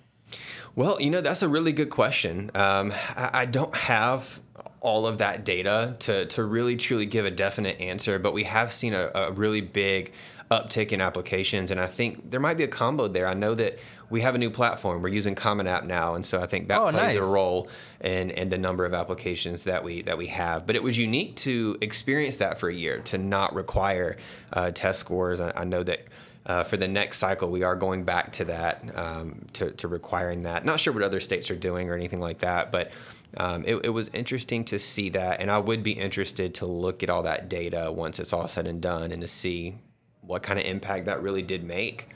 Well, 0.74 0.98
you 1.00 1.10
know, 1.10 1.20
that's 1.20 1.42
a 1.42 1.48
really 1.48 1.72
good 1.72 1.90
question. 1.90 2.50
Um, 2.54 2.92
I, 3.14 3.30
I 3.34 3.46
don't 3.46 3.74
have 3.76 4.40
all 4.82 5.06
of 5.06 5.18
that 5.18 5.44
data 5.44 5.96
to, 6.00 6.26
to 6.26 6.44
really 6.44 6.76
truly 6.76 7.06
give 7.06 7.24
a 7.24 7.30
definite 7.30 7.80
answer, 7.80 8.18
but 8.18 8.34
we 8.34 8.42
have 8.42 8.72
seen 8.72 8.92
a, 8.92 9.10
a 9.14 9.30
really 9.30 9.60
big 9.60 10.12
uptick 10.50 10.90
in 10.90 11.00
applications. 11.00 11.70
And 11.70 11.80
I 11.80 11.86
think 11.86 12.30
there 12.30 12.40
might 12.40 12.56
be 12.56 12.64
a 12.64 12.68
combo 12.68 13.06
there. 13.06 13.28
I 13.28 13.34
know 13.34 13.54
that 13.54 13.78
we 14.10 14.22
have 14.22 14.34
a 14.34 14.38
new 14.38 14.50
platform. 14.50 15.00
We're 15.00 15.08
using 15.08 15.36
Common 15.36 15.68
App 15.68 15.84
now, 15.84 16.14
and 16.14 16.26
so 16.26 16.40
I 16.40 16.46
think 16.46 16.66
that 16.68 16.80
oh, 16.80 16.90
plays 16.90 16.94
nice. 16.94 17.16
a 17.16 17.22
role 17.22 17.68
in, 18.00 18.30
in 18.30 18.50
the 18.50 18.58
number 18.58 18.84
of 18.84 18.92
applications 18.92 19.64
that 19.64 19.84
we 19.84 20.02
that 20.02 20.18
we 20.18 20.26
have. 20.26 20.66
But 20.66 20.74
it 20.74 20.82
was 20.82 20.98
unique 20.98 21.36
to 21.36 21.78
experience 21.80 22.36
that 22.38 22.58
for 22.58 22.68
a 22.68 22.74
year 22.74 22.98
to 23.04 23.18
not 23.18 23.54
require 23.54 24.16
uh, 24.52 24.72
test 24.72 24.98
scores. 24.98 25.40
I, 25.40 25.52
I 25.56 25.64
know 25.64 25.82
that. 25.84 26.00
Uh, 26.44 26.64
for 26.64 26.76
the 26.76 26.88
next 26.88 27.18
cycle, 27.18 27.48
we 27.48 27.62
are 27.62 27.76
going 27.76 28.02
back 28.02 28.32
to 28.32 28.44
that, 28.44 28.82
um, 28.98 29.46
to, 29.52 29.70
to 29.70 29.86
requiring 29.86 30.42
that. 30.42 30.64
Not 30.64 30.80
sure 30.80 30.92
what 30.92 31.04
other 31.04 31.20
states 31.20 31.52
are 31.52 31.56
doing 31.56 31.88
or 31.88 31.94
anything 31.94 32.18
like 32.18 32.38
that, 32.38 32.72
but 32.72 32.90
um, 33.36 33.64
it, 33.66 33.76
it, 33.86 33.88
was 33.90 34.08
interesting 34.08 34.64
to 34.66 34.78
see 34.78 35.08
that. 35.10 35.40
And 35.40 35.50
I 35.50 35.58
would 35.58 35.82
be 35.82 35.92
interested 35.92 36.54
to 36.56 36.66
look 36.66 37.02
at 37.02 37.10
all 37.10 37.22
that 37.22 37.48
data 37.48 37.90
once 37.90 38.18
it's 38.18 38.32
all 38.32 38.48
said 38.48 38.66
and 38.66 38.80
done 38.80 39.12
and 39.12 39.22
to 39.22 39.28
see 39.28 39.76
what 40.20 40.42
kind 40.42 40.58
of 40.58 40.64
impact 40.64 41.06
that 41.06 41.22
really 41.22 41.42
did 41.42 41.64
make. 41.64 42.08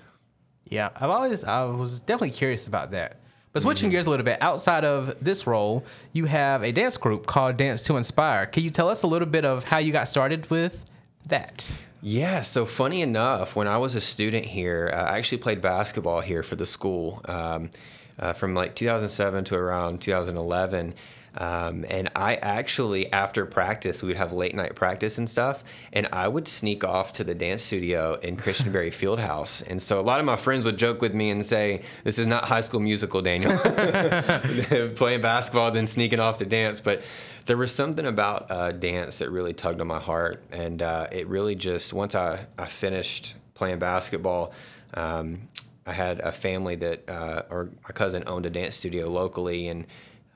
Yeah, 0.68 0.90
I've 0.96 1.10
always 1.10 1.44
I 1.44 1.64
was 1.64 2.00
definitely 2.00 2.30
curious 2.30 2.66
about 2.66 2.90
that. 2.90 3.20
But 3.52 3.62
switching 3.62 3.86
mm-hmm. 3.86 3.92
gears 3.92 4.06
a 4.06 4.10
little 4.10 4.24
bit, 4.24 4.42
outside 4.42 4.84
of 4.84 5.16
this 5.24 5.46
role, 5.46 5.84
you 6.12 6.26
have 6.26 6.62
a 6.62 6.72
dance 6.72 6.98
group 6.98 7.26
called 7.26 7.56
Dance 7.56 7.80
to 7.84 7.96
Inspire. 7.96 8.44
Can 8.44 8.62
you 8.62 8.70
tell 8.70 8.90
us 8.90 9.02
a 9.02 9.06
little 9.06 9.28
bit 9.28 9.46
of 9.46 9.64
how 9.64 9.78
you 9.78 9.92
got 9.92 10.08
started 10.08 10.50
with 10.50 10.84
that? 11.28 11.72
Yeah, 12.02 12.42
so 12.42 12.66
funny 12.66 13.00
enough, 13.00 13.56
when 13.56 13.66
I 13.66 13.78
was 13.78 13.94
a 13.94 14.00
student 14.02 14.44
here, 14.44 14.90
uh, 14.92 14.96
I 14.96 15.16
actually 15.16 15.38
played 15.38 15.62
basketball 15.62 16.20
here 16.20 16.42
for 16.42 16.54
the 16.54 16.66
school 16.66 17.22
um, 17.24 17.70
uh, 18.18 18.32
from 18.32 18.54
like 18.54 18.74
2007 18.74 19.44
to 19.44 19.56
around 19.56 20.00
2011. 20.00 20.94
Um, 21.38 21.84
and 21.90 22.10
I 22.16 22.36
actually, 22.36 23.12
after 23.12 23.44
practice, 23.44 24.02
we 24.02 24.08
would 24.08 24.16
have 24.16 24.32
late 24.32 24.54
night 24.54 24.74
practice 24.74 25.18
and 25.18 25.28
stuff, 25.28 25.64
and 25.92 26.08
I 26.12 26.28
would 26.28 26.48
sneak 26.48 26.82
off 26.82 27.12
to 27.14 27.24
the 27.24 27.34
dance 27.34 27.62
studio 27.62 28.14
in 28.14 28.36
Christenberry 28.38 28.90
Fieldhouse. 28.90 29.62
And 29.66 29.82
so 29.82 30.00
a 30.00 30.02
lot 30.02 30.18
of 30.18 30.26
my 30.26 30.36
friends 30.36 30.64
would 30.64 30.78
joke 30.78 31.02
with 31.02 31.14
me 31.14 31.30
and 31.30 31.46
say, 31.46 31.82
"This 32.04 32.18
is 32.18 32.26
not 32.26 32.44
High 32.44 32.62
School 32.62 32.80
Musical, 32.80 33.20
Daniel." 33.20 33.58
Playing 34.96 35.20
basketball, 35.20 35.70
then 35.70 35.86
sneaking 35.86 36.20
off 36.20 36.38
to 36.38 36.46
dance, 36.46 36.80
but 36.80 37.02
there 37.44 37.56
was 37.56 37.72
something 37.72 38.06
about 38.06 38.50
uh, 38.50 38.72
dance 38.72 39.18
that 39.18 39.30
really 39.30 39.52
tugged 39.52 39.80
on 39.80 39.86
my 39.86 40.00
heart, 40.00 40.42
and 40.50 40.82
uh, 40.82 41.08
it 41.12 41.28
really 41.28 41.54
just 41.54 41.92
once 41.92 42.14
I, 42.14 42.46
I 42.58 42.66
finished 42.66 43.34
playing 43.54 43.78
basketball. 43.78 44.52
Um, 44.94 45.48
I 45.86 45.92
had 45.92 46.18
a 46.20 46.32
family 46.32 46.76
that, 46.76 47.08
uh, 47.08 47.42
or 47.48 47.70
my 47.84 47.92
cousin 47.92 48.24
owned 48.26 48.44
a 48.46 48.50
dance 48.50 48.76
studio 48.76 49.08
locally, 49.08 49.68
and 49.68 49.86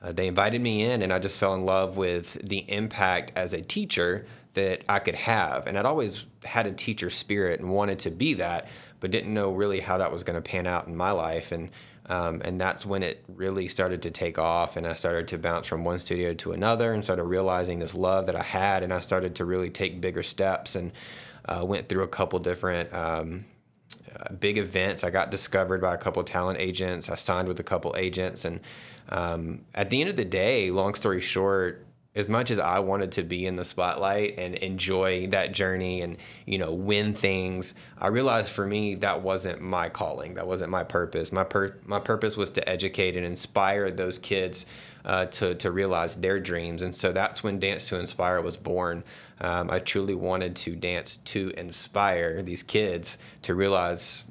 uh, 0.01 0.13
they 0.13 0.27
invited 0.27 0.61
me 0.61 0.83
in, 0.83 1.01
and 1.01 1.11
I 1.11 1.19
just 1.19 1.37
fell 1.37 1.53
in 1.53 1.65
love 1.65 1.97
with 1.97 2.33
the 2.47 2.59
impact 2.71 3.33
as 3.35 3.53
a 3.53 3.61
teacher 3.61 4.25
that 4.53 4.83
I 4.89 4.99
could 4.99 5.15
have. 5.15 5.67
And 5.67 5.77
I'd 5.77 5.85
always 5.85 6.25
had 6.43 6.65
a 6.65 6.71
teacher 6.71 7.09
spirit 7.09 7.59
and 7.59 7.69
wanted 7.69 7.99
to 7.99 8.11
be 8.11 8.33
that, 8.35 8.67
but 8.99 9.11
didn't 9.11 9.33
know 9.33 9.51
really 9.51 9.79
how 9.79 9.97
that 9.97 10.11
was 10.11 10.23
going 10.23 10.41
to 10.41 10.41
pan 10.41 10.67
out 10.67 10.87
in 10.87 10.95
my 10.95 11.11
life. 11.11 11.51
And 11.51 11.69
um, 12.07 12.41
and 12.43 12.59
that's 12.59 12.85
when 12.85 13.03
it 13.03 13.23
really 13.35 13.67
started 13.67 14.01
to 14.01 14.11
take 14.11 14.37
off, 14.37 14.75
and 14.75 14.85
I 14.85 14.95
started 14.95 15.29
to 15.29 15.37
bounce 15.37 15.67
from 15.67 15.85
one 15.85 15.99
studio 15.99 16.33
to 16.33 16.51
another, 16.51 16.93
and 16.93 17.03
started 17.03 17.23
realizing 17.23 17.79
this 17.79 17.95
love 17.95 18.25
that 18.25 18.35
I 18.35 18.41
had, 18.41 18.83
and 18.83 18.91
I 18.91 18.99
started 18.99 19.35
to 19.35 19.45
really 19.45 19.69
take 19.69 20.01
bigger 20.01 20.23
steps, 20.23 20.75
and 20.75 20.91
uh, 21.45 21.63
went 21.65 21.87
through 21.87 22.03
a 22.03 22.09
couple 22.09 22.39
different. 22.39 22.91
Um, 22.91 23.45
uh, 24.15 24.33
big 24.33 24.57
events. 24.57 25.03
I 25.03 25.09
got 25.09 25.31
discovered 25.31 25.81
by 25.81 25.93
a 25.93 25.97
couple 25.97 26.23
talent 26.23 26.59
agents. 26.59 27.09
I 27.09 27.15
signed 27.15 27.47
with 27.47 27.59
a 27.59 27.63
couple 27.63 27.95
agents, 27.97 28.45
and 28.45 28.59
um, 29.09 29.61
at 29.73 29.89
the 29.89 30.01
end 30.01 30.09
of 30.09 30.15
the 30.15 30.25
day, 30.25 30.71
long 30.71 30.93
story 30.93 31.21
short, 31.21 31.85
as 32.13 32.27
much 32.27 32.51
as 32.51 32.59
I 32.59 32.79
wanted 32.79 33.13
to 33.13 33.23
be 33.23 33.45
in 33.45 33.55
the 33.55 33.63
spotlight 33.63 34.37
and 34.37 34.55
enjoy 34.55 35.27
that 35.27 35.53
journey 35.53 36.01
and 36.01 36.17
you 36.45 36.57
know 36.57 36.73
win 36.73 37.13
things, 37.13 37.73
I 37.97 38.07
realized 38.07 38.49
for 38.49 38.65
me 38.65 38.95
that 38.95 39.21
wasn't 39.21 39.61
my 39.61 39.89
calling. 39.89 40.33
That 40.33 40.47
wasn't 40.47 40.71
my 40.71 40.83
purpose. 40.83 41.31
My 41.31 41.43
pur- 41.45 41.77
my 41.85 41.99
purpose 41.99 42.35
was 42.35 42.51
to 42.51 42.67
educate 42.67 43.15
and 43.15 43.25
inspire 43.25 43.91
those 43.91 44.19
kids 44.19 44.65
uh, 45.05 45.27
to 45.27 45.55
to 45.55 45.71
realize 45.71 46.15
their 46.15 46.39
dreams. 46.39 46.81
And 46.81 46.93
so 46.93 47.13
that's 47.13 47.43
when 47.43 47.59
Dance 47.59 47.87
to 47.89 47.99
Inspire 47.99 48.41
was 48.41 48.57
born. 48.57 49.03
Um, 49.41 49.71
I 49.71 49.79
truly 49.79 50.15
wanted 50.15 50.55
to 50.57 50.75
dance 50.75 51.17
to 51.17 51.49
inspire 51.57 52.41
these 52.43 52.61
kids 52.61 53.17
to 53.41 53.55
realize 53.55 54.25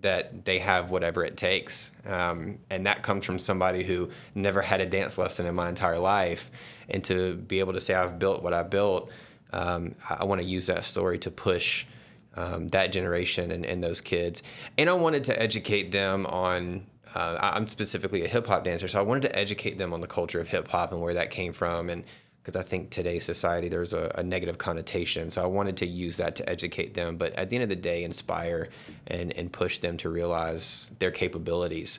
that 0.00 0.44
they 0.44 0.58
have 0.58 0.90
whatever 0.90 1.24
it 1.24 1.36
takes. 1.36 1.92
Um, 2.06 2.58
and 2.70 2.86
that 2.86 3.02
comes 3.02 3.24
from 3.24 3.38
somebody 3.38 3.84
who 3.84 4.10
never 4.34 4.62
had 4.62 4.80
a 4.80 4.86
dance 4.86 5.18
lesson 5.18 5.46
in 5.46 5.54
my 5.54 5.68
entire 5.68 5.98
life. 5.98 6.50
And 6.88 7.04
to 7.04 7.34
be 7.34 7.60
able 7.60 7.74
to 7.74 7.80
say, 7.80 7.94
I've 7.94 8.18
built 8.18 8.42
what 8.42 8.54
I 8.54 8.62
built, 8.62 9.10
um, 9.52 9.94
I, 10.08 10.18
I 10.20 10.24
want 10.24 10.40
to 10.40 10.46
use 10.46 10.66
that 10.66 10.84
story 10.84 11.18
to 11.18 11.30
push 11.30 11.86
um, 12.34 12.68
that 12.68 12.92
generation 12.92 13.50
and, 13.50 13.64
and, 13.64 13.82
those 13.82 14.00
kids. 14.00 14.42
And 14.76 14.90
I 14.90 14.92
wanted 14.92 15.24
to 15.24 15.40
educate 15.40 15.90
them 15.90 16.26
on. 16.26 16.86
Uh, 17.14 17.38
I'm 17.40 17.66
specifically 17.66 18.24
a 18.26 18.28
hip 18.28 18.46
hop 18.46 18.64
dancer, 18.64 18.88
so 18.88 18.98
I 18.98 19.02
wanted 19.02 19.22
to 19.22 19.34
educate 19.34 19.78
them 19.78 19.94
on 19.94 20.02
the 20.02 20.06
culture 20.06 20.38
of 20.38 20.48
hip 20.48 20.68
hop 20.68 20.92
and 20.92 21.00
where 21.00 21.14
that 21.14 21.30
came 21.30 21.54
from, 21.54 21.88
and 21.88 22.04
because 22.46 22.58
I 22.58 22.62
think 22.62 22.90
today's 22.90 23.24
society 23.24 23.68
there's 23.68 23.92
a, 23.92 24.12
a, 24.14 24.22
negative 24.22 24.56
connotation. 24.56 25.30
So 25.30 25.42
I 25.42 25.46
wanted 25.46 25.76
to 25.78 25.86
use 25.86 26.16
that 26.18 26.36
to 26.36 26.48
educate 26.48 26.94
them, 26.94 27.16
but 27.16 27.32
at 27.32 27.50
the 27.50 27.56
end 27.56 27.64
of 27.64 27.68
the 27.68 27.74
day, 27.74 28.04
inspire 28.04 28.68
and 29.08 29.36
and 29.36 29.52
push 29.52 29.78
them 29.80 29.96
to 29.98 30.08
realize 30.08 30.92
their 31.00 31.10
capabilities, 31.10 31.98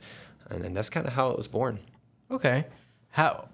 and, 0.50 0.64
and 0.64 0.76
that's 0.76 0.90
kind 0.90 1.06
of 1.06 1.14
how 1.14 1.32
it 1.32 1.38
was 1.38 1.50
born. 1.50 1.80
Okay, 2.32 2.66
how 3.10 3.50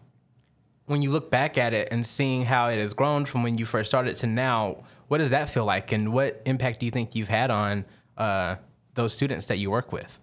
when 0.86 1.02
you 1.02 1.10
look 1.10 1.32
back 1.32 1.58
at 1.58 1.74
it 1.74 1.88
and 1.92 2.06
seeing 2.06 2.46
how 2.46 2.68
it 2.68 2.78
has 2.78 2.94
grown 2.94 3.26
from 3.26 3.42
when 3.42 3.58
you 3.58 3.66
first 3.66 3.90
started 3.90 4.16
to 4.18 4.28
now, 4.28 4.84
what 5.08 5.18
does 5.18 5.32
that 5.32 5.50
feel 5.50 5.66
like, 5.66 5.92
and 5.92 6.14
what 6.14 6.44
impact 6.46 6.80
do 6.80 6.86
you 6.86 6.92
think 6.92 7.16
you've 7.16 7.28
had 7.28 7.50
on 7.50 7.86
uh, 8.20 8.58
those 8.94 9.16
students 9.16 9.48
that 9.48 9.58
you 9.58 9.72
work 9.72 9.92
with? 9.92 10.20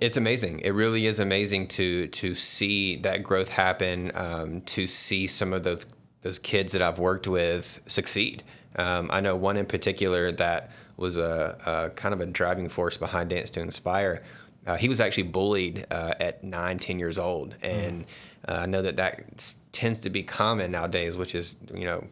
It's 0.00 0.16
amazing. 0.16 0.60
It 0.60 0.70
really 0.70 1.06
is 1.06 1.18
amazing 1.18 1.68
to 1.68 2.08
to 2.08 2.34
see 2.34 2.96
that 2.96 3.22
growth 3.22 3.48
happen. 3.48 4.12
Um, 4.14 4.60
to 4.62 4.86
see 4.86 5.26
some 5.26 5.52
of 5.52 5.62
those 5.62 5.86
those 6.22 6.38
kids 6.38 6.72
that 6.72 6.82
I've 6.82 6.98
worked 6.98 7.26
with 7.26 7.80
succeed. 7.86 8.42
Um, 8.76 9.10
I 9.12 9.20
know 9.20 9.36
one 9.36 9.56
in 9.56 9.66
particular 9.66 10.32
that 10.32 10.70
was 10.96 11.16
a, 11.16 11.58
a, 11.66 11.90
kind 11.90 12.14
of 12.14 12.20
a 12.20 12.26
driving 12.26 12.68
force 12.68 12.96
behind 12.96 13.30
Dance 13.30 13.50
to 13.50 13.60
Inspire. 13.60 14.22
Uh, 14.66 14.76
he 14.76 14.88
was 14.88 15.00
actually 15.00 15.24
bullied 15.24 15.84
uh, 15.90 16.14
at 16.20 16.44
nine, 16.44 16.78
ten 16.78 16.98
years 16.98 17.18
old, 17.18 17.56
and 17.62 18.06
uh, 18.48 18.60
I 18.62 18.66
know 18.66 18.82
that 18.82 18.96
that 18.96 19.54
tends 19.72 19.98
to 20.00 20.10
be 20.10 20.22
common 20.22 20.70
nowadays, 20.70 21.16
which 21.16 21.34
is 21.34 21.56
you 21.74 21.84
know 21.84 22.06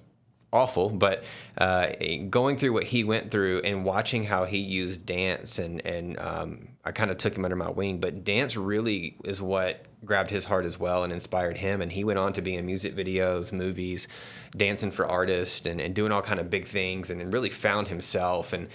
awful, 0.52 0.90
but 0.90 1.22
uh, 1.58 1.92
going 2.28 2.56
through 2.56 2.72
what 2.72 2.84
he 2.84 3.04
went 3.04 3.30
through 3.30 3.60
and 3.60 3.84
watching 3.84 4.24
how 4.24 4.44
he 4.44 4.58
used 4.58 5.06
dance 5.06 5.60
and 5.60 5.86
and 5.86 6.18
um, 6.18 6.68
I 6.84 6.92
kind 6.92 7.10
of 7.10 7.18
took 7.18 7.36
him 7.36 7.44
under 7.44 7.56
my 7.56 7.70
wing. 7.70 7.98
But 7.98 8.24
dance 8.24 8.56
really 8.56 9.16
is 9.24 9.42
what 9.42 9.84
grabbed 10.04 10.30
his 10.30 10.46
heart 10.46 10.64
as 10.64 10.78
well 10.78 11.04
and 11.04 11.12
inspired 11.12 11.58
him. 11.58 11.82
And 11.82 11.92
he 11.92 12.04
went 12.04 12.18
on 12.18 12.32
to 12.34 12.42
be 12.42 12.54
in 12.54 12.64
music 12.64 12.96
videos, 12.96 13.52
movies, 13.52 14.08
dancing 14.56 14.90
for 14.90 15.06
artists, 15.06 15.66
and, 15.66 15.80
and 15.80 15.94
doing 15.94 16.12
all 16.12 16.22
kind 16.22 16.40
of 16.40 16.48
big 16.48 16.66
things, 16.66 17.10
and, 17.10 17.20
and 17.20 17.32
really 17.32 17.50
found 17.50 17.88
himself. 17.88 18.52
And 18.52 18.68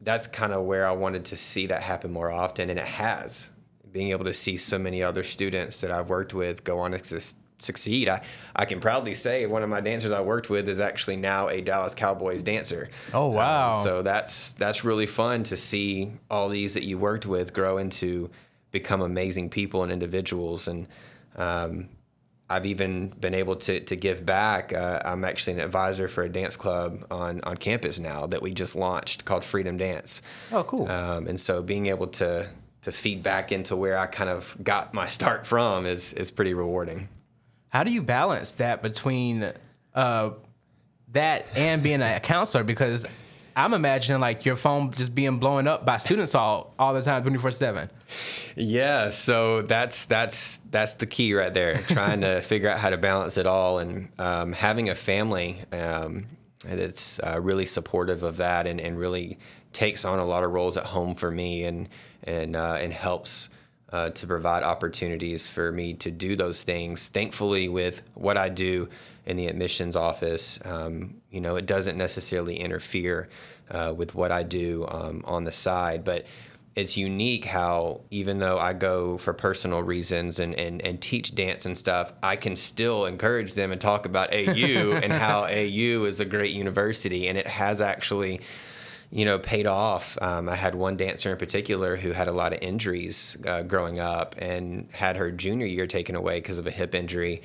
that's 0.00 0.26
kind 0.26 0.52
of 0.52 0.64
where 0.64 0.86
I 0.86 0.92
wanted 0.92 1.24
to 1.26 1.36
see 1.36 1.66
that 1.66 1.82
happen 1.82 2.12
more 2.12 2.30
often, 2.30 2.70
and 2.70 2.78
it 2.78 2.84
has. 2.84 3.50
Being 3.90 4.10
able 4.10 4.24
to 4.24 4.34
see 4.34 4.56
so 4.56 4.78
many 4.78 5.02
other 5.02 5.22
students 5.22 5.80
that 5.80 5.90
I've 5.90 6.08
worked 6.08 6.32
with 6.32 6.64
go 6.64 6.78
on 6.78 6.92
to 6.92 7.34
succeed. 7.62 8.08
I, 8.08 8.22
I 8.54 8.64
can 8.64 8.80
proudly 8.80 9.14
say 9.14 9.46
one 9.46 9.62
of 9.62 9.68
my 9.68 9.80
dancers 9.80 10.12
I 10.12 10.20
worked 10.20 10.50
with 10.50 10.68
is 10.68 10.80
actually 10.80 11.16
now 11.16 11.48
a 11.48 11.60
Dallas 11.60 11.94
Cowboys 11.94 12.42
dancer. 12.42 12.90
Oh 13.12 13.28
um, 13.28 13.34
wow! 13.34 13.72
Um, 13.72 13.84
so 13.84 14.02
that's 14.02 14.52
that's 14.52 14.84
really 14.84 15.06
fun 15.06 15.42
to 15.44 15.56
see 15.56 16.12
all 16.30 16.48
these 16.48 16.74
that 16.74 16.84
you 16.84 16.98
worked 16.98 17.26
with 17.26 17.52
grow 17.52 17.78
into 17.78 18.30
become 18.70 19.02
amazing 19.02 19.50
people 19.50 19.82
and 19.82 19.92
individuals. 19.92 20.66
And 20.66 20.88
um, 21.36 21.88
I've 22.52 22.66
even 22.66 23.08
been 23.08 23.34
able 23.34 23.56
to 23.56 23.80
to 23.80 23.96
give 23.96 24.26
back. 24.26 24.72
Uh, 24.72 25.00
I'm 25.04 25.24
actually 25.24 25.54
an 25.54 25.60
advisor 25.60 26.08
for 26.08 26.22
a 26.22 26.28
dance 26.28 26.56
club 26.56 27.06
on 27.10 27.40
on 27.42 27.56
campus 27.56 27.98
now 27.98 28.26
that 28.26 28.42
we 28.42 28.52
just 28.52 28.76
launched 28.76 29.24
called 29.24 29.44
Freedom 29.44 29.76
Dance. 29.76 30.20
Oh, 30.50 30.64
cool! 30.64 30.90
Um, 30.90 31.26
and 31.26 31.40
so 31.40 31.62
being 31.62 31.86
able 31.86 32.08
to 32.08 32.50
to 32.82 32.92
feed 32.92 33.22
back 33.22 33.52
into 33.52 33.76
where 33.76 33.96
I 33.96 34.06
kind 34.06 34.28
of 34.28 34.56
got 34.62 34.92
my 34.92 35.06
start 35.06 35.46
from 35.46 35.86
is 35.86 36.12
is 36.12 36.30
pretty 36.30 36.52
rewarding. 36.52 37.08
How 37.72 37.84
do 37.84 37.90
you 37.90 38.02
balance 38.02 38.52
that 38.52 38.82
between 38.82 39.50
uh, 39.94 40.30
that 41.12 41.46
and 41.54 41.82
being 41.82 42.02
a 42.02 42.20
counselor? 42.20 42.64
Because 42.64 43.06
I'm 43.56 43.72
imagining 43.72 44.20
like 44.20 44.44
your 44.44 44.56
phone 44.56 44.90
just 44.90 45.14
being 45.14 45.38
blown 45.38 45.66
up 45.66 45.86
by 45.86 45.96
students 45.96 46.34
all 46.34 46.74
all 46.78 46.92
the 46.92 47.00
time, 47.00 47.22
24 47.22 47.50
seven. 47.52 47.88
Yeah, 48.56 49.08
so 49.08 49.62
that's 49.62 50.04
that's 50.04 50.58
that's 50.70 50.94
the 50.94 51.06
key 51.06 51.32
right 51.32 51.52
there. 51.54 51.78
Trying 51.78 52.20
to 52.20 52.42
figure 52.42 52.68
out 52.68 52.78
how 52.78 52.90
to 52.90 52.98
balance 52.98 53.38
it 53.38 53.46
all, 53.46 53.78
and 53.78 54.10
um, 54.18 54.52
having 54.52 54.90
a 54.90 54.94
family 54.94 55.58
um, 55.72 56.26
that's 56.66 57.20
uh, 57.20 57.40
really 57.40 57.64
supportive 57.64 58.22
of 58.22 58.36
that, 58.36 58.66
and, 58.66 58.82
and 58.82 58.98
really 58.98 59.38
takes 59.72 60.04
on 60.04 60.18
a 60.18 60.26
lot 60.26 60.44
of 60.44 60.50
roles 60.50 60.76
at 60.76 60.84
home 60.84 61.14
for 61.14 61.30
me, 61.30 61.64
and 61.64 61.88
and 62.24 62.54
uh, 62.54 62.76
and 62.78 62.92
helps 62.92 63.48
uh, 63.92 64.10
to 64.10 64.26
provide 64.26 64.62
opportunities 64.62 65.46
for 65.46 65.70
me 65.70 65.94
to 65.94 66.10
do 66.10 66.34
those 66.34 66.62
things. 66.62 67.08
Thankfully, 67.08 67.68
with 67.68 68.02
what 68.14 68.36
I 68.36 68.48
do 68.48 68.88
in 69.26 69.36
the 69.36 69.46
admissions 69.46 69.94
office, 69.94 70.58
um, 70.64 71.20
you 71.30 71.40
know, 71.40 71.56
it 71.56 71.66
doesn't 71.66 71.96
necessarily 71.96 72.58
interfere 72.58 73.28
uh, 73.70 73.92
with 73.94 74.14
what 74.14 74.32
I 74.32 74.42
do 74.42 74.86
um, 74.88 75.22
on 75.26 75.44
the 75.44 75.52
side, 75.52 76.04
but 76.04 76.26
it's 76.74 76.96
unique 76.96 77.44
how 77.44 78.00
even 78.10 78.38
though 78.38 78.58
I 78.58 78.72
go 78.72 79.18
for 79.18 79.34
personal 79.34 79.82
reasons 79.82 80.38
and, 80.38 80.54
and, 80.54 80.80
and 80.80 81.00
teach 81.00 81.34
dance 81.34 81.66
and 81.66 81.76
stuff, 81.76 82.14
I 82.22 82.36
can 82.36 82.56
still 82.56 83.04
encourage 83.04 83.52
them 83.52 83.72
and 83.72 83.80
talk 83.80 84.06
about 84.06 84.32
AU 84.32 84.92
and 85.02 85.12
how 85.12 85.44
AU 85.44 86.04
is 86.04 86.18
a 86.18 86.24
great 86.24 86.54
university 86.54 87.28
and 87.28 87.36
it 87.36 87.46
has 87.46 87.82
actually 87.82 88.40
you 89.12 89.26
know, 89.26 89.38
paid 89.38 89.66
off. 89.66 90.16
Um, 90.22 90.48
I 90.48 90.56
had 90.56 90.74
one 90.74 90.96
dancer 90.96 91.30
in 91.30 91.36
particular 91.36 91.96
who 91.96 92.12
had 92.12 92.28
a 92.28 92.32
lot 92.32 92.54
of 92.54 92.60
injuries 92.62 93.36
uh, 93.46 93.62
growing 93.62 93.98
up 93.98 94.34
and 94.38 94.88
had 94.92 95.18
her 95.18 95.30
junior 95.30 95.66
year 95.66 95.86
taken 95.86 96.16
away 96.16 96.40
because 96.40 96.58
of 96.58 96.66
a 96.66 96.70
hip 96.70 96.94
injury. 96.94 97.42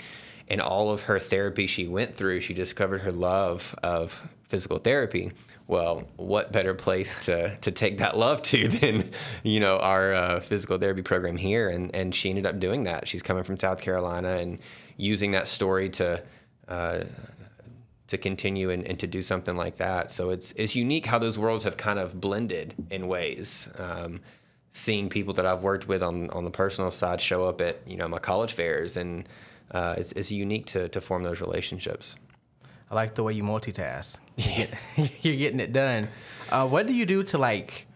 And 0.48 0.62
all 0.62 0.92
of 0.92 1.02
her 1.04 1.20
therapy 1.20 1.68
she 1.68 1.86
went 1.86 2.16
through, 2.16 2.40
she 2.40 2.54
discovered 2.54 3.00
her 3.00 3.12
love 3.12 3.76
of 3.84 4.30
physical 4.48 4.78
therapy. 4.78 5.34
Well, 5.68 6.08
what 6.16 6.54
better 6.54 6.74
place 6.74 7.26
to, 7.26 7.58
to 7.58 7.72
take 7.72 7.98
that 7.98 8.18
love 8.18 8.42
to 8.44 8.68
than, 8.80 9.12
you 9.44 9.60
know, 9.60 9.78
our 9.78 10.14
uh, 10.14 10.40
physical 10.40 10.78
therapy 10.78 11.02
program 11.02 11.36
here? 11.36 11.68
And, 11.68 11.94
and 11.94 12.16
she 12.16 12.30
ended 12.30 12.46
up 12.46 12.62
doing 12.62 12.86
that. 12.86 13.10
She's 13.10 13.22
coming 13.22 13.44
from 13.44 13.58
South 13.58 13.82
Carolina 13.82 14.38
and 14.38 14.60
using 14.96 15.32
that 15.32 15.50
story 15.50 15.90
to 15.90 16.24
uh, 16.70 17.04
to 18.08 18.18
continue 18.18 18.70
and, 18.70 18.86
and 18.86 19.00
to 19.00 19.08
do 19.08 19.22
something 19.22 19.56
like 19.56 19.78
that. 19.78 20.12
So 20.12 20.30
it's 20.30 20.52
it's 20.54 20.76
unique 20.76 21.06
how 21.06 21.20
those 21.20 21.38
worlds 21.38 21.64
have 21.64 21.78
kind 21.78 22.00
of 22.00 22.20
blended 22.20 22.74
in 22.90 23.08
ways. 23.08 23.70
Um, 23.78 24.22
seeing 24.70 25.10
people 25.10 25.34
that 25.34 25.46
I've 25.46 25.64
worked 25.64 25.88
with 25.88 26.04
on 26.04 26.30
on 26.32 26.46
the 26.46 26.52
personal 26.52 26.92
side 26.92 27.22
show 27.22 27.46
up 27.46 27.62
at 27.62 27.80
you 27.88 27.98
know 27.98 28.08
my 28.08 28.20
college 28.20 28.54
fairs 28.54 28.98
and 28.98 29.28
uh, 29.72 29.96
it's, 29.98 30.12
it's 30.14 30.32
unique 30.32 30.66
to, 30.68 30.90
to 30.90 31.02
form 31.02 31.24
those 31.24 31.42
relationships. 31.42 32.16
I 32.90 32.96
like 32.96 33.16
the 33.16 33.24
way 33.24 33.34
you 33.34 33.44
multitask. 33.44 34.18
You're, 34.38 34.68
you're 35.22 35.36
getting 35.36 35.60
it 35.60 35.74
done. 35.74 36.08
Uh, 36.50 36.68
what 36.68 36.88
do 36.88 36.94
you 36.94 37.06
do 37.06 37.24
to 37.24 37.38
like 37.38 37.88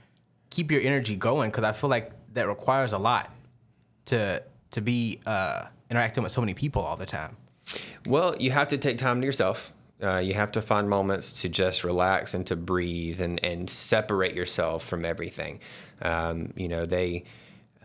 keep 0.49 0.71
your 0.71 0.81
energy 0.81 1.15
going? 1.15 1.49
Because 1.49 1.63
I 1.63 1.71
feel 1.71 1.89
like 1.89 2.11
that 2.33 2.47
requires 2.47 2.93
a 2.93 2.97
lot 2.97 3.31
to 4.05 4.43
to 4.71 4.81
be 4.81 5.19
uh, 5.25 5.65
interacting 5.89 6.23
with 6.23 6.31
so 6.31 6.41
many 6.41 6.53
people 6.53 6.81
all 6.81 6.97
the 6.97 7.05
time. 7.05 7.37
Well, 8.05 8.35
you 8.39 8.51
have 8.51 8.69
to 8.69 8.77
take 8.77 8.97
time 8.97 9.21
to 9.21 9.25
yourself. 9.25 9.71
Uh, 10.01 10.17
you 10.17 10.33
have 10.33 10.51
to 10.51 10.61
find 10.61 10.89
moments 10.89 11.31
to 11.31 11.49
just 11.49 11.83
relax 11.83 12.33
and 12.33 12.45
to 12.47 12.55
breathe 12.55 13.21
and, 13.21 13.43
and 13.43 13.69
separate 13.69 14.33
yourself 14.33 14.83
from 14.83 15.05
everything. 15.05 15.59
Um, 16.01 16.53
you 16.55 16.67
know, 16.67 16.85
they, 16.85 17.23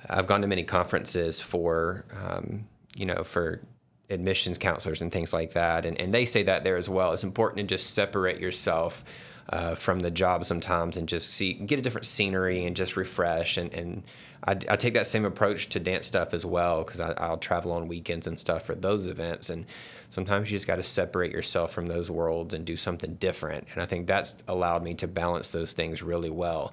I've 0.08 0.26
gone 0.26 0.40
to 0.40 0.46
many 0.46 0.64
conferences 0.64 1.40
for, 1.40 2.04
um, 2.22 2.66
you 2.94 3.04
know, 3.04 3.22
for 3.22 3.60
admissions 4.08 4.56
counselors 4.56 5.02
and 5.02 5.12
things 5.12 5.32
like 5.32 5.52
that. 5.52 5.84
And, 5.84 6.00
and 6.00 6.14
they 6.14 6.24
say 6.24 6.42
that 6.44 6.64
there 6.64 6.76
as 6.76 6.88
well. 6.88 7.12
It's 7.12 7.24
important 7.24 7.68
to 7.68 7.74
just 7.74 7.94
separate 7.94 8.40
yourself 8.40 9.04
uh, 9.48 9.74
from 9.74 10.00
the 10.00 10.10
job 10.10 10.44
sometimes 10.44 10.96
and 10.96 11.08
just 11.08 11.30
see, 11.30 11.54
get 11.54 11.78
a 11.78 11.82
different 11.82 12.06
scenery 12.06 12.64
and 12.64 12.76
just 12.76 12.96
refresh. 12.96 13.56
And, 13.56 13.72
and 13.72 14.02
I, 14.44 14.52
I 14.52 14.76
take 14.76 14.94
that 14.94 15.06
same 15.06 15.24
approach 15.24 15.68
to 15.70 15.80
dance 15.80 16.06
stuff 16.06 16.34
as 16.34 16.44
well 16.44 16.82
because 16.82 17.00
I'll 17.00 17.38
travel 17.38 17.72
on 17.72 17.88
weekends 17.88 18.26
and 18.26 18.38
stuff 18.38 18.64
for 18.64 18.74
those 18.74 19.06
events. 19.06 19.50
And 19.50 19.66
sometimes 20.10 20.50
you 20.50 20.56
just 20.56 20.66
got 20.66 20.76
to 20.76 20.82
separate 20.82 21.32
yourself 21.32 21.72
from 21.72 21.86
those 21.86 22.10
worlds 22.10 22.54
and 22.54 22.64
do 22.64 22.76
something 22.76 23.14
different. 23.14 23.68
And 23.72 23.82
I 23.82 23.86
think 23.86 24.06
that's 24.06 24.34
allowed 24.48 24.82
me 24.82 24.94
to 24.94 25.08
balance 25.08 25.50
those 25.50 25.72
things 25.72 26.02
really 26.02 26.30
well. 26.30 26.72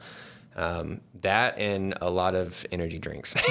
Um, 0.56 1.02
that 1.22 1.58
and 1.58 1.96
a 2.02 2.10
lot 2.10 2.36
of 2.36 2.66
energy 2.72 3.00
drinks. 3.00 3.34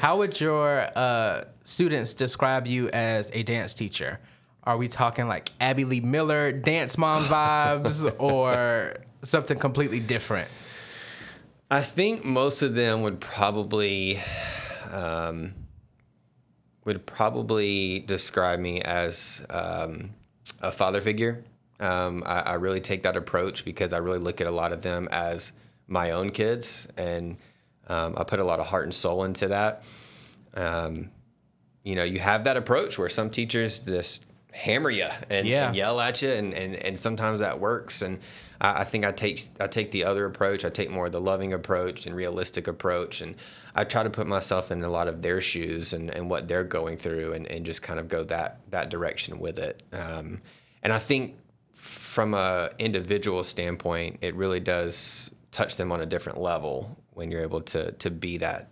How 0.00 0.18
would 0.18 0.40
your 0.40 0.86
uh, 0.96 1.44
students 1.64 2.14
describe 2.14 2.66
you 2.66 2.88
as 2.90 3.30
a 3.32 3.42
dance 3.42 3.74
teacher? 3.74 4.20
Are 4.64 4.76
we 4.76 4.86
talking 4.88 5.26
like 5.26 5.50
Abby 5.60 5.84
Lee 5.84 6.00
Miller, 6.00 6.52
dance 6.52 6.96
mom 6.96 7.24
vibes, 7.24 8.14
or 8.20 8.94
something 9.22 9.58
completely 9.58 9.98
different? 9.98 10.48
I 11.70 11.80
think 11.80 12.24
most 12.24 12.62
of 12.62 12.74
them 12.74 13.02
would 13.02 13.18
probably 13.20 14.20
um, 14.90 15.54
would 16.84 17.06
probably 17.06 18.00
describe 18.00 18.60
me 18.60 18.82
as 18.82 19.44
um, 19.50 20.10
a 20.60 20.70
father 20.70 21.00
figure. 21.00 21.44
Um, 21.80 22.22
I, 22.24 22.40
I, 22.40 22.54
really 22.54 22.80
take 22.80 23.02
that 23.02 23.16
approach 23.16 23.64
because 23.64 23.92
I 23.92 23.98
really 23.98 24.18
look 24.18 24.40
at 24.40 24.46
a 24.46 24.52
lot 24.52 24.72
of 24.72 24.82
them 24.82 25.08
as 25.10 25.52
my 25.88 26.12
own 26.12 26.30
kids, 26.30 26.86
and 26.96 27.38
um, 27.88 28.14
I 28.16 28.22
put 28.22 28.38
a 28.38 28.44
lot 28.44 28.60
of 28.60 28.66
heart 28.66 28.84
and 28.84 28.94
soul 28.94 29.24
into 29.24 29.48
that. 29.48 29.82
Um, 30.54 31.10
you 31.82 31.96
know, 31.96 32.04
you 32.04 32.20
have 32.20 32.44
that 32.44 32.56
approach 32.56 32.98
where 32.98 33.08
some 33.08 33.30
teachers 33.30 33.80
just 33.80 34.24
hammer 34.52 34.90
you 34.90 35.08
and, 35.30 35.48
yeah. 35.48 35.68
and 35.68 35.76
yell 35.76 36.00
at 36.00 36.22
you, 36.22 36.28
and, 36.28 36.52
and, 36.54 36.76
and 36.76 36.98
sometimes 36.98 37.40
that 37.40 37.58
works. 37.58 38.02
And 38.02 38.20
I, 38.60 38.80
I, 38.80 38.84
think 38.84 39.04
I 39.04 39.12
take 39.12 39.48
I 39.58 39.66
take 39.66 39.90
the 39.90 40.04
other 40.04 40.26
approach. 40.26 40.64
I 40.64 40.70
take 40.70 40.90
more 40.90 41.06
of 41.06 41.12
the 41.12 41.20
loving 41.20 41.52
approach 41.52 42.06
and 42.06 42.14
realistic 42.14 42.68
approach, 42.68 43.20
and 43.20 43.34
I 43.74 43.84
try 43.84 44.02
to 44.02 44.10
put 44.10 44.26
myself 44.26 44.70
in 44.70 44.82
a 44.84 44.90
lot 44.90 45.08
of 45.08 45.22
their 45.22 45.40
shoes 45.40 45.92
and, 45.92 46.10
and 46.10 46.30
what 46.30 46.48
they're 46.48 46.64
going 46.64 46.96
through, 46.96 47.32
and, 47.32 47.46
and 47.46 47.64
just 47.66 47.82
kind 47.82 47.98
of 47.98 48.08
go 48.08 48.22
that 48.24 48.60
that 48.70 48.90
direction 48.90 49.38
with 49.38 49.58
it. 49.58 49.82
Um, 49.92 50.40
and 50.82 50.92
I 50.92 50.98
think 50.98 51.36
from 51.74 52.34
a 52.34 52.70
individual 52.78 53.44
standpoint, 53.44 54.18
it 54.20 54.34
really 54.34 54.60
does 54.60 55.30
touch 55.50 55.76
them 55.76 55.92
on 55.92 56.00
a 56.00 56.06
different 56.06 56.40
level 56.40 56.96
when 57.14 57.30
you're 57.30 57.42
able 57.42 57.62
to 57.62 57.92
to 57.92 58.10
be 58.10 58.38
that 58.38 58.68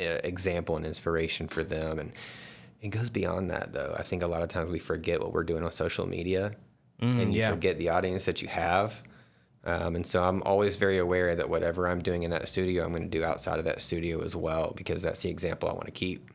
uh, 0.00 0.18
example 0.24 0.76
and 0.76 0.84
inspiration 0.84 1.48
for 1.48 1.62
them 1.62 1.98
and 1.98 2.12
it 2.82 2.88
goes 2.88 3.08
beyond 3.08 3.50
that 3.50 3.72
though. 3.72 3.94
I 3.96 4.02
think 4.02 4.22
a 4.22 4.26
lot 4.26 4.42
of 4.42 4.48
times 4.48 4.70
we 4.70 4.80
forget 4.80 5.20
what 5.20 5.32
we're 5.32 5.44
doing 5.44 5.62
on 5.62 5.70
social 5.70 6.06
media 6.06 6.56
mm, 7.00 7.22
and 7.22 7.34
you 7.34 7.40
yeah. 7.40 7.50
forget 7.50 7.78
the 7.78 7.88
audience 7.88 8.24
that 8.26 8.42
you 8.42 8.48
have. 8.48 9.02
Um, 9.64 9.94
and 9.94 10.04
so 10.04 10.24
i'm 10.24 10.42
always 10.42 10.76
very 10.76 10.98
aware 10.98 11.36
that 11.36 11.48
whatever 11.48 11.86
i'm 11.86 12.00
doing 12.00 12.24
in 12.24 12.32
that 12.32 12.48
studio 12.48 12.84
i'm 12.84 12.90
going 12.90 13.04
to 13.04 13.08
do 13.08 13.24
outside 13.24 13.60
of 13.60 13.64
that 13.66 13.80
studio 13.80 14.20
as 14.20 14.34
well 14.34 14.72
because 14.76 15.04
that's 15.04 15.22
the 15.22 15.30
example 15.30 15.68
i 15.68 15.72
want 15.72 15.86
to 15.86 15.92
keep. 15.92 16.28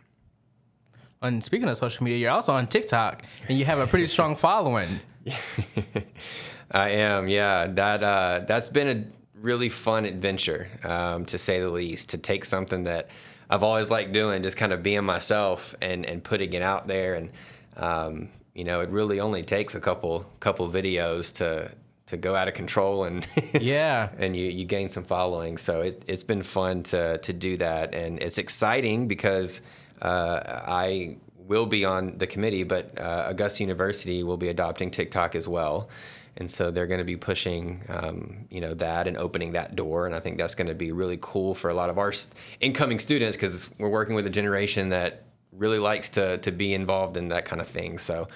And 1.22 1.44
speaking 1.44 1.68
of 1.68 1.76
social 1.76 2.06
media 2.06 2.20
you're 2.20 2.32
also 2.32 2.54
on 2.54 2.68
tiktok 2.68 3.24
and 3.50 3.60
you 3.60 3.66
have 3.66 3.80
a 3.80 3.88
pretty 3.88 4.08
strong 4.08 4.34
following. 4.48 5.02
I 6.72 6.90
am 6.90 7.28
yeah. 7.28 7.68
That 7.68 8.02
uh, 8.02 8.46
that's 8.48 8.70
been 8.70 8.88
a 8.88 9.40
really 9.42 9.70
fun 9.70 10.06
adventure 10.06 10.70
um, 10.84 11.26
to 11.26 11.38
say 11.38 11.60
the 11.60 11.70
least 11.70 12.10
to 12.10 12.18
take 12.18 12.46
something 12.46 12.84
that 12.84 13.10
I've 13.50 13.64
always 13.64 13.90
liked 13.90 14.12
doing, 14.12 14.44
just 14.44 14.58
kind 14.58 14.74
of 14.74 14.84
being 14.84 15.04
myself 15.04 15.76
and, 15.82 16.06
and 16.06 16.24
putting 16.24 16.54
it 16.54 16.62
out 16.62 16.88
there. 16.88 17.16
And, 17.16 17.30
um, 17.78 18.30
you 18.54 18.64
know, 18.64 18.82
it 18.82 18.90
really 18.90 19.20
only 19.20 19.44
takes 19.44 19.76
a 19.76 19.80
couple, 19.80 20.26
couple 20.40 20.70
videos 20.70 21.34
to, 21.36 21.72
to 22.08 22.18
go 22.18 22.36
out 22.36 22.48
of 22.48 22.54
control 22.54 23.04
and 23.04 23.26
yeah, 23.60 24.10
and 24.18 24.36
you, 24.36 24.48
you 24.48 24.66
gain 24.66 24.90
some 24.90 25.04
following. 25.04 25.58
So 25.58 25.82
it, 25.82 26.04
it's 26.08 26.24
been 26.24 26.44
fun 26.44 26.84
to, 26.84 27.20
to 27.20 27.34
do 27.34 27.58
that. 27.58 27.94
And 27.94 28.20
it's 28.22 28.38
exciting 28.38 29.08
because, 29.08 29.62
uh, 30.02 30.42
I 30.68 31.18
will 31.38 31.66
be 31.66 31.86
on 31.86 32.18
the 32.18 32.28
committee, 32.28 32.64
but, 32.64 33.00
uh, 33.00 33.26
Augusta 33.28 33.64
University 33.64 34.24
will 34.24 34.38
be 34.38 34.50
adopting 34.50 34.92
TikTok 34.92 35.36
as 35.36 35.48
well 35.48 35.90
and 36.38 36.50
so 36.50 36.72
they're 36.72 36.88
going 36.88 37.00
to 37.00 37.04
be 37.04 37.18
pushing 37.18 37.82
um, 37.90 38.48
you 38.50 38.62
know 38.62 38.74
that 38.76 39.08
and 39.08 39.18
opening 39.18 39.54
that 39.54 39.76
door. 39.76 40.06
And 40.06 40.16
i 40.16 40.20
think 40.20 40.38
that's 40.38 40.56
going 40.56 40.68
to 40.68 40.76
be 40.76 40.92
really 40.92 41.18
cool 41.22 41.56
for 41.56 41.70
a 41.70 41.74
lot 41.74 41.90
of 41.90 41.98
our 41.98 42.14
incoming 42.60 43.00
students 43.00 43.36
because 43.36 43.70
we're 43.78 43.90
working 43.90 44.16
with 44.16 44.26
a 44.28 44.30
generation 44.30 44.90
that 44.90 45.24
really 45.52 45.80
likes 45.80 46.10
to 46.12 46.38
to 46.40 46.52
be 46.52 46.74
involved 46.74 47.18
in 47.18 47.30
that 47.30 47.46
kind 47.46 47.62
of 47.62 47.68
thing. 47.68 47.98
So 47.98 48.28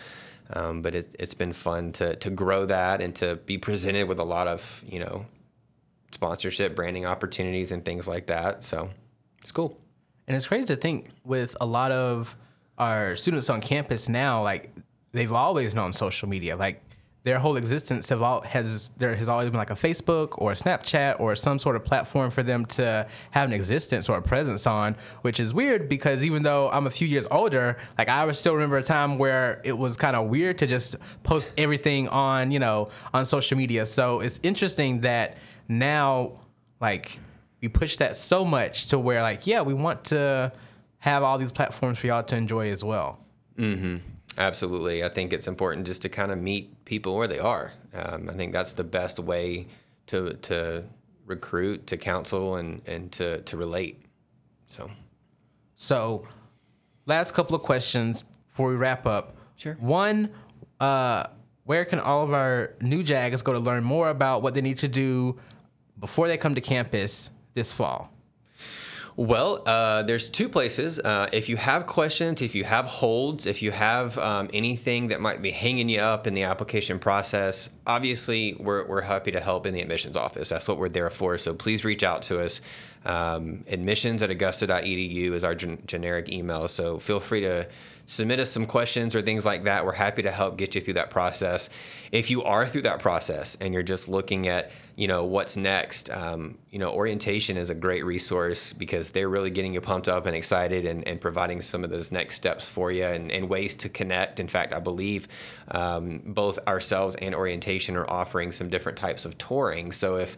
um, 0.54 0.82
but 0.82 0.96
it, 0.96 1.16
it's 1.18 1.34
been 1.34 1.54
fun 1.54 1.92
to 1.94 2.16
to 2.18 2.30
grow 2.30 2.66
that 2.66 3.02
and 3.02 3.16
to 3.16 3.36
be 3.38 3.58
presented 3.58 4.08
with 4.08 4.20
a 4.20 4.24
lot 4.24 4.48
of 4.48 4.84
you 4.88 5.00
know 5.00 5.26
sponsorship 6.12 6.76
branding 6.76 7.06
opportunities 7.06 7.72
and 7.72 7.86
things 7.86 8.08
like 8.08 8.28
that. 8.28 8.64
So 8.64 8.90
it's 9.42 9.52
cool. 9.52 9.78
And 10.28 10.36
it's 10.36 10.48
crazy 10.48 10.66
to 10.66 10.76
think 10.76 11.10
with 11.24 11.56
a 11.62 11.66
lot 11.66 11.92
of 11.92 12.36
our 12.78 13.16
students 13.16 13.50
on 13.50 13.62
campus 13.62 14.10
now 14.10 14.42
like 14.42 14.72
they've 15.12 15.32
always 15.32 15.76
known 15.76 15.94
social 15.94 16.28
media. 16.28 16.56
Like 16.56 16.84
their 17.24 17.38
whole 17.38 17.56
existence 17.56 18.10
have 18.10 18.22
all 18.24 18.42
has 18.42 18.90
there 18.98 19.16
has 19.16 19.30
always 19.30 19.50
been 19.50 19.58
like 19.58 19.70
a 19.70 19.76
Facebook 19.76 20.30
or 20.40 20.54
a 20.54 20.56
Snapchat 20.56 21.20
or 21.20 21.36
some 21.36 21.60
sort 21.60 21.76
of 21.76 21.86
platform 21.86 22.32
for 22.32 22.42
them 22.42 22.66
to 22.66 23.06
have 23.30 23.48
an 23.48 23.54
existence 23.54 24.10
or 24.10 24.18
a 24.18 24.22
presence 24.22 24.66
on, 24.66 24.96
which 25.22 25.40
is 25.40 25.54
weird 25.54 25.88
because 25.88 26.24
even 26.24 26.42
though 26.42 26.70
I'm 26.72 26.88
a 26.88 26.90
few 26.90 27.08
years 27.08 27.28
older, 27.30 27.78
like 27.98 28.10
I 28.10 28.32
still 28.32 28.54
remember 28.54 28.78
a 28.78 28.84
time 28.84 29.20
where 29.20 29.62
it 29.64 29.78
was 29.78 29.98
kind 29.98 30.16
of 30.16 30.30
weird 30.30 30.58
to 30.60 30.68
just 30.68 30.96
post 31.22 31.52
everything 31.58 32.08
on, 32.08 32.50
you 32.50 32.60
know, 32.60 32.90
on 33.14 33.26
social 33.28 33.56
media. 33.56 33.86
So 33.86 34.20
it's 34.20 34.40
interesting 34.42 35.02
that 35.02 35.38
now 35.68 36.40
like 36.80 37.20
we 37.62 37.68
push 37.68 37.98
that 37.98 38.16
so 38.16 38.44
much 38.44 38.88
to 38.88 38.98
where 38.98 39.22
like, 39.22 39.46
yeah, 39.46 39.62
we 39.62 39.76
want 39.76 40.06
to 40.06 40.52
have 40.98 41.22
all 41.22 41.38
these 41.38 41.52
platforms 41.52 42.00
for 42.00 42.08
y'all 42.08 42.24
to 42.24 42.36
enjoy 42.36 42.72
as 42.72 42.84
well. 42.84 43.20
Mm-hmm. 43.58 43.98
Absolutely. 44.38 45.04
I 45.04 45.10
think 45.10 45.34
it's 45.34 45.48
important 45.48 45.86
just 45.86 46.02
to 46.04 46.10
kind 46.10 46.32
of 46.32 46.40
meet 46.40 46.81
people 46.92 47.16
where 47.16 47.28
they 47.28 47.40
are. 47.40 47.72
Um, 47.94 48.30
I 48.30 48.34
think 48.34 48.52
that's 48.52 48.74
the 48.74 48.84
best 48.84 49.18
way 49.18 49.66
to 50.08 50.34
to 50.50 50.84
recruit, 51.26 51.88
to 51.88 51.96
counsel, 51.96 52.58
and 52.58 52.82
and 52.86 53.10
to 53.14 53.40
to 53.44 53.56
relate. 53.56 54.04
So, 54.68 54.92
so 55.78 56.28
last 57.06 57.34
couple 57.34 57.56
of 57.56 57.62
questions 57.62 58.26
before 58.46 58.68
we 58.68 58.76
wrap 58.76 59.06
up. 59.06 59.38
Sure. 59.56 59.76
One, 59.80 60.32
uh, 60.82 61.28
where 61.64 61.86
can 61.86 62.00
all 62.00 62.24
of 62.24 62.34
our 62.34 62.74
new 62.82 63.04
Jags 63.04 63.42
go 63.42 63.54
to 63.54 63.60
learn 63.60 63.86
more 63.86 64.10
about 64.10 64.42
what 64.42 64.54
they 64.54 64.62
need 64.62 64.80
to 64.80 64.90
do 64.90 65.40
before 65.98 66.28
they 66.28 66.36
come 66.36 66.56
to 66.56 66.62
campus 66.62 67.30
this 67.54 67.72
fall? 67.72 68.11
Well, 69.17 69.62
uh, 69.65 70.04
there's 70.04 70.30
two 70.30 70.47
places. 70.47 70.97
Uh, 70.97 71.30
if 71.34 71.50
you 71.50 71.58
have 71.58 71.86
questions, 71.86 72.41
if 72.41 72.56
you 72.56 72.63
have 72.63 72.88
holds, 72.88 73.45
if 73.45 73.62
you 73.62 73.71
have 73.71 74.17
um, 74.17 74.50
anything 74.54 75.08
that 75.10 75.19
might 75.19 75.41
be 75.41 75.52
hanging 75.52 75.89
you 75.89 76.00
up 76.00 76.28
in 76.28 76.34
the 76.34 76.43
application 76.43 76.97
process, 76.97 77.69
obviously 77.86 78.56
we're, 78.60 78.86
we're 78.88 79.02
happy 79.02 79.32
to 79.32 79.39
help 79.39 79.65
in 79.65 79.74
the 79.74 79.82
admissions 79.82 80.15
office. 80.15 80.50
That's 80.50 80.67
what 80.67 80.78
we're 80.78 80.89
there 80.89 81.10
for. 81.10 81.38
So 81.38 81.54
please 81.54 81.84
reach 81.84 82.04
out 82.04 82.21
to 82.24 82.39
us. 82.39 82.62
Um, 83.04 83.64
admissions 83.68 84.22
at 84.22 84.30
augusta.edu 84.30 85.32
is 85.34 85.44
our 85.44 85.56
gen- 85.56 85.82
generic 85.86 86.30
email. 86.30 86.68
So 86.68 87.00
feel 87.00 87.20
free 87.20 87.42
to 87.42 87.68
submit 88.06 88.40
us 88.40 88.52
some 88.52 88.66
questions 88.66 89.16
or 89.16 89.22
things 89.22 89.46
like 89.46 89.64
that. 89.64 89.86
We're 89.86 89.94
happy 89.94 90.22
to 90.24 90.32
help 90.32 90.58
get 90.58 90.76
you 90.76 90.82
through 90.82 90.96
that 90.96 91.10
process. 91.10 91.70
If 92.12 92.30
you 92.30 92.44
are 92.44 92.68
through 92.68 92.82
that 92.84 93.00
process 93.00 93.58
and 93.62 93.74
you're 93.74 93.84
just 93.84 94.10
looking 94.10 94.48
at, 94.48 94.72
you 94.98 95.08
know, 95.08 95.24
what's 95.24 95.56
next, 95.56 96.10
um, 96.10 96.58
you 96.70 96.78
know, 96.78 96.92
orientation 96.92 97.56
is 97.58 97.70
a 97.70 97.76
great 97.76 98.04
resource 98.04 98.74
because 98.74 99.12
they're 99.12 99.30
really 99.30 99.50
getting 99.50 99.74
you 99.74 99.82
pumped 99.82 100.10
up 100.10 100.26
and 100.26 100.36
excited 100.36 100.86
and, 100.86 101.08
and 101.08 101.22
providing 101.22 101.62
some 101.62 101.84
of 101.84 101.90
those 101.90 102.12
next 102.12 102.36
steps 102.36 102.68
for 102.68 102.92
you 102.92 103.06
and, 103.06 103.32
and 103.32 103.48
ways 103.48 103.76
to 103.76 103.90
connect. 103.90 104.40
In 104.40 104.48
fact, 104.48 104.74
I 104.74 104.80
believe 104.80 105.28
um, 105.70 106.22
both 106.26 106.60
ourselves 106.68 107.16
and 107.16 107.34
orientation 107.34 107.62
orientation 107.62 107.96
are 107.96 108.10
offering 108.10 108.52
some 108.52 108.70
different 108.70 108.98
types 108.98 109.26
of 109.26 109.38
touring. 109.38 109.92
So 109.92 110.16
if 110.16 110.36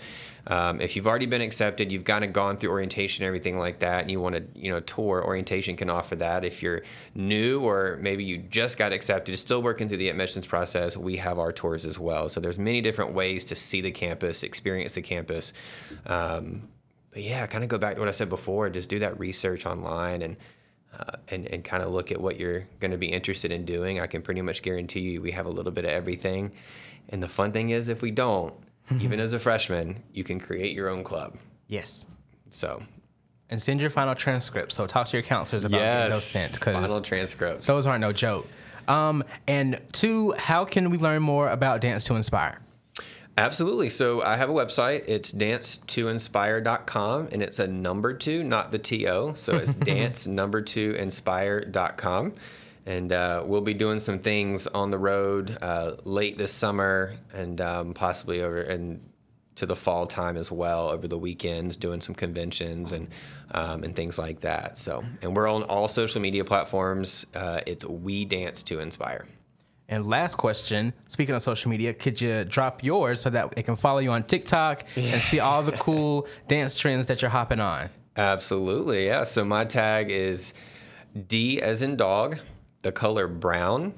um, 0.47 0.81
if 0.81 0.95
you've 0.95 1.07
already 1.07 1.25
been 1.25 1.41
accepted, 1.41 1.91
you've 1.91 2.03
kind 2.03 2.25
of 2.25 2.33
gone 2.33 2.57
through 2.57 2.71
orientation, 2.71 3.25
everything 3.25 3.57
like 3.57 3.79
that, 3.79 4.01
and 4.01 4.11
you 4.11 4.19
want 4.19 4.35
to, 4.35 4.43
you 4.55 4.69
know, 4.69 4.81
tour, 4.81 5.23
orientation 5.23 5.77
can 5.77 5.89
offer 5.89 6.17
that. 6.17 6.43
If 6.43 6.61
you're 6.61 6.81
new 7.15 7.61
or 7.61 7.97
maybe 8.01 8.25
you 8.25 8.39
just 8.39 8.77
got 8.77 8.91
accepted, 8.91 9.37
still 9.37 9.61
working 9.61 9.87
through 9.87 9.97
the 9.97 10.09
admissions 10.09 10.45
process, 10.45 10.97
we 10.97 11.15
have 11.17 11.39
our 11.39 11.53
tours 11.53 11.85
as 11.85 11.97
well. 11.97 12.27
So 12.27 12.41
there's 12.41 12.59
many 12.59 12.81
different 12.81 13.13
ways 13.13 13.45
to 13.45 13.55
see 13.55 13.79
the 13.79 13.91
campus, 13.91 14.43
experience 14.43 14.91
the 14.91 15.01
campus. 15.01 15.53
Um, 16.05 16.67
but 17.11 17.21
yeah, 17.21 17.47
kind 17.47 17.63
of 17.63 17.69
go 17.69 17.77
back 17.77 17.95
to 17.95 17.99
what 18.01 18.09
I 18.09 18.13
said 18.13 18.29
before. 18.29 18.69
Just 18.69 18.89
do 18.89 18.99
that 18.99 19.19
research 19.19 19.65
online 19.65 20.21
and. 20.21 20.37
Uh, 20.95 21.17
and, 21.31 21.47
and 21.47 21.63
kind 21.63 21.81
of 21.81 21.91
look 21.91 22.11
at 22.11 22.21
what 22.21 22.39
you're 22.39 22.67
going 22.79 22.91
to 22.91 22.99
be 22.99 23.07
interested 23.07 23.51
in 23.51 23.65
doing. 23.65 23.99
I 23.99 24.05
can 24.05 24.21
pretty 24.21 24.43
much 24.43 24.61
guarantee 24.61 24.99
you 24.99 25.23
we 25.23 25.31
have 25.31 25.47
a 25.47 25.49
little 25.49 25.71
bit 25.71 25.85
of 25.85 25.89
everything. 25.89 26.51
And 27.09 27.23
the 27.23 27.27
fun 27.27 27.51
thing 27.51 27.71
is, 27.71 27.87
if 27.87 28.03
we 28.03 28.11
don't, 28.11 28.53
even 28.99 29.19
as 29.19 29.33
a 29.33 29.39
freshman, 29.39 30.03
you 30.11 30.23
can 30.23 30.39
create 30.39 30.75
your 30.75 30.89
own 30.89 31.03
club. 31.03 31.37
Yes. 31.67 32.05
So. 32.49 32.83
And 33.49 33.61
send 33.61 33.81
your 33.81 33.89
final 33.89 34.15
transcript. 34.15 34.71
So 34.71 34.87
talk 34.87 35.07
to 35.07 35.17
your 35.17 35.23
counselors 35.23 35.63
about 35.63 35.79
yes, 35.79 36.11
those 36.11 36.23
sent. 36.23 36.63
Final 36.63 37.01
transcripts. 37.01 37.67
Those 37.67 37.85
aren't 37.85 38.01
no 38.01 38.11
joke. 38.11 38.47
Um, 38.87 39.23
and 39.47 39.79
two, 39.91 40.31
how 40.31 40.65
can 40.65 40.89
we 40.89 40.97
learn 40.97 41.21
more 41.21 41.49
about 41.49 41.81
Dance 41.81 42.05
to 42.05 42.15
Inspire? 42.15 42.59
Absolutely. 43.37 43.89
So 43.89 44.21
I 44.21 44.37
have 44.37 44.49
a 44.49 44.53
website. 44.53 45.05
It's 45.07 45.31
dance2inspire.com 45.31 47.29
and 47.31 47.41
it's 47.41 47.57
a 47.59 47.67
number 47.67 48.13
two, 48.13 48.43
not 48.43 48.71
the 48.71 48.77
TO. 48.77 49.33
So 49.35 49.55
it's 49.55 49.73
dance 49.75 50.27
number 50.27 50.61
two 50.61 50.95
inspire.com. 50.99 52.33
And 52.85 53.11
uh, 53.11 53.43
we'll 53.45 53.61
be 53.61 53.73
doing 53.73 53.99
some 53.99 54.19
things 54.19 54.67
on 54.67 54.91
the 54.91 54.97
road 54.97 55.57
uh, 55.61 55.93
late 56.03 56.37
this 56.37 56.51
summer 56.51 57.15
and 57.33 57.61
um, 57.61 57.93
possibly 57.93 58.41
over 58.41 58.61
and 58.61 58.99
to 59.55 59.65
the 59.65 59.75
fall 59.75 60.07
time 60.07 60.35
as 60.35 60.51
well 60.51 60.89
over 60.89 61.07
the 61.07 61.17
weekends, 61.17 61.77
doing 61.77 62.01
some 62.01 62.15
conventions 62.15 62.91
and 62.91 63.07
um, 63.51 63.83
and 63.83 63.95
things 63.95 64.17
like 64.17 64.39
that. 64.41 64.77
So, 64.77 65.03
and 65.21 65.35
we're 65.35 65.47
on 65.47 65.63
all 65.63 65.87
social 65.87 66.21
media 66.21 66.43
platforms. 66.43 67.25
Uh, 67.33 67.61
it's 67.67 67.85
We 67.85 68.25
Dance 68.25 68.63
to 68.63 68.79
Inspire. 68.79 69.25
And 69.89 70.07
last 70.07 70.37
question, 70.37 70.93
speaking 71.09 71.35
of 71.35 71.43
social 71.43 71.69
media, 71.69 71.93
could 71.93 72.19
you 72.19 72.45
drop 72.45 72.83
yours 72.83 73.21
so 73.21 73.29
that 73.29 73.53
they 73.53 73.61
can 73.61 73.75
follow 73.75 73.99
you 73.99 74.11
on 74.11 74.23
TikTok 74.23 74.85
and 74.95 75.21
see 75.21 75.39
all 75.39 75.61
the 75.61 75.71
cool 75.77 76.27
dance 76.47 76.77
trends 76.77 77.07
that 77.07 77.21
you're 77.21 77.29
hopping 77.29 77.59
on? 77.59 77.89
Absolutely, 78.15 79.05
yeah. 79.05 79.23
So 79.23 79.43
my 79.43 79.65
tag 79.65 80.09
is 80.09 80.53
D 81.27 81.61
as 81.61 81.81
in 81.81 81.95
dog, 81.95 82.39
the 82.83 82.91
color 82.91 83.27
brown, 83.27 83.93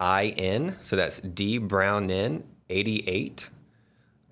I 0.00 0.28
N. 0.36 0.76
So 0.80 0.96
that's 0.96 1.20
D 1.20 1.58
Brown 1.58 2.10
N 2.10 2.42
88. 2.70 3.50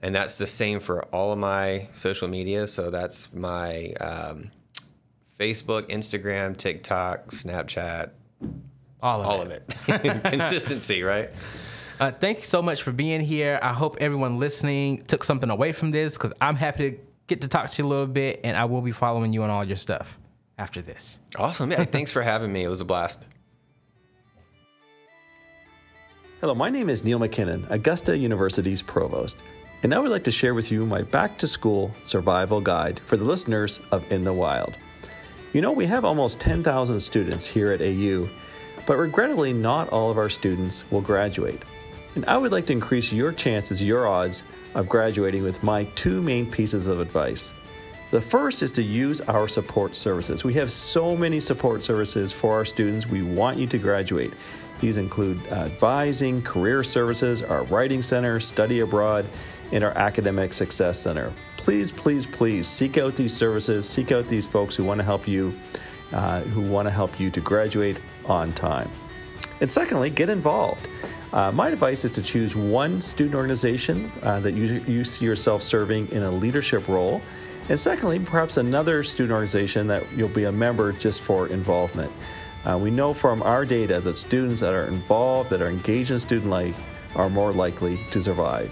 And 0.01 0.15
that's 0.15 0.39
the 0.39 0.47
same 0.47 0.81
for 0.81 1.03
all 1.07 1.33
of 1.33 1.39
my 1.39 1.89
social 1.93 2.29
media. 2.29 2.67
So 2.67 2.89
that's 2.89 3.33
my 3.35 3.93
um, 4.01 4.51
Facebook, 5.39 5.89
Instagram, 5.89 6.57
TikTok, 6.57 7.33
Snapchat, 7.33 8.11
all 9.03 9.21
of 9.21 9.27
all 9.27 9.43
it. 9.43 9.63
of 9.89 10.05
it. 10.05 10.23
Consistency, 10.31 11.03
right? 11.03 11.31
Uh, 11.99 12.13
thank 12.13 12.39
you 12.39 12.45
so 12.45 12.63
much 12.63 12.83
for 12.83 12.93
being 12.93 13.21
here. 13.21 13.59
I 13.61 13.73
hope 13.73 13.97
everyone 14.01 14.39
listening 14.39 15.05
took 15.07 15.25
something 15.25 15.51
away 15.51 15.73
from 15.73 15.91
this 15.91 16.15
because 16.15 16.33
I'm 16.41 16.55
happy 16.55 16.93
to 16.93 16.99
get 17.27 17.41
to 17.43 17.49
talk 17.49 17.71
to 17.71 17.83
you 17.83 17.89
a 17.89 17.91
little 17.91 18.07
bit, 18.07 18.41
and 18.45 18.57
I 18.57 18.67
will 18.67 18.83
be 18.83 18.93
following 18.93 19.33
you 19.33 19.43
on 19.43 19.51
all 19.51 19.65
your 19.65 19.77
stuff 19.77 20.19
after 20.59 20.81
this. 20.81 21.19
Awesome. 21.37 21.73
Yeah. 21.73 21.85
Thanks 21.85 22.13
for 22.13 22.23
having 22.23 22.53
me. 22.53 22.63
It 22.63 22.69
was 22.69 22.81
a 22.81 22.85
blast. 22.85 23.25
Hello, 26.40 26.55
my 26.55 26.70
name 26.70 26.88
is 26.88 27.03
Neil 27.03 27.18
MacKinnon, 27.18 27.66
Augusta 27.68 28.16
University's 28.16 28.81
provost, 28.81 29.42
and 29.83 29.92
I 29.92 29.98
would 29.98 30.12
like 30.12 30.22
to 30.22 30.31
share 30.31 30.55
with 30.55 30.70
you 30.70 30.87
my 30.87 31.03
back 31.03 31.37
to 31.38 31.48
school 31.48 31.92
survival 32.05 32.61
guide 32.61 33.01
for 33.07 33.16
the 33.16 33.24
listeners 33.24 33.81
of 33.90 34.05
In 34.12 34.22
the 34.22 34.33
Wild. 34.33 34.79
You 35.53 35.62
know, 35.62 35.72
we 35.72 35.85
have 35.87 36.05
almost 36.05 36.38
10,000 36.38 37.01
students 37.01 37.44
here 37.44 37.72
at 37.72 37.83
AU, 37.83 38.29
but 38.87 38.98
regrettably, 38.98 39.53
not 39.53 39.88
all 39.88 40.12
of 40.12 40.16
our 40.16 40.29
students 40.29 40.85
will 40.92 41.01
graduate. 41.01 41.61
And 42.14 42.24
I 42.27 42.38
would 42.38 42.53
like 42.53 42.66
to 42.66 42.72
increase 42.72 43.12
your 43.12 43.33
chances, 43.33 43.83
your 43.83 44.07
odds 44.07 44.44
of 44.77 44.88
graduating 44.88 45.42
with 45.42 45.64
my 45.64 45.87
two 45.96 46.22
main 46.22 46.48
pieces 46.48 46.87
of 46.87 47.01
advice. 47.01 47.53
The 48.12 48.20
first 48.20 48.62
is 48.62 48.70
to 48.72 48.83
use 48.83 49.20
our 49.22 49.48
support 49.48 49.96
services. 49.96 50.44
We 50.44 50.55
have 50.55 50.70
so 50.70 51.16
many 51.16 51.40
support 51.40 51.83
services 51.83 52.33
for 52.33 52.53
our 52.55 52.64
students. 52.64 53.09
We 53.09 53.22
want 53.22 53.59
you 53.59 53.66
to 53.66 53.77
graduate. 53.77 54.33
These 54.81 54.97
include 54.97 55.45
advising, 55.49 56.43
career 56.43 56.85
services, 56.85 57.43
our 57.43 57.64
writing 57.64 58.03
center, 58.03 58.41
study 58.41 58.81
abroad, 58.81 59.27
and 59.73 59.85
our 59.85 59.97
academic 59.99 60.53
success 60.53 60.99
center. 60.99 61.33
Please, 61.57 61.93
please, 61.93 62.27
please 62.27 62.67
seek 62.67 62.97
out 62.97 63.14
these 63.17 63.37
services, 63.37 63.88
seek 63.88 64.12
out 64.12 64.29
these 64.29 64.47
folks 64.47 64.75
who 64.75 64.85
want 64.85 64.99
to 64.99 65.05
help 65.05 65.29
you, 65.29 65.55
uh, 66.12 66.41
who 66.43 66.62
want 66.62 66.87
to 66.87 66.91
help 66.91 67.21
you 67.21 67.31
to 67.31 67.41
graduate 67.41 68.01
on 68.27 68.53
time. 68.53 68.91
And 69.61 69.71
secondly, 69.71 70.09
get 70.09 70.31
involved. 70.31 70.88
Uh, 71.33 71.53
my 71.53 71.69
advice 71.69 72.05
is 72.05 72.12
to 72.12 72.23
choose 72.23 72.57
one 72.57 73.03
student 73.03 73.35
organization 73.35 74.11
uh, 74.23 74.41
that 74.41 74.55
you, 74.55 74.83
you 74.87 75.05
see 75.05 75.27
yourself 75.27 75.62
serving 75.62 76.11
in 76.11 76.23
a 76.23 76.31
leadership 76.31 76.88
role. 76.88 77.21
And 77.69 77.79
secondly, 77.79 78.19
perhaps 78.19 78.57
another 78.57 79.03
student 79.03 79.33
organization 79.33 79.87
that 79.88 80.11
you'll 80.12 80.29
be 80.29 80.45
a 80.45 80.53
member 80.53 80.93
just 80.93 81.21
for 81.21 81.49
involvement. 81.49 82.11
Uh, 82.64 82.77
we 82.77 82.90
know 82.90 83.14
from 83.14 83.42
our 83.42 83.64
data 83.64 84.01
that 84.01 84.16
students 84.16 84.61
that 84.61 84.75
are 84.75 84.87
involved, 84.87 85.51
that 85.51 85.62
are 85.62 85.68
engaged 85.68 86.11
in 86.11 86.18
student 86.18 86.51
life, 86.51 86.77
are 87.14 87.31
more 87.31 87.53
likely 87.53 87.99
to 88.11 88.21
survive. 88.21 88.71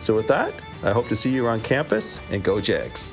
So, 0.00 0.14
with 0.14 0.26
that, 0.28 0.52
I 0.82 0.92
hope 0.92 1.08
to 1.08 1.16
see 1.16 1.30
you 1.30 1.46
on 1.48 1.60
campus 1.60 2.20
and 2.30 2.42
go 2.42 2.60
Jags. 2.60 3.10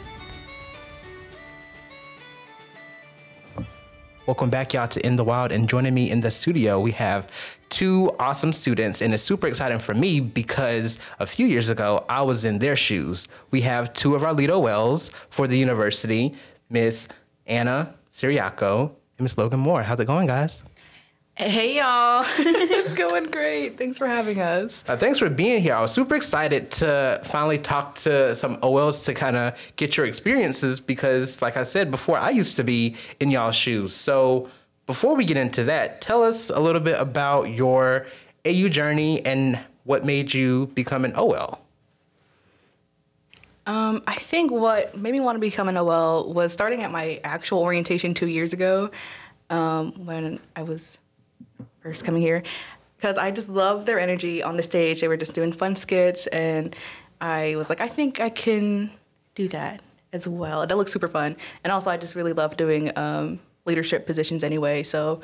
Welcome 4.25 4.49
back, 4.49 4.73
y'all, 4.73 4.88
to 4.88 5.05
In 5.05 5.17
the 5.17 5.23
Wild. 5.23 5.51
And 5.51 5.69
joining 5.69 5.93
me 5.93 6.09
in 6.09 6.21
the 6.21 6.31
studio, 6.31 6.79
we 6.79 6.91
have 6.93 7.31
two 7.69 8.09
awesome 8.17 8.53
students. 8.53 9.03
And 9.03 9.13
it's 9.13 9.21
super 9.21 9.45
exciting 9.45 9.77
for 9.77 9.93
me 9.93 10.19
because 10.19 10.97
a 11.19 11.27
few 11.27 11.45
years 11.45 11.69
ago, 11.69 12.03
I 12.09 12.23
was 12.23 12.43
in 12.43 12.57
their 12.57 12.75
shoes. 12.75 13.27
We 13.51 13.61
have 13.61 13.93
two 13.93 14.15
of 14.15 14.23
our 14.23 14.33
lead 14.33 14.49
OLs 14.49 15.11
for 15.29 15.45
the 15.45 15.57
university, 15.59 16.33
Miss 16.71 17.07
Anna 17.45 17.93
Siriaco 18.11 18.95
Miss 19.19 19.38
Logan 19.38 19.60
Moore. 19.60 19.84
How's 19.84 19.99
it 19.99 20.06
going, 20.06 20.28
guys? 20.28 20.63
Hey 21.38 21.75
y'all, 21.75 22.23
it's 22.39 22.93
going 22.93 23.30
great. 23.30 23.78
Thanks 23.78 23.97
for 23.97 24.08
having 24.08 24.39
us. 24.39 24.86
Uh, 24.88 24.95
thanks 24.95 25.19
for 25.19 25.30
being 25.30 25.62
here. 25.62 25.73
I 25.73 25.82
was 25.82 25.91
super 25.91 26.15
excited 26.15 26.71
to 26.71 27.19
finally 27.25 27.58
talk 27.58 27.95
to 27.99 28.34
some 28.36 28.58
OLs 28.63 29.04
to 29.04 29.13
kind 29.13 29.36
of 29.36 29.54
get 29.75 29.97
your 29.97 30.06
experiences 30.06 30.80
because, 30.80 31.41
like 31.41 31.58
I 31.58 31.63
said 31.63 31.91
before, 31.91 32.17
I 32.17 32.30
used 32.30 32.56
to 32.56 32.63
be 32.63 32.95
in 33.19 33.32
y'all's 33.32 33.58
shoes. 33.58 33.93
So 33.93 34.49
before 34.86 35.15
we 35.15 35.25
get 35.25 35.36
into 35.36 35.65
that, 35.65 35.99
tell 35.99 36.23
us 36.23 36.49
a 36.49 36.62
little 36.62 36.80
bit 36.80 36.97
about 37.01 37.49
your 37.49 38.06
AU 38.45 38.69
journey 38.69 39.25
and 39.25 39.60
what 39.84 40.06
made 40.06 40.34
you 40.34 40.67
become 40.67 41.04
an 41.04 41.12
OL. 41.17 41.64
Um, 43.67 44.04
I 44.06 44.15
think 44.15 44.51
what 44.51 44.95
made 44.95 45.12
me 45.12 45.19
want 45.19 45.38
to 45.38 45.39
become 45.39 45.67
an 45.67 45.78
OL 45.78 46.34
was 46.34 46.54
starting 46.54 46.84
at 46.84 46.91
my 46.91 47.19
actual 47.23 47.60
orientation 47.60 48.13
two 48.13 48.28
years 48.28 48.54
ago 48.54 48.91
um, 49.49 50.06
when 50.06 50.39
I 50.56 50.63
was 50.63 50.99
first 51.82 52.04
coming 52.04 52.21
here 52.21 52.43
because 52.97 53.17
I 53.17 53.32
just 53.32 53.49
loved 53.49 53.86
their 53.86 53.99
energy 53.99 54.41
on 54.41 54.58
the 54.58 54.63
stage. 54.63 55.01
They 55.01 55.08
were 55.08 55.17
just 55.17 55.36
doing 55.36 55.51
fun 55.51 55.75
skits, 55.75 56.28
and 56.28 56.75
I 57.21 57.56
was 57.56 57.69
like, 57.69 57.82
I 57.82 57.88
think 57.88 58.19
I 58.19 58.30
can 58.30 58.91
do 59.36 59.47
that 59.49 59.82
as 60.13 60.28
well. 60.28 60.65
That 60.65 60.78
looks 60.78 60.91
super 60.91 61.08
fun. 61.08 61.36
And 61.63 61.71
also, 61.71 61.89
I 61.89 61.97
just 61.97 62.15
really 62.15 62.34
love 62.34 62.58
doing 62.58 62.97
um, 62.97 63.39
leadership 63.65 64.06
positions 64.06 64.43
anyway. 64.43 64.84
So, 64.84 65.21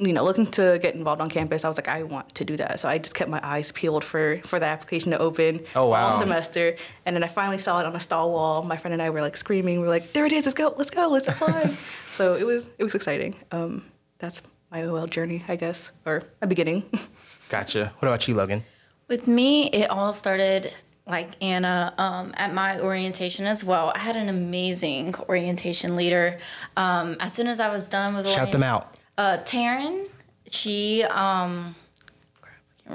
you 0.00 0.12
know, 0.12 0.22
looking 0.22 0.46
to 0.46 0.78
get 0.80 0.94
involved 0.94 1.20
on 1.20 1.28
campus, 1.28 1.64
I 1.64 1.68
was 1.68 1.76
like, 1.76 1.88
I 1.88 2.04
want 2.04 2.34
to 2.36 2.44
do 2.44 2.56
that. 2.58 2.78
So 2.78 2.88
I 2.88 2.98
just 2.98 3.14
kept 3.14 3.30
my 3.30 3.40
eyes 3.42 3.72
peeled 3.72 4.04
for 4.04 4.40
for 4.44 4.60
the 4.60 4.66
application 4.66 5.10
to 5.10 5.18
open 5.18 5.64
oh, 5.74 5.88
wow. 5.88 6.10
all 6.10 6.20
semester. 6.20 6.76
And 7.04 7.16
then 7.16 7.24
I 7.24 7.26
finally 7.26 7.58
saw 7.58 7.80
it 7.80 7.86
on 7.86 7.96
a 7.96 8.00
stall 8.00 8.30
wall. 8.30 8.62
My 8.62 8.76
friend 8.76 8.92
and 8.92 9.02
I 9.02 9.10
were 9.10 9.22
like 9.22 9.36
screaming. 9.36 9.80
We 9.80 9.86
are 9.86 9.90
like, 9.90 10.12
there 10.12 10.24
it 10.24 10.32
is. 10.32 10.46
Let's 10.46 10.54
go. 10.54 10.72
Let's 10.76 10.90
go. 10.90 11.08
Let's 11.08 11.26
apply. 11.26 11.76
so 12.12 12.34
it 12.34 12.46
was 12.46 12.68
it 12.78 12.84
was 12.84 12.94
exciting. 12.94 13.36
Um, 13.50 13.84
that's 14.18 14.40
my 14.70 14.84
OL 14.84 15.06
journey, 15.06 15.44
I 15.48 15.56
guess, 15.56 15.90
or 16.06 16.22
a 16.42 16.46
beginning. 16.46 16.84
Gotcha. 17.48 17.92
What 17.98 18.08
about 18.08 18.28
you, 18.28 18.34
Logan? 18.34 18.62
With 19.08 19.26
me, 19.26 19.68
it 19.70 19.90
all 19.90 20.12
started 20.12 20.72
like 21.08 21.42
Anna 21.42 21.94
um, 21.96 22.34
at 22.36 22.52
my 22.52 22.78
orientation 22.80 23.46
as 23.46 23.64
well. 23.64 23.90
I 23.94 23.98
had 24.00 24.14
an 24.14 24.28
amazing 24.28 25.14
orientation 25.28 25.96
leader. 25.96 26.38
Um, 26.76 27.16
as 27.18 27.32
soon 27.32 27.48
as 27.48 27.58
I 27.58 27.70
was 27.70 27.88
done 27.88 28.14
with 28.14 28.26
shout 28.26 28.36
orient- 28.36 28.52
them 28.52 28.62
out. 28.62 28.94
Uh, 29.18 29.36
Taryn, 29.38 30.06
she 30.46 31.02
um, 31.02 31.74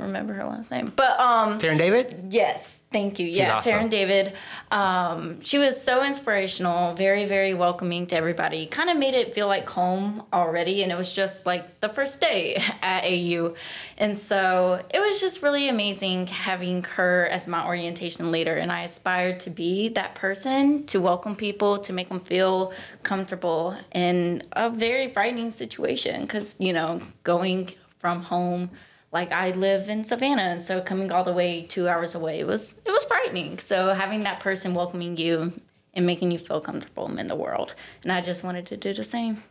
remember 0.02 0.34
her 0.34 0.46
last 0.46 0.72
name, 0.72 0.92
but 0.96 1.20
um, 1.20 1.60
Taryn 1.60 1.78
David. 1.78 2.28
Yes, 2.30 2.82
thank 2.92 3.20
you. 3.20 3.28
Yeah, 3.28 3.58
awesome. 3.58 3.74
Taryn 3.74 3.90
David. 3.90 4.34
Um, 4.72 5.42
she 5.42 5.58
was 5.58 5.82
so 5.82 6.04
inspirational, 6.04 6.96
very, 6.96 7.26
very 7.26 7.54
welcoming 7.54 8.08
to 8.08 8.16
everybody. 8.16 8.66
Kind 8.66 8.90
of 8.90 8.98
made 8.98 9.14
it 9.14 9.36
feel 9.36 9.48
like 9.48 9.70
home 9.70 10.24
already, 10.34 10.84
and 10.84 10.92
it 10.92 10.96
was 10.96 11.14
just 11.14 11.46
like 11.46 11.80
the 11.80 11.90
first 11.90 12.20
day 12.22 12.56
at 12.82 13.04
AU. 13.04 13.56
And 13.98 14.18
so 14.18 14.84
it 14.94 15.00
was 15.00 15.22
just 15.22 15.44
really 15.44 15.70
amazing 15.70 16.28
having 16.28 16.84
her 16.84 17.28
as 17.32 17.48
my 17.48 17.66
orientation 17.66 18.32
leader. 18.32 18.56
And 18.56 18.72
I 18.72 18.84
aspired 18.84 19.40
to 19.42 19.50
be 19.50 19.90
that 19.90 20.16
person 20.16 20.86
to 20.86 21.00
welcome 21.00 21.36
people, 21.36 21.78
to 21.80 21.94
make 21.94 22.10
them 22.10 22.20
feel 22.20 22.74
comfortable 23.04 23.78
in 23.94 24.44
a 24.54 24.70
very 24.70 25.14
frightening 25.14 25.52
situation. 25.52 26.22
Because, 26.22 26.56
you 26.60 26.74
know, 26.74 27.02
going 27.24 27.70
from 28.00 28.22
home 28.22 28.70
like 29.14 29.32
I 29.32 29.52
live 29.52 29.90
in 29.90 30.04
Savannah, 30.04 30.42
and 30.42 30.62
so 30.62 30.82
coming 30.82 31.12
all 31.12 31.24
the 31.24 31.32
way 31.32 31.62
two 31.62 31.88
hours 31.88 32.16
away 32.16 32.44
was 32.44 32.76
it 32.84 32.92
was 32.92 33.06
frightening. 33.06 33.60
So 33.60 33.94
having 33.94 34.24
that 34.24 34.40
person 34.40 34.74
welcoming 34.74 35.16
you 35.18 35.54
and 35.94 36.06
making 36.06 36.32
you 36.32 36.40
feel 36.40 36.60
comfortable 36.60 37.16
in 37.18 37.28
the 37.28 37.36
world, 37.36 37.76
and 38.02 38.12
I 38.12 38.22
just 38.22 38.44
wanted 38.44 38.66
to 38.68 38.78
do 38.78 38.94
the 38.94 39.04
same. 39.04 39.44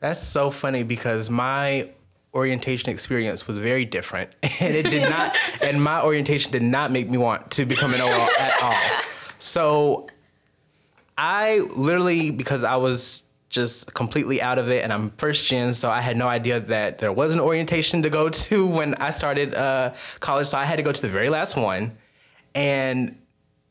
That's 0.00 0.22
so 0.22 0.50
funny 0.50 0.82
because 0.82 1.30
my 1.30 1.88
orientation 2.34 2.90
experience 2.90 3.46
was 3.46 3.56
very 3.56 3.86
different, 3.86 4.30
and 4.42 4.74
it 4.74 4.90
did 4.90 5.08
not, 5.08 5.36
and 5.62 5.82
my 5.82 6.02
orientation 6.02 6.52
did 6.52 6.62
not 6.62 6.92
make 6.92 7.08
me 7.08 7.16
want 7.16 7.50
to 7.52 7.64
become 7.64 7.94
an 7.94 8.02
OL 8.02 8.28
at 8.38 8.62
all. 8.62 9.02
So 9.38 10.08
I 11.16 11.60
literally 11.74 12.30
because 12.30 12.64
I 12.64 12.76
was 12.76 13.22
just 13.52 13.92
completely 13.92 14.40
out 14.40 14.58
of 14.58 14.70
it 14.70 14.82
and 14.82 14.92
I'm 14.92 15.10
first 15.10 15.46
gen 15.46 15.74
so 15.74 15.90
I 15.90 16.00
had 16.00 16.16
no 16.16 16.26
idea 16.26 16.58
that 16.58 16.98
there 16.98 17.12
was 17.12 17.32
an 17.32 17.38
orientation 17.38 18.02
to 18.02 18.10
go 18.10 18.30
to 18.30 18.66
when 18.66 18.94
I 18.94 19.10
started 19.10 19.54
uh, 19.54 19.92
college 20.20 20.48
so 20.48 20.56
I 20.56 20.64
had 20.64 20.76
to 20.76 20.82
go 20.82 20.90
to 20.90 21.02
the 21.02 21.08
very 21.08 21.28
last 21.28 21.56
one. 21.56 21.96
And 22.54 23.18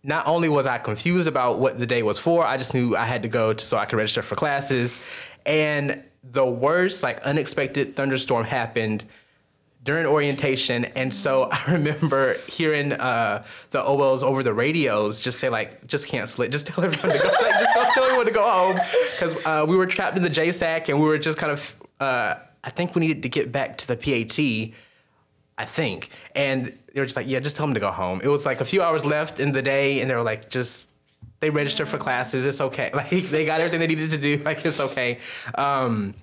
not 0.04 0.28
only 0.28 0.50
was 0.50 0.66
I 0.68 0.78
confused 0.78 1.28
about 1.28 1.60
what 1.60 1.80
the 1.80 1.88
day 1.88 2.04
was 2.04 2.20
for 2.20 2.46
I 2.46 2.58
just 2.58 2.74
knew 2.74 2.96
I 2.96 3.06
had 3.06 3.24
to 3.24 3.28
go 3.28 3.54
to, 3.54 3.64
so 3.64 3.76
I 3.76 3.86
could 3.86 3.98
register 3.98 4.22
for 4.22 4.36
classes. 4.36 4.98
And 5.46 6.04
the 6.24 6.46
worst 6.46 7.02
like 7.02 7.20
unexpected 7.22 7.96
thunderstorm 7.96 8.46
happened 8.46 9.06
during 9.84 10.06
orientation. 10.06 10.86
And 10.86 11.14
so 11.14 11.50
i 11.52 11.74
remember 11.74 12.36
hearing 12.48 12.94
uh, 12.94 13.44
the 13.72 13.82
ols 13.82 14.24
over 14.24 14.44
the 14.44 14.54
radios 14.54 15.22
just 15.22 15.40
say 15.40 15.50
like 15.50 15.86
just 15.88 16.08
cancel 16.08 16.44
it. 16.44 16.52
Just 16.52 16.68
tell 16.68 16.84
everyone 16.84 17.18
to 17.18 17.24
go 17.24 17.30
like, 17.42 17.60
just 17.60 17.76
go 17.76 17.84
tell 17.94 18.04
everyone 18.06 18.26
to 18.26 18.32
go 18.32 18.50
home. 18.50 18.80
Because 19.20 19.36
uh, 19.46 19.66
we 19.68 19.76
were 19.76 19.88
trapped 19.88 20.18
in 20.18 20.24
the 20.24 20.30
jsac 20.30 20.90
and 20.90 21.00
we 21.00 21.08
were 21.08 21.18
just 21.18 21.38
kind 21.38 21.52
of 21.52 21.76
uh, 22.00 22.36
i 22.64 22.70
think 22.70 22.96
we 22.96 23.02
needed 23.02 23.24
to 23.24 23.30
get 23.30 23.52
back 23.52 23.78
to 23.78 23.88
the 23.88 23.98
pat 23.98 24.40
i 25.58 25.66
think. 25.66 26.10
And 26.36 26.78
they 26.94 27.00
were 27.00 27.06
just 27.06 27.16
like 27.16 27.28
yeah 27.28 27.40
just 27.40 27.56
tell 27.56 27.66
them 27.66 27.74
to 27.74 27.80
go 27.80 27.92
home. 27.92 28.22
It 28.24 28.28
was 28.28 28.46
like 28.46 28.62
a 28.62 28.66
few 28.66 28.82
hours 28.82 29.06
left 29.06 29.40
in 29.40 29.52
the 29.52 29.62
day 29.62 30.02
and 30.02 30.10
they 30.10 30.16
were 30.16 30.24
like 30.24 30.50
just 30.50 30.90
they 31.40 31.50
registered 31.50 31.88
for 31.88 31.98
classes. 31.98 32.46
It's 32.46 32.62
okay. 32.62 32.92
Like 33.02 33.10
they 33.10 33.46
got 33.46 33.60
everything 33.60 33.80
they 33.80 33.88
needed 33.88 34.12
to 34.12 34.18
do. 34.18 34.38
Like 34.44 34.64
it's 34.66 34.80
okay. 34.80 35.20
Um, 35.56 36.14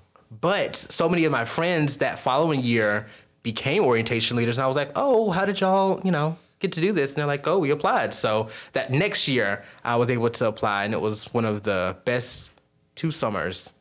but 0.41 0.77
so 0.77 1.09
many 1.09 1.25
of 1.25 1.33
my 1.33 1.45
friends 1.45 1.97
that 1.99 2.19
following 2.19 2.61
year 2.61 3.07
became 3.53 3.83
orientation 3.83 4.37
leaders 4.37 4.59
and 4.59 4.65
I 4.65 4.69
was 4.69 4.77
like, 4.77 4.91
"Oh, 4.95 5.31
how 5.31 5.47
did 5.47 5.59
y'all, 5.61 6.03
you 6.05 6.13
know, 6.13 6.37
get 6.59 6.73
to 6.73 6.83
do 6.83 6.93
this?" 6.93 7.13
And 7.13 7.17
they're 7.17 7.33
like, 7.35 7.47
"Oh, 7.47 7.59
we 7.59 7.71
applied." 7.71 8.13
So 8.13 8.49
that 8.73 8.91
next 8.91 9.27
year 9.27 9.65
I 9.83 9.97
was 9.97 10.11
able 10.11 10.29
to 10.29 10.47
apply 10.47 10.85
and 10.85 10.93
it 10.93 11.01
was 11.01 11.33
one 11.33 11.47
of 11.47 11.63
the 11.63 11.97
best 12.05 12.51
two 12.95 13.11
summers 13.11 13.73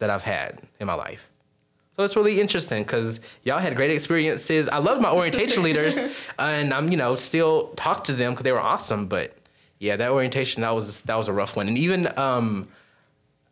that 0.00 0.10
I've 0.10 0.24
had 0.24 0.60
in 0.80 0.88
my 0.88 0.94
life. 0.94 1.30
So 1.96 2.02
it's 2.02 2.16
really 2.16 2.40
interesting 2.40 2.82
because 2.82 3.20
y'all 3.44 3.60
had 3.60 3.76
great 3.76 3.92
experiences. 3.92 4.68
I 4.68 4.78
love 4.78 5.00
my 5.00 5.12
orientation 5.12 5.62
leaders, 5.68 5.96
and 6.36 6.74
I'm 6.74 6.90
you 6.90 6.96
know 6.96 7.14
still 7.14 7.68
talk 7.76 8.02
to 8.04 8.14
them 8.14 8.32
because 8.32 8.42
they 8.42 8.50
were 8.52 8.66
awesome. 8.72 9.06
But 9.06 9.32
yeah, 9.78 9.94
that 9.94 10.10
orientation 10.10 10.62
that 10.62 10.74
was 10.74 11.02
that 11.02 11.14
was 11.14 11.28
a 11.28 11.32
rough 11.32 11.56
one, 11.56 11.68
and 11.68 11.78
even 11.78 12.08
um, 12.18 12.68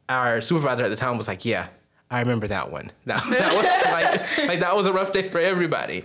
our 0.09 0.41
supervisor 0.41 0.83
at 0.85 0.89
the 0.89 0.97
time 0.97 1.19
was 1.19 1.29
like, 1.29 1.45
"Yeah, 1.45 1.69
I 2.13 2.21
remember 2.21 2.47
that 2.49 2.71
one. 2.71 2.93
That, 3.07 3.25
that 3.31 3.55
was 3.57 3.67
like, 3.91 4.49
like, 4.49 4.61
that 4.61 4.77
was 4.77 4.87
a 4.87 4.93
rough 4.93 5.13
day 5.13 5.29
for 5.29 5.41
everybody. 5.41 6.05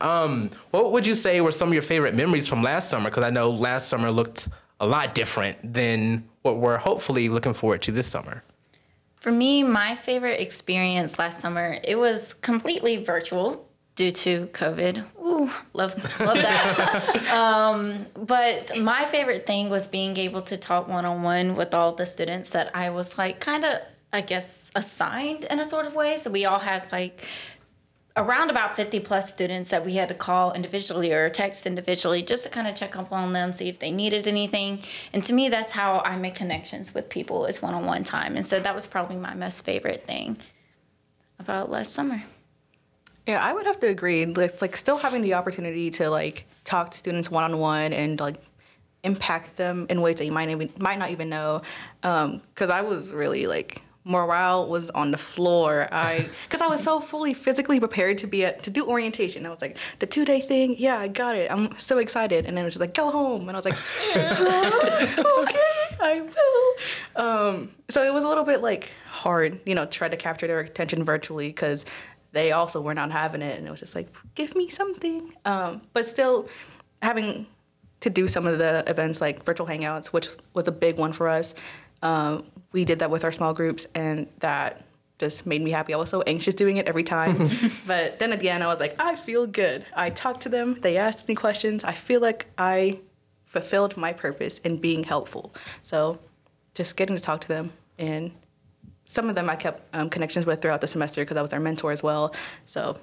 Um, 0.00 0.50
what 0.70 0.90
would 0.92 1.06
you 1.06 1.14
say 1.14 1.40
were 1.40 1.52
some 1.52 1.68
of 1.68 1.74
your 1.74 1.82
favorite 1.82 2.16
memories 2.16 2.48
from 2.48 2.62
last 2.62 2.90
summer? 2.90 3.10
Because 3.10 3.22
I 3.22 3.30
know 3.30 3.50
last 3.50 3.88
summer 3.88 4.10
looked 4.10 4.48
a 4.80 4.86
lot 4.86 5.14
different 5.14 5.72
than 5.72 6.28
what 6.42 6.56
we're 6.56 6.78
hopefully 6.78 7.28
looking 7.28 7.54
forward 7.54 7.82
to 7.82 7.92
this 7.92 8.08
summer. 8.08 8.42
For 9.20 9.30
me, 9.30 9.62
my 9.62 9.94
favorite 9.94 10.40
experience 10.40 11.18
last 11.18 11.38
summer 11.38 11.78
it 11.84 11.96
was 11.96 12.34
completely 12.34 13.04
virtual 13.04 13.68
due 13.94 14.10
to 14.10 14.46
COVID. 14.48 15.04
Ooh, 15.20 15.50
love 15.74 15.94
love 16.20 16.36
that. 16.36 17.30
um, 17.32 18.06
but 18.16 18.76
my 18.78 19.04
favorite 19.04 19.46
thing 19.46 19.70
was 19.70 19.86
being 19.86 20.16
able 20.16 20.42
to 20.42 20.56
talk 20.56 20.88
one 20.88 21.04
on 21.04 21.22
one 21.22 21.54
with 21.54 21.72
all 21.74 21.92
the 21.92 22.06
students 22.06 22.50
that 22.50 22.74
I 22.74 22.90
was 22.90 23.16
like 23.16 23.38
kind 23.38 23.64
of 23.64 23.78
I 24.12 24.20
guess, 24.20 24.70
assigned 24.74 25.44
in 25.44 25.58
a 25.58 25.64
sort 25.64 25.86
of 25.86 25.94
way. 25.94 26.16
So 26.16 26.30
we 26.30 26.44
all 26.44 26.58
had 26.58 26.90
like 26.92 27.24
around 28.16 28.50
about 28.50 28.76
50 28.76 29.00
plus 29.00 29.30
students 29.30 29.70
that 29.70 29.84
we 29.84 29.94
had 29.94 30.08
to 30.08 30.14
call 30.14 30.52
individually 30.52 31.12
or 31.12 31.30
text 31.30 31.66
individually 31.66 32.22
just 32.22 32.42
to 32.44 32.50
kind 32.50 32.68
of 32.68 32.74
check 32.74 32.96
up 32.96 33.10
on 33.10 33.32
them, 33.32 33.52
see 33.52 33.68
if 33.68 33.78
they 33.78 33.90
needed 33.90 34.28
anything. 34.28 34.82
And 35.12 35.24
to 35.24 35.32
me, 35.32 35.48
that's 35.48 35.70
how 35.70 36.02
I 36.04 36.16
make 36.16 36.34
connections 36.34 36.92
with 36.92 37.08
people 37.08 37.46
is 37.46 37.62
one 37.62 37.74
on 37.74 37.86
one 37.86 38.04
time. 38.04 38.36
And 38.36 38.44
so 38.44 38.60
that 38.60 38.74
was 38.74 38.86
probably 38.86 39.16
my 39.16 39.34
most 39.34 39.64
favorite 39.64 40.06
thing 40.06 40.36
about 41.38 41.70
last 41.70 41.92
summer. 41.92 42.22
Yeah, 43.26 43.42
I 43.42 43.54
would 43.54 43.66
have 43.66 43.80
to 43.80 43.86
agree. 43.86 44.22
It's 44.22 44.60
like 44.60 44.76
still 44.76 44.98
having 44.98 45.22
the 45.22 45.34
opportunity 45.34 45.90
to 45.92 46.10
like 46.10 46.44
talk 46.64 46.90
to 46.90 46.98
students 46.98 47.30
one 47.30 47.44
on 47.44 47.58
one 47.58 47.92
and 47.92 48.20
like 48.20 48.36
impact 49.04 49.56
them 49.56 49.86
in 49.88 50.00
ways 50.00 50.16
that 50.16 50.26
you 50.26 50.32
might 50.32 50.48
even 50.48 50.70
might 50.78 50.98
not 50.98 51.10
even 51.10 51.28
know. 51.28 51.62
Because 52.00 52.70
um, 52.70 52.70
I 52.70 52.82
was 52.82 53.10
really 53.10 53.46
like 53.46 53.80
morale 54.04 54.68
was 54.68 54.90
on 54.90 55.10
the 55.10 55.18
floor. 55.18 55.88
I 55.92 56.28
because 56.44 56.60
I 56.60 56.66
was 56.66 56.82
so 56.82 57.00
fully 57.00 57.34
physically 57.34 57.78
prepared 57.78 58.18
to 58.18 58.26
be 58.26 58.44
at 58.44 58.62
to 58.64 58.70
do 58.70 58.86
orientation. 58.86 59.46
I 59.46 59.50
was 59.50 59.60
like 59.60 59.76
the 59.98 60.06
two 60.06 60.24
day 60.24 60.40
thing. 60.40 60.76
Yeah, 60.78 60.98
I 60.98 61.08
got 61.08 61.36
it. 61.36 61.50
I'm 61.50 61.76
so 61.78 61.98
excited. 61.98 62.46
And 62.46 62.56
then 62.56 62.62
it 62.62 62.66
was 62.66 62.74
just 62.74 62.80
like 62.80 62.94
go 62.94 63.10
home. 63.10 63.48
And 63.48 63.52
I 63.52 63.60
was 63.60 63.64
like, 63.64 63.74
okay, 64.16 65.60
I 66.00 66.20
will. 67.16 67.24
Um, 67.24 67.70
so 67.88 68.02
it 68.02 68.12
was 68.12 68.24
a 68.24 68.28
little 68.28 68.44
bit 68.44 68.62
like 68.62 68.92
hard, 69.08 69.60
you 69.66 69.74
know, 69.74 69.86
try 69.86 70.08
to 70.08 70.16
capture 70.16 70.46
their 70.46 70.60
attention 70.60 71.04
virtually 71.04 71.48
because 71.48 71.84
they 72.32 72.52
also 72.52 72.80
were 72.80 72.94
not 72.94 73.10
having 73.12 73.42
it, 73.42 73.58
and 73.58 73.68
it 73.68 73.70
was 73.70 73.80
just 73.80 73.94
like 73.94 74.08
give 74.34 74.54
me 74.56 74.68
something. 74.68 75.34
Um, 75.44 75.82
but 75.92 76.06
still 76.06 76.48
having 77.02 77.46
to 78.00 78.10
do 78.10 78.26
some 78.26 78.46
of 78.46 78.58
the 78.58 78.82
events 78.88 79.20
like 79.20 79.44
virtual 79.44 79.66
hangouts, 79.66 80.06
which 80.06 80.28
was 80.54 80.66
a 80.66 80.72
big 80.72 80.98
one 80.98 81.12
for 81.12 81.28
us. 81.28 81.54
Um, 82.02 82.44
we 82.72 82.84
did 82.84 82.98
that 82.98 83.10
with 83.10 83.24
our 83.24 83.32
small 83.32 83.52
groups, 83.54 83.86
and 83.94 84.26
that 84.40 84.84
just 85.18 85.46
made 85.46 85.62
me 85.62 85.70
happy. 85.70 85.94
I 85.94 85.96
was 85.96 86.10
so 86.10 86.22
anxious 86.22 86.54
doing 86.54 86.78
it 86.78 86.88
every 86.88 87.04
time. 87.04 87.50
but 87.86 88.18
then 88.18 88.32
at 88.32 88.40
the 88.40 88.48
end, 88.50 88.64
I 88.64 88.66
was 88.66 88.80
like, 88.80 88.96
I 88.98 89.14
feel 89.14 89.46
good. 89.46 89.84
I 89.94 90.10
talked 90.10 90.42
to 90.42 90.48
them, 90.48 90.80
they 90.80 90.96
asked 90.96 91.28
me 91.28 91.34
questions. 91.34 91.84
I 91.84 91.92
feel 91.92 92.20
like 92.20 92.46
I 92.58 92.98
fulfilled 93.44 93.96
my 93.96 94.12
purpose 94.12 94.58
in 94.58 94.78
being 94.78 95.04
helpful. 95.04 95.54
So 95.82 96.18
just 96.74 96.96
getting 96.96 97.16
to 97.16 97.22
talk 97.22 97.42
to 97.42 97.48
them, 97.48 97.72
and 97.98 98.32
some 99.04 99.28
of 99.28 99.34
them 99.34 99.50
I 99.50 99.56
kept 99.56 99.82
um, 99.94 100.08
connections 100.08 100.46
with 100.46 100.62
throughout 100.62 100.80
the 100.80 100.86
semester 100.86 101.22
because 101.22 101.36
I 101.36 101.42
was 101.42 101.50
their 101.50 101.60
mentor 101.60 101.92
as 101.92 102.02
well. 102.02 102.34
So 102.64 102.98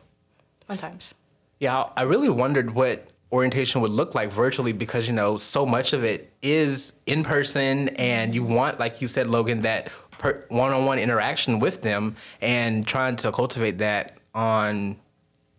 fun 0.66 0.78
times. 0.78 1.14
Yeah, 1.60 1.90
I 1.96 2.04
really 2.04 2.30
wondered 2.30 2.74
what 2.74 3.08
orientation 3.32 3.82
would 3.82 3.92
look 3.92 4.16
like 4.16 4.32
virtually 4.32 4.72
because 4.72 5.08
you 5.08 5.14
know 5.14 5.38
so 5.38 5.66
much 5.66 5.94
of 5.94 6.04
it 6.04 6.32
is 6.42 6.94
in 7.06 7.24
person 7.24 7.90
and 7.90 8.34
you 8.34 8.44
want 8.44 8.80
like 8.80 9.02
you 9.02 9.08
said 9.08 9.28
logan 9.28 9.62
that 9.62 9.92
per- 10.20 10.46
one-on-one 10.50 11.00
interaction 11.00 11.60
with 11.60 11.82
them 11.82 12.16
and 12.42 12.88
trying 12.88 13.16
to 13.16 13.32
cultivate 13.32 13.78
that 13.80 14.18
on 14.34 14.98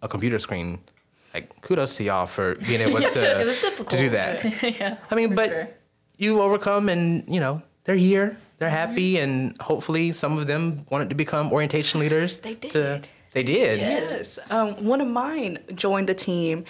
a 0.02 0.08
computer 0.08 0.38
screen. 0.38 0.78
Like 1.34 1.60
kudos 1.62 1.96
to 1.96 2.04
y'all 2.04 2.26
for 2.26 2.54
being 2.56 2.80
able 2.80 3.00
to, 3.14 3.40
it 3.40 3.46
was 3.46 3.58
to 3.60 3.96
do 3.96 4.10
that. 4.10 4.44
Yeah 4.62 4.96
i 5.10 5.14
mean 5.14 5.34
but 5.34 5.50
sure. 5.50 5.68
you 6.16 6.40
overcome 6.40 6.88
and 6.88 7.28
you 7.28 7.40
know 7.40 7.62
they're 7.84 7.96
here 7.96 8.36
they're 8.58 8.68
happy 8.68 9.14
mm-hmm. 9.14 9.30
and 9.30 9.62
hopefully 9.62 10.12
some 10.12 10.38
of 10.38 10.46
them 10.46 10.84
wanted 10.90 11.08
to 11.08 11.14
become 11.14 11.52
orientation 11.52 12.00
leaders 12.00 12.40
they 12.40 12.54
did. 12.54 12.70
to, 12.72 13.02
they 13.32 13.42
did. 13.44 13.78
Yes. 13.78 14.50
Um, 14.50 14.74
one 14.84 15.00
of 15.00 15.06
mine 15.06 15.60
joined 15.74 16.08
the 16.08 16.14
team 16.14 16.64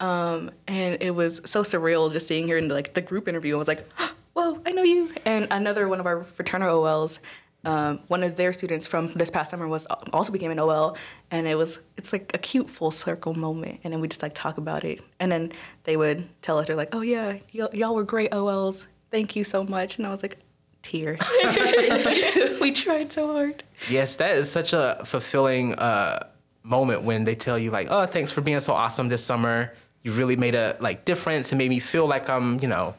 um, 0.00 0.50
and 0.66 0.98
it 1.00 1.12
was 1.12 1.40
so 1.44 1.62
surreal 1.62 2.12
just 2.12 2.26
seeing 2.26 2.48
her 2.48 2.56
in 2.56 2.68
the, 2.68 2.74
like 2.74 2.94
the 2.94 3.02
group 3.02 3.28
interview. 3.28 3.54
I 3.54 3.58
was 3.58 3.68
like, 3.68 3.90
"Whoa, 4.34 4.60
I 4.66 4.72
know 4.72 4.82
you!" 4.82 5.12
And 5.24 5.48
another 5.50 5.88
one 5.88 6.00
of 6.00 6.06
our 6.06 6.24
fraternal 6.24 6.68
OLs, 6.84 7.18
um, 7.64 8.00
one 8.08 8.22
of 8.22 8.36
their 8.36 8.52
students 8.52 8.86
from 8.86 9.06
this 9.08 9.30
past 9.30 9.50
summer 9.50 9.66
was 9.66 9.86
also 10.12 10.32
became 10.32 10.50
an 10.50 10.58
OL, 10.58 10.96
and 11.30 11.46
it 11.46 11.54
was 11.56 11.80
it's 11.96 12.12
like 12.12 12.30
a 12.34 12.38
cute 12.38 12.68
full 12.68 12.90
circle 12.90 13.34
moment. 13.34 13.80
And 13.84 13.92
then 13.92 14.00
we 14.00 14.08
just 14.08 14.22
like 14.22 14.34
talk 14.34 14.58
about 14.58 14.84
it, 14.84 15.00
and 15.18 15.32
then 15.32 15.52
they 15.84 15.96
would 15.96 16.28
tell 16.42 16.58
us 16.58 16.66
they're 16.66 16.76
like, 16.76 16.94
"Oh 16.94 17.00
yeah, 17.00 17.38
y- 17.54 17.68
y'all 17.72 17.94
were 17.94 18.04
great 18.04 18.32
OLs. 18.32 18.86
Thank 19.10 19.36
you 19.36 19.44
so 19.44 19.64
much." 19.64 19.98
And 19.98 20.06
I 20.06 20.10
was 20.10 20.22
like, 20.22 20.38
tears. 20.82 21.18
we 22.60 22.70
tried 22.70 23.10
so 23.10 23.32
hard. 23.32 23.64
Yes, 23.90 24.16
that 24.16 24.36
is 24.36 24.50
such 24.50 24.72
a 24.72 25.00
fulfilling. 25.04 25.74
Uh, 25.74 26.26
moment 26.62 27.02
when 27.02 27.22
they 27.22 27.36
tell 27.36 27.56
you 27.56 27.70
like, 27.70 27.86
"Oh, 27.90 28.06
thanks 28.06 28.32
for 28.32 28.40
being 28.40 28.58
so 28.58 28.72
awesome 28.72 29.08
this 29.08 29.24
summer. 29.24 29.72
You 30.06 30.12
really 30.12 30.36
made 30.36 30.54
a 30.54 30.76
like 30.78 31.04
difference 31.04 31.50
and 31.50 31.58
made 31.58 31.68
me 31.68 31.80
feel 31.80 32.06
like 32.06 32.30
I'm, 32.30 32.60
you 32.60 32.68
know, 32.68 32.94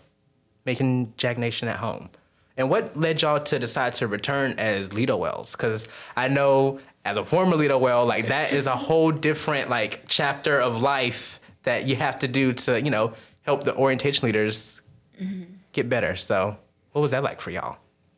making 0.66 1.14
Jag 1.16 1.38
Nation 1.38 1.70
at 1.70 1.78
home." 1.78 2.10
And 2.58 2.70
what 2.70 2.98
led 2.98 3.22
y'all 3.22 3.40
to 3.40 3.60
decide 3.60 3.94
to 3.94 4.08
return 4.08 4.56
as 4.58 4.92
lead 4.92 5.10
OLs? 5.10 5.54
Because 5.54 5.88
I 6.18 6.28
know 6.28 6.80
as 7.06 7.16
a 7.16 7.24
former 7.24 7.56
lead 7.56 7.72
OL, 7.72 8.06
like 8.06 8.28
that 8.28 8.52
is 8.52 8.66
a 8.66 8.76
whole 8.76 9.12
different 9.12 9.70
like 9.70 10.02
chapter 10.08 10.60
of 10.60 10.82
life 10.82 11.40
that 11.64 11.88
you 11.88 11.96
have 11.96 12.20
to 12.20 12.28
do 12.28 12.52
to, 12.52 12.82
you 12.82 12.92
know, 12.92 13.14
help 13.44 13.64
the 13.64 13.74
orientation 13.76 14.26
leaders 14.26 14.82
mm-hmm. 15.18 15.44
get 15.72 15.88
better. 15.88 16.18
So, 16.18 16.58
what 16.92 17.02
was 17.02 17.12
that 17.12 17.24
like 17.24 17.40
for 17.40 17.52
y'all? 17.52 17.78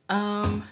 Um, 0.10 0.64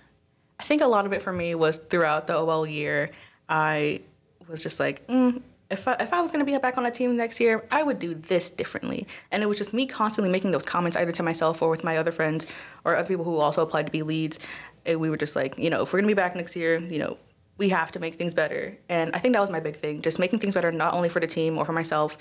I 0.60 0.64
think 0.64 0.82
a 0.82 0.88
lot 0.88 1.06
of 1.06 1.14
it 1.14 1.22
for 1.22 1.32
me 1.32 1.54
was 1.54 1.78
throughout 1.78 2.26
the 2.26 2.36
OL 2.36 2.66
year. 2.66 3.12
I 3.48 4.02
was 4.48 4.64
just 4.64 4.80
like, 4.80 5.06
mm, 5.08 5.42
if 5.70 5.88
I, 5.88 5.94
if 6.00 6.14
I 6.14 6.22
was 6.22 6.32
going 6.32 6.46
to 6.46 6.50
be 6.50 6.58
back 6.58 6.78
on 6.78 6.86
a 6.86 6.92
team 6.92 7.18
next 7.18 7.40
year, 7.40 7.66
I 7.72 7.84
would 7.84 8.00
do 8.00 8.14
this 8.14 8.50
differently. 8.50 9.06
And 9.32 9.44
it 9.44 9.48
was 9.48 9.58
just 9.58 9.74
me 9.74 9.86
constantly 9.86 10.32
making 10.32 10.52
those 10.52 10.64
comments 10.64 10.96
either 10.96 11.12
to 11.12 11.24
myself 11.24 11.62
or 11.62 11.70
with 11.70 11.84
my 11.84 11.98
other 11.98 12.12
friends 12.12 12.48
or 12.86 12.96
other 12.96 13.08
people 13.08 13.26
who 13.26 13.38
also 13.38 13.62
applied 13.62 13.86
to 13.86 13.92
be 13.92 14.04
leads. 14.04 14.40
And 14.86 15.00
we 15.00 15.10
were 15.10 15.18
just 15.18 15.36
like, 15.36 15.58
you 15.58 15.70
know, 15.70 15.82
if 15.82 15.92
we're 15.92 16.00
going 16.00 16.10
to 16.10 16.16
be 16.16 16.22
back 16.22 16.36
next 16.36 16.56
year, 16.56 16.80
you 16.80 17.00
know, 17.00 17.18
we 17.58 17.70
have 17.70 17.92
to 17.92 18.00
make 18.00 18.16
things 18.16 18.34
better. 18.34 18.78
And 18.88 19.14
I 19.16 19.20
think 19.20 19.34
that 19.34 19.42
was 19.42 19.50
my 19.50 19.60
big 19.60 19.76
thing, 19.76 20.02
just 20.02 20.20
making 20.20 20.40
things 20.40 20.54
better 20.54 20.72
not 20.72 20.94
only 20.94 21.10
for 21.10 21.20
the 21.20 21.28
team 21.28 21.58
or 21.58 21.66
for 21.66 21.74
myself, 21.74 22.18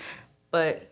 but 0.51 0.91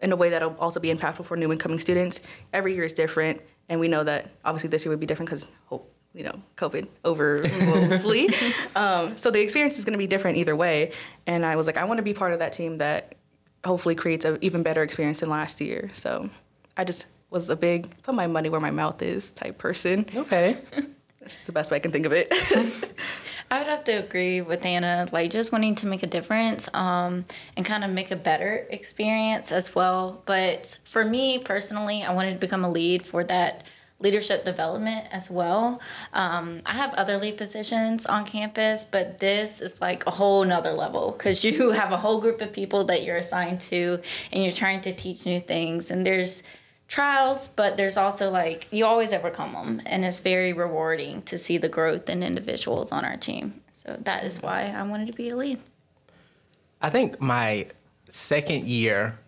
in 0.00 0.12
a 0.12 0.16
way 0.16 0.30
that'll 0.30 0.56
also 0.56 0.80
be 0.80 0.92
impactful 0.92 1.24
for 1.24 1.36
new 1.36 1.52
incoming 1.52 1.78
students. 1.78 2.20
Every 2.52 2.74
year 2.74 2.84
is 2.84 2.92
different, 2.92 3.40
and 3.68 3.80
we 3.80 3.88
know 3.88 4.04
that 4.04 4.30
obviously 4.44 4.68
this 4.68 4.84
year 4.84 4.90
would 4.90 5.00
be 5.00 5.06
different 5.06 5.30
because 5.30 5.46
hope 5.66 5.93
you 6.14 6.24
know 6.24 6.40
COVID 6.56 6.86
over 7.04 7.42
mostly. 7.66 8.30
um, 8.76 9.16
so 9.16 9.30
the 9.30 9.40
experience 9.40 9.78
is 9.78 9.84
going 9.84 9.92
to 9.92 9.98
be 9.98 10.06
different 10.06 10.38
either 10.38 10.56
way. 10.56 10.92
And 11.26 11.44
I 11.44 11.56
was 11.56 11.66
like, 11.66 11.76
I 11.76 11.84
want 11.84 11.98
to 11.98 12.04
be 12.04 12.14
part 12.14 12.32
of 12.32 12.38
that 12.38 12.52
team 12.52 12.78
that 12.78 13.16
hopefully 13.64 13.94
creates 13.94 14.24
an 14.24 14.38
even 14.40 14.62
better 14.62 14.82
experience 14.82 15.20
than 15.20 15.30
last 15.30 15.60
year. 15.60 15.90
So 15.92 16.30
I 16.76 16.84
just 16.84 17.06
was 17.30 17.48
a 17.48 17.56
big 17.56 18.00
put 18.02 18.14
my 18.14 18.26
money 18.26 18.48
where 18.48 18.60
my 18.60 18.70
mouth 18.70 19.02
is 19.02 19.32
type 19.32 19.58
person. 19.58 20.06
Okay. 20.14 20.56
That's 21.20 21.38
the 21.46 21.52
best 21.52 21.70
way 21.70 21.78
I 21.78 21.80
can 21.80 21.90
think 21.90 22.06
of 22.06 22.12
it. 22.12 22.28
I 23.50 23.58
would 23.58 23.66
have 23.66 23.84
to 23.84 23.92
agree 23.92 24.42
with 24.42 24.64
Anna, 24.64 25.08
like 25.10 25.30
just 25.30 25.52
wanting 25.52 25.74
to 25.76 25.86
make 25.86 26.02
a 26.02 26.06
difference 26.06 26.68
um, 26.74 27.24
and 27.56 27.64
kind 27.64 27.82
of 27.82 27.90
make 27.90 28.10
a 28.10 28.16
better 28.16 28.66
experience 28.70 29.50
as 29.50 29.74
well. 29.74 30.22
But 30.26 30.78
for 30.84 31.04
me 31.04 31.38
personally, 31.38 32.02
I 32.02 32.12
wanted 32.12 32.32
to 32.32 32.38
become 32.38 32.64
a 32.64 32.70
lead 32.70 33.02
for 33.02 33.24
that 33.24 33.64
leadership 34.00 34.44
development 34.44 35.06
as 35.12 35.30
well. 35.30 35.80
Um, 36.12 36.62
I 36.66 36.72
have 36.72 36.92
other 36.94 37.16
lead 37.16 37.36
positions 37.38 38.06
on 38.06 38.24
campus, 38.26 38.84
but 38.84 39.18
this 39.18 39.60
is 39.60 39.80
like 39.80 40.06
a 40.06 40.10
whole 40.10 40.44
nother 40.44 40.72
level 40.72 41.12
because 41.12 41.44
you 41.44 41.70
have 41.80 41.92
a 41.92 41.96
whole 41.96 42.20
group 42.20 42.40
of 42.40 42.52
people 42.52 42.84
that 42.84 43.04
you're 43.04 43.16
assigned 43.16 43.60
to 43.62 44.00
and 44.32 44.42
you're 44.42 44.52
trying 44.52 44.80
to 44.82 44.92
teach 44.92 45.26
new 45.26 45.40
things. 45.40 45.90
And 45.90 46.04
there's 46.04 46.42
trials, 46.88 47.48
but 47.48 47.76
there's 47.76 47.96
also 47.96 48.30
like 48.30 48.68
you 48.70 48.84
always 48.84 49.12
overcome 49.12 49.52
them, 49.52 49.82
and 49.86 50.04
it's 50.04 50.20
very 50.20 50.52
rewarding 50.52 51.22
to 51.22 51.38
see 51.38 51.58
the 51.58 51.68
growth 51.68 52.08
in 52.08 52.22
individuals 52.22 52.92
on 52.92 53.04
our 53.04 53.16
team. 53.16 53.62
So 53.72 53.96
that 54.00 54.24
is 54.24 54.42
why 54.42 54.74
I 54.76 54.82
wanted 54.82 55.06
to 55.08 55.12
be 55.12 55.30
a 55.30 55.36
lead. 55.36 55.58
I 56.80 56.90
think 56.90 57.20
my 57.20 57.66
second 58.08 58.66
year 58.66 59.18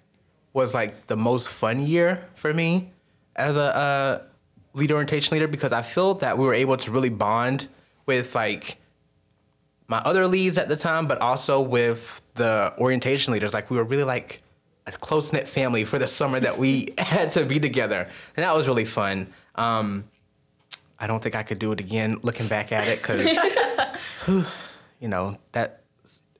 was 0.53 0.75
like 0.75 1.07
the 1.07 1.17
most 1.17 1.49
fun 1.49 1.81
year 1.81 2.27
for 2.35 2.53
me 2.53 2.91
as 3.35 3.57
a, 3.57 3.61
a 3.61 4.36
lead 4.77 4.93
orientation 4.93 5.35
leader 5.35 5.49
because 5.49 5.72
I 5.72 5.83
feel 5.83 6.14
that 6.14 6.39
we 6.39 6.45
were 6.45 6.55
able 6.55 6.77
to 6.77 6.91
really 6.91 7.09
bond 7.09 7.66
with 8.05 8.35
like 8.35 8.77
my 9.89 9.99
other 9.99 10.27
leads 10.29 10.59
at 10.59 10.68
the 10.68 10.77
time, 10.77 11.07
but 11.07 11.20
also 11.20 11.61
with 11.61 12.22
the 12.35 12.74
orientation 12.79 13.33
leaders. 13.33 13.55
Like 13.55 13.70
we 13.70 13.79
were 13.79 13.85
really 13.85 14.05
like 14.05 14.43
a 14.87 14.93
close 14.93 15.33
knit 15.33 15.49
family 15.49 15.85
for 15.85 15.99
the 15.99 16.07
summer 16.07 16.39
that 16.41 16.59
we 16.59 16.95
had 16.99 17.33
to 17.33 17.45
be 17.45 17.59
together, 17.59 18.09
and 18.37 18.45
that 18.45 18.55
was 18.55 18.68
really 18.68 18.85
fun. 18.85 19.33
Um, 19.55 20.05
I 20.99 21.07
don't 21.07 21.22
think 21.22 21.35
I 21.35 21.43
could 21.43 21.59
do 21.59 21.72
it 21.72 21.81
again 21.81 22.18
looking 22.22 22.47
back 22.47 22.70
at 22.72 22.87
it 22.87 22.99
because, 23.03 23.27
you 25.01 25.09
know, 25.09 25.37
that 25.53 25.83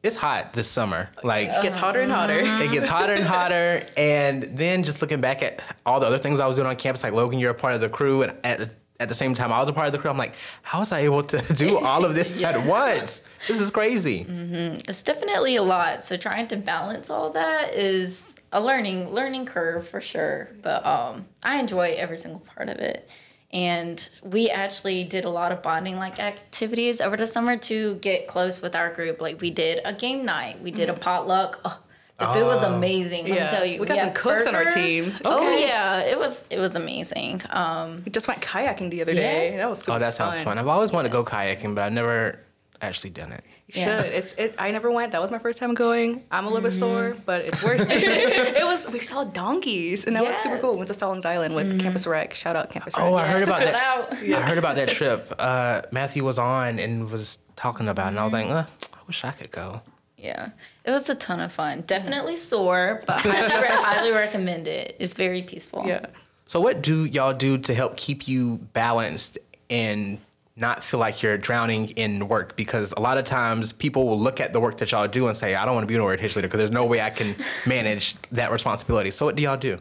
it's 0.07 0.17
hot 0.17 0.53
this 0.53 0.69
summer. 0.69 1.11
Like 1.23 1.49
it 1.49 1.63
gets 1.63 1.77
hotter 1.77 2.01
and 2.01 2.11
hotter. 2.11 2.39
It 2.39 2.71
gets 2.73 2.87
hotter 2.87 3.13
and 3.13 3.25
hotter, 3.37 3.87
and 3.97 4.45
then 4.57 4.85
just 4.85 5.03
looking 5.03 5.21
back 5.21 5.43
at 5.43 5.63
all 5.85 6.01
the 6.01 6.07
other 6.07 6.19
things 6.19 6.41
I 6.41 6.47
was 6.47 6.57
doing 6.57 6.67
on 6.67 6.77
campus, 6.77 7.03
like 7.03 7.13
Logan, 7.13 7.39
you're 7.39 7.51
a 7.51 7.55
part 7.55 7.75
of 7.75 7.81
the 7.81 7.89
crew, 7.89 8.23
and 8.23 8.33
at 8.45 8.75
at 8.99 9.09
the 9.09 9.15
same 9.15 9.35
time 9.35 9.53
I 9.53 9.61
was 9.61 9.69
a 9.69 9.73
part 9.73 9.87
of 9.87 9.93
the 9.93 9.99
crew. 9.99 10.11
I'm 10.11 10.17
like, 10.17 10.35
how 10.63 10.81
was 10.81 10.93
I 10.93 11.01
able 11.01 11.23
to 11.25 11.39
do 11.55 11.79
all 11.79 12.05
of 12.05 12.15
this 12.15 12.33
yeah. 12.37 12.51
at 12.51 12.67
once? 12.67 13.21
This 13.47 13.61
is 13.61 13.71
crazy. 13.71 14.25
Mm-hmm. 14.25 14.81
It's 14.89 15.03
definitely 15.03 15.57
a 15.57 15.63
lot. 15.63 16.03
So 16.03 16.17
trying 16.17 16.49
to 16.49 16.57
balance 16.57 17.11
all 17.11 17.31
that 17.31 17.75
is 17.75 18.37
a 18.53 18.61
learning 18.61 19.13
learning 19.13 19.47
curve 19.47 19.87
for 19.87 20.01
sure. 20.01 20.51
But 20.63 20.87
um, 20.87 21.27
I 21.43 21.59
enjoy 21.59 21.95
every 21.97 22.17
single 22.17 22.41
part 22.41 22.69
of 22.69 22.79
it. 22.79 23.11
And 23.53 24.09
we 24.23 24.51
actually 24.51 25.05
did 25.05 25.25
a 25.25 25.31
lot 25.31 25.53
of 25.53 25.63
bonding 25.63 25.97
like 25.97 26.19
activities 26.19 27.01
over 27.01 27.17
the 27.17 27.27
summer 27.27 27.57
to 27.59 27.95
get 27.97 28.27
close 28.27 28.61
with 28.61 28.75
our 28.75 28.93
group. 28.93 29.21
Like 29.21 29.41
we 29.41 29.51
did 29.51 29.81
a 29.85 29.93
game 29.93 30.25
night, 30.25 30.61
we 30.63 30.71
did 30.71 30.89
mm-hmm. 30.89 30.99
a 30.99 31.01
potluck. 31.01 31.61
Oh, 31.65 31.81
the 32.19 32.27
food 32.33 32.47
was 32.47 32.65
oh. 32.65 32.75
amazing. 32.75 33.27
Let 33.27 33.35
yeah. 33.35 33.45
me 33.45 33.51
tell 33.51 33.65
you, 33.65 33.81
we 33.81 33.87
got 33.87 33.95
we 33.95 34.01
some 34.01 34.13
cooks 34.15 34.45
burgers. 34.45 34.47
on 34.49 34.55
our 34.55 34.65
teams. 34.75 35.21
Okay. 35.21 35.29
Oh 35.31 35.59
yeah, 35.59 36.01
it 36.01 36.19
was 36.19 36.47
it 36.51 36.59
was 36.59 36.75
amazing. 36.75 37.43
Um, 37.51 37.99
we 38.05 38.11
just 38.11 38.27
went 38.27 38.41
kayaking 38.41 38.91
the 38.91 39.03
other 39.03 39.13
day. 39.13 39.55
That 39.57 39.69
was 39.69 39.87
oh, 39.89 39.99
that 39.99 40.15
sounds 40.15 40.37
fun. 40.37 40.45
fun. 40.45 40.59
I've 40.59 40.67
always 40.67 40.93
wanted 40.93 41.13
yes. 41.13 41.25
to 41.27 41.31
go 41.31 41.37
kayaking, 41.37 41.75
but 41.75 41.85
I've 41.85 41.93
never 41.93 42.41
actually 42.81 43.11
done 43.11 43.33
it. 43.33 43.43
You 43.69 43.81
yeah. 43.81 44.03
should. 44.03 44.13
It's 44.13 44.33
it. 44.35 44.55
I 44.59 44.71
never 44.71 44.91
went. 44.91 45.13
That 45.13 45.21
was 45.21 45.31
my 45.31 45.39
first 45.39 45.59
time 45.59 45.75
going. 45.75 46.25
I'm 46.31 46.45
a 46.45 46.49
little 46.49 46.69
mm-hmm. 46.69 46.75
bit 46.75 46.79
sore, 46.79 47.17
but 47.25 47.43
it's 47.43 47.63
worth 47.63 47.81
it. 47.81 47.91
it 47.91 48.65
was. 48.65 48.89
We 48.89 49.01
saw 49.01 49.25
donkeys, 49.25 50.05
and 50.05 50.15
that 50.17 50.23
yes. 50.23 50.35
was 50.35 50.43
super 50.43 50.59
cool. 50.59 50.77
Went 50.77 50.89
to 50.89 50.95
Stallings 50.95 51.25
Island 51.25 51.55
with 51.55 51.69
mm-hmm. 51.69 51.79
Campus 51.79 52.07
Rec. 52.07 52.35
Shout 52.35 52.57
out 52.57 52.71
Campus 52.71 52.95
Rec. 52.97 53.05
Oh, 53.05 53.15
I 53.15 53.27
heard 53.27 53.43
about 53.43 53.61
that. 53.61 54.13
I 54.13 54.41
heard 54.43 54.59
about 54.59 54.77
that 54.77 54.89
trip. 54.89 55.33
Uh, 55.39 55.83
Matthew 55.93 56.25
was 56.25 56.39
on 56.39 56.79
and 56.79 57.11
was 57.11 57.39
talking 57.57 57.89
about, 57.89 58.07
it, 58.07 58.11
and 58.11 58.21
I 58.21 58.25
was 58.25 58.33
like, 58.33 58.47
uh, 58.49 58.65
I 58.93 58.99
wish 59.07 59.25
I 59.25 59.33
could 59.33 59.51
go. 59.51 59.83
Yeah, 60.17 60.51
it 60.85 60.91
was 60.91 61.11
a 61.11 61.15
ton 61.15 61.41
of 61.41 61.53
fun. 61.53 61.83
Definitely 61.83 62.37
sore, 62.37 63.03
but 63.07 63.21
highly, 63.21 63.67
highly 63.67 64.13
recommend 64.13 64.67
it. 64.67 64.97
It's 64.99 65.15
very 65.15 65.43
peaceful. 65.43 65.85
Yeah. 65.87 66.07
So, 66.47 66.61
what 66.61 66.81
do 66.81 67.05
y'all 67.05 67.35
do 67.35 67.59
to 67.59 67.75
help 67.75 67.97
keep 67.97 68.27
you 68.29 68.59
balanced 68.73 69.39
and 69.69 70.21
not 70.57 70.83
feel 70.83 70.99
like 70.99 71.23
you're 71.23 71.37
drowning 71.37 71.91
in 71.91 72.29
work 72.29 72.57
because 72.57 72.95
a 72.97 73.01
lot 73.01 73.19
of 73.19 73.27
times 73.27 73.73
people 73.73 74.07
will 74.07 74.19
look 74.19 74.41
at 74.41 74.55
the 74.55 74.61
work 74.61 74.79
that 74.79 74.91
y'all 74.91 75.07
do 75.07 75.29
and 75.29 75.37
say, 75.37 75.55
I 75.55 75.67
don't 75.67 75.75
want 75.75 75.85
to 75.85 75.89
be 75.89 75.95
an 75.95 76.01
orientation 76.01 76.39
leader 76.39 76.49
because 76.49 76.59
there's 76.59 76.71
no 76.71 76.87
way 76.87 77.03
I 77.03 77.11
can 77.11 77.37
manage 77.67 78.17
that 78.33 78.51
responsibility. 78.51 79.11
So 79.11 79.27
what 79.27 79.37
do 79.37 79.43
y'all 79.43 79.59
do? 79.59 79.79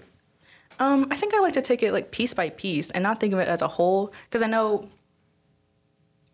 Um, 0.77 1.07
I 1.09 1.15
think 1.15 1.33
I 1.33 1.39
like 1.39 1.53
to 1.53 1.61
take 1.61 1.81
it 1.81 1.93
like 1.93 2.11
piece 2.11 2.33
by 2.33 2.49
piece 2.49 2.91
and 2.91 3.03
not 3.03 3.21
think 3.21 3.33
of 3.33 3.39
it 3.39 3.47
as 3.47 3.61
a 3.61 3.67
whole 3.69 4.13
because 4.25 4.41
I 4.41 4.47
know 4.47 4.89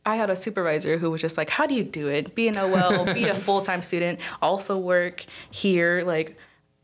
I 0.04 0.16
had 0.16 0.32
a 0.32 0.36
supervisor 0.36 0.98
who 0.98 1.12
was 1.12 1.22
just 1.22 1.38
like, 1.38 1.52
"How 1.52 1.68
do 1.68 1.76
you 1.76 1.84
do 1.84 2.08
it? 2.08 2.34
Be 2.34 2.48
an 2.48 2.58
OL, 2.58 3.06
be 3.14 3.26
a 3.26 3.36
full 3.46 3.62
time 3.62 3.84
student, 3.84 4.20
also 4.42 4.80
work 4.80 5.24
here, 5.52 6.02
like, 6.04 6.36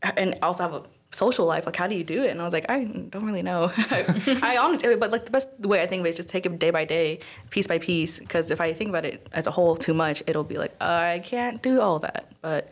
and 0.02 0.38
also 0.40 0.62
have 0.62 0.74
a 0.74 0.82
social 1.10 1.46
life 1.46 1.64
like 1.64 1.76
how 1.76 1.86
do 1.86 1.94
you 1.94 2.04
do 2.04 2.22
it? 2.22 2.30
And 2.30 2.40
i 2.40 2.44
was 2.44 2.52
like 2.52 2.66
i 2.68 2.84
don't 2.84 3.24
really 3.24 3.42
know. 3.42 3.72
I 3.76 4.58
honestly 4.60 4.94
but 4.96 5.10
like 5.10 5.24
the 5.24 5.30
best 5.30 5.48
way 5.60 5.82
i 5.82 5.86
think 5.86 6.00
of 6.00 6.06
it 6.06 6.10
is 6.10 6.16
just 6.16 6.28
take 6.28 6.44
it 6.44 6.58
day 6.58 6.70
by 6.70 6.84
day 6.84 7.20
piece 7.50 7.66
by 7.66 7.78
piece 7.78 8.18
because 8.18 8.50
if 8.50 8.60
i 8.60 8.72
think 8.72 8.90
about 8.90 9.04
it 9.04 9.26
as 9.32 9.46
a 9.46 9.50
whole 9.50 9.74
too 9.76 9.94
much 9.94 10.22
it'll 10.26 10.44
be 10.44 10.58
like 10.58 10.80
i 10.82 11.20
can't 11.20 11.62
do 11.62 11.80
all 11.80 11.98
that. 12.00 12.30
But 12.42 12.68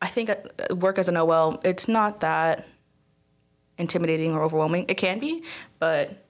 i 0.00 0.06
think 0.06 0.30
uh, 0.30 0.74
work 0.76 0.98
as 0.98 1.08
an 1.08 1.16
ol 1.16 1.60
it's 1.64 1.88
not 1.88 2.20
that 2.20 2.66
intimidating 3.78 4.34
or 4.34 4.42
overwhelming. 4.42 4.84
It 4.88 4.96
can 4.96 5.18
be 5.18 5.42
but 5.78 6.24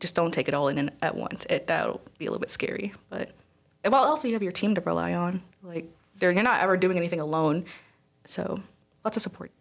just 0.00 0.16
don't 0.16 0.32
take 0.32 0.48
it 0.48 0.54
all 0.54 0.66
in 0.68 0.90
at 1.02 1.14
once. 1.14 1.46
It 1.48 1.68
that'll 1.68 2.00
be 2.18 2.26
a 2.26 2.30
little 2.30 2.40
bit 2.40 2.50
scary. 2.50 2.94
But 3.10 3.30
well 3.84 4.02
also 4.04 4.26
you 4.26 4.34
have 4.34 4.42
your 4.42 4.52
team 4.52 4.74
to 4.74 4.80
rely 4.80 5.14
on? 5.14 5.40
Like 5.62 5.86
you're 6.20 6.32
not 6.32 6.60
ever 6.62 6.76
doing 6.76 6.96
anything 6.96 7.20
alone. 7.20 7.64
So 8.24 8.60
lots 9.04 9.16
of 9.16 9.22
support 9.22 9.52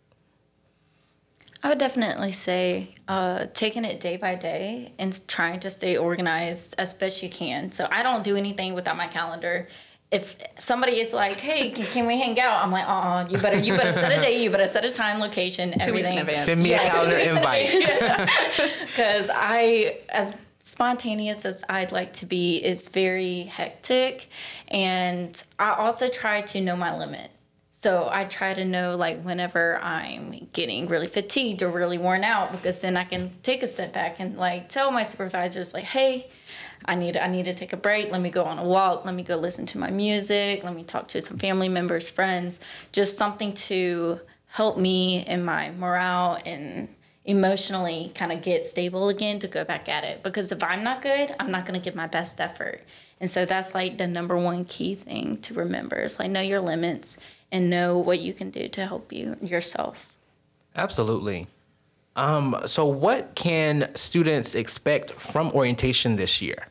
I 1.68 1.70
would 1.70 1.80
definitely 1.80 2.32
say 2.32 2.96
uh, 3.10 3.48
taking 3.54 3.84
it 3.84 4.00
day 4.00 4.16
by 4.16 4.36
day 4.36 4.94
and 4.98 5.20
trying 5.28 5.60
to 5.60 5.70
stay 5.70 5.98
organized 5.98 6.76
as 6.78 6.94
best 6.94 7.22
you 7.22 7.30
can. 7.30 7.72
So 7.74 7.90
I 7.92 8.04
don't 8.04 8.24
do 8.24 8.38
anything 8.38 8.74
without 8.74 8.96
my 8.96 9.08
calendar. 9.08 9.68
If 10.10 10.38
somebody 10.58 11.02
is 11.02 11.12
like, 11.12 11.42
"Hey, 11.42 11.72
can 11.72 12.08
we 12.08 12.18
hang 12.18 12.40
out?" 12.40 12.64
I'm 12.64 12.72
like, 12.72 12.88
"Uh, 12.88 12.92
uh 12.92 13.28
you 13.30 13.38
better, 13.40 13.60
you 13.60 13.76
better 13.76 13.92
set 13.92 14.18
a 14.18 14.22
date, 14.22 14.42
you 14.42 14.50
better 14.50 14.66
set 14.66 14.86
a 14.86 14.92
time, 14.94 15.20
location, 15.20 15.74
Two 15.74 15.90
everything." 15.90 15.96
Weeks 15.96 16.10
in 16.10 16.18
advance. 16.20 16.46
Send 16.46 16.64
me 16.64 16.70
yeah. 16.70 16.88
a 16.88 16.90
calendar 16.90 17.18
invite. 17.36 17.70
Because 18.86 19.30
I, 19.34 19.98
as 20.08 20.38
spontaneous 20.62 21.44
as 21.44 21.66
I'd 21.68 21.92
like 21.92 22.14
to 22.14 22.26
be, 22.26 22.64
it's 22.64 22.88
very 22.88 23.42
hectic, 23.42 24.30
and 24.70 25.44
I 25.60 25.74
also 25.74 26.08
try 26.08 26.40
to 26.40 26.62
know 26.62 26.78
my 26.78 26.98
limit. 26.98 27.30
So 27.80 28.10
I 28.12 28.26
try 28.26 28.56
to 28.56 28.66
know 28.66 28.96
like 28.96 29.22
whenever 29.22 29.78
I'm 29.78 30.48
getting 30.52 30.88
really 30.88 31.06
fatigued 31.06 31.62
or 31.62 31.70
really 31.70 32.00
worn 32.00 32.24
out 32.24 32.52
because 32.52 32.80
then 32.80 32.98
I 32.98 33.04
can 33.04 33.32
take 33.44 33.62
a 33.62 33.68
step 33.68 33.94
back 33.94 34.20
and 34.20 34.36
like 34.36 34.68
tell 34.68 34.90
my 34.90 35.04
supervisors 35.04 35.76
like, 35.76 35.84
hey, 35.84 36.26
I 36.86 36.96
need 36.96 37.18
I 37.18 37.28
need 37.28 37.46
to 37.46 37.54
take 37.54 37.74
a 37.74 37.78
break. 37.78 38.12
Let 38.12 38.20
me 38.20 38.32
go 38.32 38.44
on 38.46 38.58
a 38.58 38.64
walk. 38.64 39.06
Let 39.06 39.14
me 39.14 39.22
go 39.22 39.36
listen 39.36 39.68
to 39.68 39.78
my 39.78 39.92
music. 39.92 40.64
Let 40.64 40.74
me 40.74 40.84
talk 40.84 41.08
to 41.10 41.22
some 41.22 41.38
family 41.38 41.70
members, 41.70 42.10
friends. 42.10 42.62
Just 42.94 43.16
something 43.20 43.54
to 43.54 44.22
help 44.48 44.80
me 44.80 45.24
in 45.28 45.46
my 45.46 45.70
morale 45.70 46.42
and 46.48 46.88
emotionally 47.26 48.12
kind 48.16 48.32
of 48.32 48.42
get 48.42 48.66
stable 48.66 49.08
again 49.10 49.38
to 49.38 49.48
go 49.48 49.64
back 49.64 49.88
at 49.88 50.04
it. 50.04 50.24
Because 50.24 50.52
if 50.52 50.64
I'm 50.64 50.84
not 50.84 51.04
good, 51.04 51.36
I'm 51.40 51.52
not 51.52 51.68
going 51.68 51.80
to 51.80 51.84
give 51.84 51.94
my 51.94 52.08
best 52.08 52.42
effort. 52.42 52.82
And 53.20 53.30
so 53.30 53.46
that's 53.46 53.76
like 53.76 54.00
the 54.00 54.08
number 54.08 54.36
one 54.36 54.66
key 54.66 54.96
thing 54.96 55.38
to 55.40 55.54
remember 55.54 55.98
is 55.98 56.18
like 56.18 56.32
know 56.32 56.42
your 56.42 56.62
limits 56.62 57.18
and 57.52 57.70
know 57.70 57.98
what 57.98 58.20
you 58.20 58.34
can 58.34 58.50
do 58.50 58.68
to 58.68 58.86
help 58.86 59.12
you 59.12 59.38
yourself. 59.42 60.16
Absolutely. 60.76 61.48
Um, 62.16 62.56
so, 62.66 62.86
what 62.86 63.36
can 63.36 63.94
students 63.96 64.56
expect 64.56 65.12
from 65.12 65.52
orientation 65.52 66.16
this 66.16 66.42
year? 66.42 66.68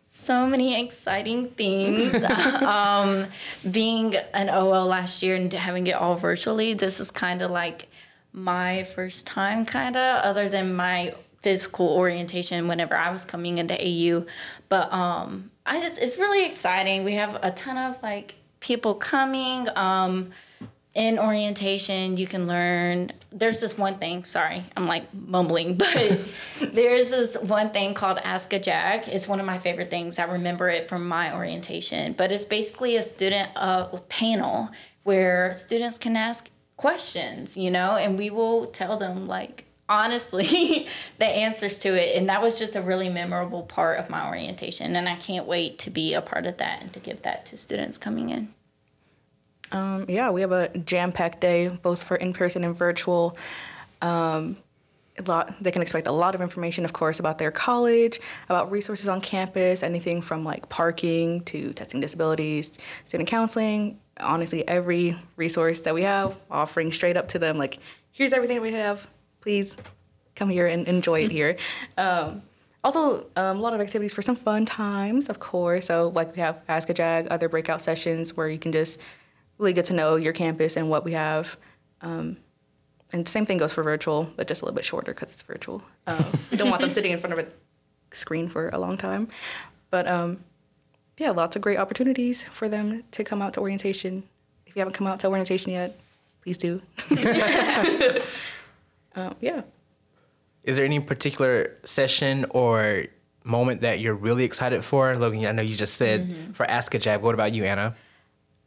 So 0.00 0.46
many 0.46 0.80
exciting 0.80 1.50
things. 1.50 2.12
um, 2.62 3.26
being 3.70 4.16
an 4.34 4.50
OL 4.50 4.86
last 4.86 5.22
year 5.22 5.36
and 5.36 5.52
having 5.52 5.86
it 5.86 5.94
all 5.94 6.16
virtually, 6.16 6.74
this 6.74 6.98
is 6.98 7.12
kind 7.12 7.40
of 7.42 7.52
like 7.52 7.86
my 8.32 8.82
first 8.82 9.26
time, 9.26 9.64
kind 9.64 9.96
of, 9.96 10.24
other 10.24 10.48
than 10.48 10.74
my 10.74 11.14
physical 11.42 11.88
orientation 11.88 12.66
whenever 12.66 12.96
I 12.96 13.10
was 13.10 13.24
coming 13.24 13.58
into 13.58 13.74
AU. 13.74 14.26
But 14.68 14.92
um, 14.92 15.52
I 15.64 15.78
just, 15.78 16.00
it's 16.00 16.18
really 16.18 16.44
exciting. 16.44 17.04
We 17.04 17.14
have 17.14 17.38
a 17.42 17.52
ton 17.52 17.76
of 17.76 18.02
like 18.02 18.34
people 18.60 18.94
coming. 18.94 19.68
Um, 19.74 20.30
in 20.94 21.18
orientation, 21.18 22.16
you 22.16 22.26
can 22.26 22.46
learn. 22.46 23.12
There's 23.30 23.60
this 23.60 23.78
one 23.78 23.98
thing. 23.98 24.24
Sorry, 24.24 24.64
I'm 24.76 24.86
like 24.86 25.12
mumbling, 25.14 25.74
but 25.76 26.18
there's 26.72 27.10
this 27.10 27.36
one 27.36 27.70
thing 27.70 27.94
called 27.94 28.18
Ask 28.18 28.52
a 28.52 28.58
Jag. 28.58 29.08
It's 29.08 29.28
one 29.28 29.40
of 29.40 29.46
my 29.46 29.58
favorite 29.58 29.90
things. 29.90 30.18
I 30.18 30.24
remember 30.24 30.68
it 30.68 30.88
from 30.88 31.06
my 31.06 31.34
orientation, 31.34 32.14
but 32.14 32.32
it's 32.32 32.44
basically 32.44 32.96
a 32.96 33.02
student 33.02 33.50
uh, 33.56 33.86
panel 34.08 34.70
where 35.04 35.52
students 35.52 35.96
can 35.96 36.16
ask 36.16 36.50
questions, 36.76 37.56
you 37.56 37.70
know, 37.70 37.96
and 37.96 38.18
we 38.18 38.30
will 38.30 38.66
tell 38.66 38.96
them 38.96 39.26
like 39.26 39.66
honestly 39.90 40.88
the 41.18 41.26
answers 41.26 41.76
to 41.78 41.88
it 41.88 42.16
and 42.16 42.30
that 42.30 42.40
was 42.40 42.58
just 42.58 42.76
a 42.76 42.80
really 42.80 43.10
memorable 43.10 43.62
part 43.64 43.98
of 43.98 44.08
my 44.08 44.26
orientation 44.26 44.96
and 44.96 45.08
i 45.08 45.16
can't 45.16 45.46
wait 45.46 45.78
to 45.78 45.90
be 45.90 46.14
a 46.14 46.22
part 46.22 46.46
of 46.46 46.56
that 46.56 46.80
and 46.80 46.92
to 46.94 47.00
give 47.00 47.20
that 47.22 47.44
to 47.44 47.56
students 47.56 47.98
coming 47.98 48.30
in 48.30 48.48
um, 49.72 50.06
yeah, 50.08 50.30
we 50.30 50.40
have 50.40 50.52
a 50.52 50.68
jam-packed 50.78 51.40
day, 51.40 51.68
both 51.68 52.02
for 52.02 52.16
in-person 52.16 52.64
and 52.64 52.76
virtual. 52.76 53.36
Um, 54.02 54.56
a 55.18 55.22
lot, 55.22 55.62
they 55.62 55.70
can 55.70 55.82
expect 55.82 56.06
a 56.06 56.12
lot 56.12 56.34
of 56.34 56.40
information, 56.40 56.84
of 56.84 56.92
course, 56.92 57.18
about 57.20 57.38
their 57.38 57.50
college, 57.50 58.20
about 58.48 58.70
resources 58.70 59.06
on 59.06 59.20
campus, 59.20 59.82
anything 59.82 60.22
from 60.22 60.44
like 60.44 60.68
parking 60.68 61.42
to 61.44 61.72
testing 61.74 62.00
disabilities, 62.00 62.78
student 63.04 63.28
counseling. 63.28 64.00
Honestly, 64.18 64.66
every 64.66 65.16
resource 65.36 65.80
that 65.82 65.94
we 65.94 66.02
have, 66.02 66.36
offering 66.50 66.92
straight 66.92 67.16
up 67.16 67.28
to 67.28 67.38
them, 67.38 67.56
like, 67.56 67.78
here's 68.12 68.32
everything 68.32 68.60
we 68.60 68.72
have. 68.72 69.06
Please 69.40 69.76
come 70.34 70.48
here 70.48 70.66
and 70.66 70.86
enjoy 70.88 71.24
it 71.24 71.30
here. 71.30 71.56
Um, 71.96 72.42
also, 72.82 73.26
um, 73.36 73.58
a 73.58 73.60
lot 73.60 73.74
of 73.74 73.80
activities 73.80 74.14
for 74.14 74.22
some 74.22 74.36
fun 74.36 74.64
times, 74.64 75.28
of 75.28 75.38
course. 75.38 75.86
So, 75.86 76.08
like 76.14 76.34
we 76.34 76.40
have 76.40 76.62
Ask 76.68 76.88
a 76.88 76.94
Jag, 76.94 77.26
other 77.30 77.48
breakout 77.48 77.82
sessions 77.82 78.36
where 78.36 78.48
you 78.48 78.58
can 78.58 78.72
just 78.72 78.98
really 79.58 79.74
get 79.74 79.84
to 79.86 79.92
know 79.92 80.16
your 80.16 80.32
campus 80.32 80.76
and 80.76 80.88
what 80.88 81.04
we 81.04 81.12
have. 81.12 81.58
Um, 82.00 82.38
and 83.12 83.28
same 83.28 83.44
thing 83.44 83.58
goes 83.58 83.72
for 83.74 83.82
virtual, 83.82 84.28
but 84.36 84.48
just 84.48 84.62
a 84.62 84.64
little 84.64 84.74
bit 84.74 84.84
shorter 84.84 85.12
because 85.12 85.30
it's 85.30 85.42
virtual. 85.42 85.82
Um, 86.06 86.24
we 86.50 86.56
don't 86.56 86.70
want 86.70 86.80
them 86.80 86.90
sitting 86.90 87.12
in 87.12 87.18
front 87.18 87.38
of 87.38 87.38
a 87.38 87.46
screen 88.14 88.48
for 88.48 88.70
a 88.70 88.78
long 88.78 88.96
time. 88.96 89.28
But 89.90 90.08
um, 90.08 90.42
yeah, 91.18 91.30
lots 91.30 91.56
of 91.56 91.62
great 91.62 91.76
opportunities 91.76 92.44
for 92.44 92.68
them 92.68 93.02
to 93.10 93.24
come 93.24 93.42
out 93.42 93.52
to 93.54 93.60
orientation. 93.60 94.22
If 94.66 94.74
you 94.74 94.80
haven't 94.80 94.94
come 94.94 95.06
out 95.06 95.20
to 95.20 95.28
orientation 95.28 95.72
yet, 95.72 95.98
please 96.42 96.56
do. 96.56 96.80
um, 99.20 99.36
yeah. 99.40 99.62
Is 100.64 100.76
there 100.76 100.84
any 100.84 101.00
particular 101.00 101.76
session 101.84 102.46
or 102.50 103.04
moment 103.44 103.80
that 103.80 104.00
you're 104.00 104.14
really 104.14 104.44
excited 104.44 104.84
for? 104.84 105.16
Logan, 105.16 105.46
I 105.46 105.52
know 105.52 105.62
you 105.62 105.76
just 105.76 105.94
said 105.94 106.26
mm-hmm. 106.26 106.52
for 106.52 106.70
Ask 106.70 106.94
a 106.94 106.98
Jag. 106.98 107.22
What 107.22 107.34
about 107.34 107.52
you, 107.52 107.64
Anna? 107.64 107.96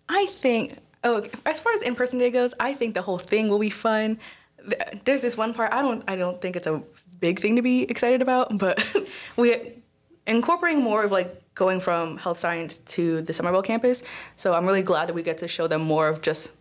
I 0.09 0.25
think 0.27 0.77
oh, 1.03 1.23
as 1.45 1.59
far 1.59 1.73
as 1.73 1.81
in 1.81 1.95
person 1.95 2.19
day 2.19 2.31
goes, 2.31 2.53
I 2.59 2.73
think 2.73 2.93
the 2.93 3.01
whole 3.01 3.19
thing 3.19 3.49
will 3.49 3.59
be 3.59 3.69
fun. 3.69 4.19
There's 5.05 5.21
this 5.21 5.37
one 5.37 5.53
part 5.53 5.73
I 5.73 5.81
don't 5.81 6.03
I 6.07 6.15
don't 6.15 6.41
think 6.41 6.55
it's 6.55 6.67
a 6.67 6.81
big 7.19 7.39
thing 7.39 7.55
to 7.55 7.61
be 7.61 7.83
excited 7.83 8.21
about, 8.21 8.57
but 8.57 8.83
we 9.37 9.73
incorporating 10.25 10.81
more 10.81 11.03
of 11.03 11.11
like 11.11 11.41
going 11.55 11.79
from 11.79 12.17
health 12.17 12.39
science 12.39 12.77
to 12.77 13.21
the 13.21 13.33
Summerville 13.33 13.61
campus. 13.61 14.03
So 14.35 14.53
I'm 14.53 14.65
really 14.65 14.81
glad 14.81 15.09
that 15.09 15.13
we 15.13 15.21
get 15.21 15.37
to 15.39 15.47
show 15.47 15.67
them 15.67 15.81
more 15.81 16.07
of 16.07 16.21
just 16.21 16.51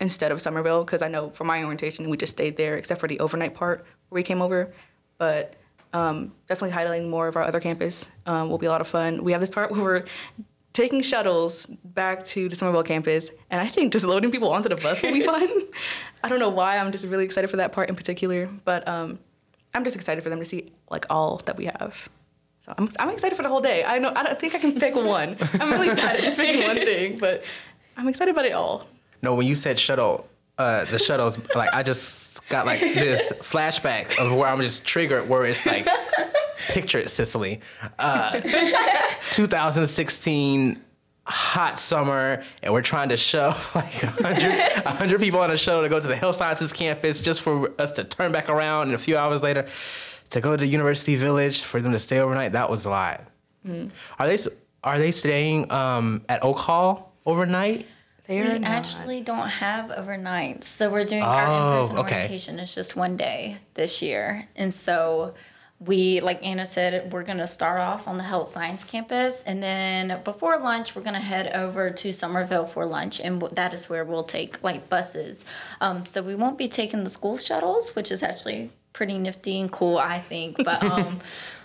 instead 0.00 0.32
of 0.32 0.40
Summerville 0.40 0.84
because 0.84 1.02
I 1.02 1.08
know 1.08 1.30
for 1.30 1.44
my 1.44 1.62
orientation 1.62 2.08
we 2.08 2.16
just 2.16 2.32
stayed 2.32 2.56
there 2.56 2.76
except 2.76 3.00
for 3.00 3.08
the 3.08 3.20
overnight 3.20 3.54
part 3.54 3.84
where 4.08 4.18
we 4.18 4.22
came 4.22 4.42
over, 4.42 4.72
but. 5.18 5.54
Um, 5.92 6.30
definitely 6.46 6.76
highlighting 6.76 7.10
more 7.10 7.26
of 7.26 7.34
our 7.34 7.42
other 7.42 7.58
campus 7.58 8.08
um, 8.24 8.48
will 8.48 8.58
be 8.58 8.66
a 8.66 8.70
lot 8.70 8.80
of 8.80 8.86
fun. 8.86 9.24
We 9.24 9.32
have 9.32 9.40
this 9.40 9.50
part 9.50 9.72
where 9.72 9.82
we're 9.82 10.04
taking 10.72 11.02
shuttles 11.02 11.66
back 11.84 12.24
to 12.26 12.48
the 12.48 12.56
Summerville 12.56 12.84
campus, 12.84 13.30
and 13.50 13.60
I 13.60 13.66
think 13.66 13.92
just 13.92 14.04
loading 14.04 14.30
people 14.30 14.50
onto 14.50 14.68
the 14.68 14.76
bus 14.76 15.02
will 15.02 15.12
be 15.12 15.20
fun. 15.26 15.48
I 16.22 16.28
don't 16.28 16.38
know 16.38 16.48
why. 16.48 16.78
I'm 16.78 16.92
just 16.92 17.06
really 17.06 17.24
excited 17.24 17.50
for 17.50 17.56
that 17.56 17.72
part 17.72 17.88
in 17.88 17.96
particular, 17.96 18.48
but 18.64 18.86
um, 18.86 19.18
I'm 19.74 19.84
just 19.84 19.96
excited 19.96 20.22
for 20.22 20.30
them 20.30 20.38
to 20.38 20.44
see 20.44 20.66
like 20.90 21.06
all 21.10 21.38
that 21.46 21.56
we 21.56 21.66
have. 21.66 22.08
So 22.60 22.74
I'm, 22.76 22.88
I'm 22.98 23.10
excited 23.10 23.36
for 23.36 23.42
the 23.42 23.48
whole 23.48 23.60
day. 23.60 23.84
I 23.84 23.98
know 23.98 24.12
I 24.14 24.22
don't 24.22 24.38
think 24.38 24.54
I 24.54 24.58
can 24.58 24.78
pick 24.78 24.94
one. 24.94 25.36
I'm 25.54 25.72
really 25.72 25.94
bad 25.94 26.16
at 26.16 26.22
just 26.22 26.38
picking 26.38 26.62
one 26.62 26.76
thing, 26.76 27.16
but 27.18 27.42
I'm 27.96 28.06
excited 28.08 28.32
about 28.32 28.46
it 28.46 28.52
all. 28.52 28.86
No, 29.22 29.34
when 29.34 29.46
you 29.46 29.54
said 29.54 29.78
shuttle, 29.78 30.28
uh, 30.58 30.84
the 30.86 30.98
shuttles, 30.98 31.38
like 31.54 31.74
I 31.74 31.82
just 31.82 32.46
got 32.48 32.66
like 32.66 32.80
this 32.80 33.32
flashback 33.40 34.18
of 34.18 34.36
where 34.36 34.48
I'm 34.48 34.60
just 34.60 34.84
triggered, 34.84 35.28
where 35.28 35.44
it's 35.44 35.64
like 35.64 35.86
picture 36.68 36.98
it, 36.98 37.10
Sicily. 37.10 37.60
Uh, 37.98 38.40
2016 39.32 40.82
hot 41.26 41.78
summer 41.78 42.42
and 42.62 42.72
we're 42.72 42.82
trying 42.82 43.08
to 43.10 43.16
shove 43.16 43.70
like 43.74 43.92
100, 44.02 44.84
100 44.84 45.20
people 45.20 45.40
on 45.40 45.50
a 45.50 45.56
shuttle 45.56 45.82
to 45.82 45.88
go 45.88 46.00
to 46.00 46.08
the 46.08 46.16
health 46.16 46.36
sciences 46.36 46.72
campus 46.72 47.20
just 47.20 47.40
for 47.40 47.70
us 47.80 47.92
to 47.92 48.02
turn 48.02 48.32
back 48.32 48.48
around 48.48 48.88
and 48.88 48.94
a 48.94 48.98
few 48.98 49.16
hours 49.16 49.42
later 49.42 49.68
to 50.30 50.40
go 50.40 50.56
to 50.56 50.66
university 50.66 51.14
village 51.14 51.62
for 51.62 51.80
them 51.80 51.92
to 51.92 51.98
stay 51.98 52.18
overnight 52.18 52.52
that 52.52 52.68
was 52.68 52.84
a 52.84 52.90
lot 52.90 53.24
mm. 53.66 53.88
are 54.18 54.26
they 54.26 54.38
are 54.82 54.98
they 54.98 55.12
staying 55.12 55.70
um, 55.70 56.20
at 56.28 56.42
oak 56.42 56.58
hall 56.58 57.12
overnight 57.24 57.84
they 58.30 58.58
we 58.58 58.64
actually 58.64 59.20
don't 59.20 59.48
have 59.48 59.90
overnights 59.90 60.64
so 60.64 60.88
we're 60.90 61.04
doing 61.04 61.22
oh, 61.22 61.26
our 61.26 61.44
in-person 61.44 61.98
okay. 61.98 62.14
orientation 62.14 62.58
it's 62.58 62.74
just 62.74 62.96
one 62.96 63.16
day 63.16 63.58
this 63.74 64.00
year 64.00 64.48
and 64.56 64.72
so 64.72 65.34
we, 65.80 66.20
like 66.20 66.44
Anna 66.44 66.66
said, 66.66 67.10
we're 67.10 67.22
going 67.22 67.38
to 67.38 67.46
start 67.46 67.80
off 67.80 68.06
on 68.06 68.18
the 68.18 68.22
health 68.22 68.48
science 68.48 68.84
campus. 68.84 69.42
And 69.42 69.62
then 69.62 70.20
before 70.24 70.58
lunch, 70.58 70.94
we're 70.94 71.02
going 71.02 71.14
to 71.14 71.20
head 71.20 71.54
over 71.54 71.90
to 71.90 72.12
Summerville 72.12 72.66
for 72.66 72.84
lunch. 72.84 73.18
And 73.18 73.40
that 73.52 73.72
is 73.72 73.88
where 73.88 74.04
we'll 74.04 74.24
take 74.24 74.62
like 74.62 74.90
buses. 74.90 75.46
Um, 75.80 76.04
so 76.04 76.22
we 76.22 76.34
won't 76.34 76.58
be 76.58 76.68
taking 76.68 77.02
the 77.02 77.08
school 77.08 77.38
shuttles, 77.38 77.96
which 77.96 78.12
is 78.12 78.22
actually 78.22 78.70
pretty 78.92 79.18
nifty 79.18 79.58
and 79.58 79.72
cool, 79.72 79.96
I 79.96 80.18
think. 80.18 80.58
But 80.62 80.82
um, 80.84 81.20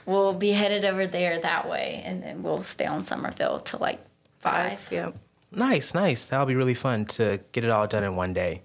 we'll 0.05 0.34
be 0.34 0.51
headed 0.51 0.86
over 0.86 1.07
there 1.07 1.41
that 1.41 1.70
way. 1.70 2.01
And 2.05 2.24
then 2.24 2.41
we'll 2.41 2.63
stay 2.63 2.86
on 2.86 3.03
Summerville 3.03 3.59
till 3.59 3.80
like 3.80 3.99
five. 4.38 4.80
five 4.80 4.91
yep. 4.93 5.16
Nice, 5.56 5.93
nice. 5.93 6.26
That'll 6.26 6.45
be 6.45 6.56
really 6.56 6.74
fun 6.74 7.06
to 7.06 7.39
get 7.51 7.64
it 7.64 7.72
all 7.72 7.88
done 7.88 8.03
in 8.03 8.16
one 8.16 8.34
day. 8.34 8.64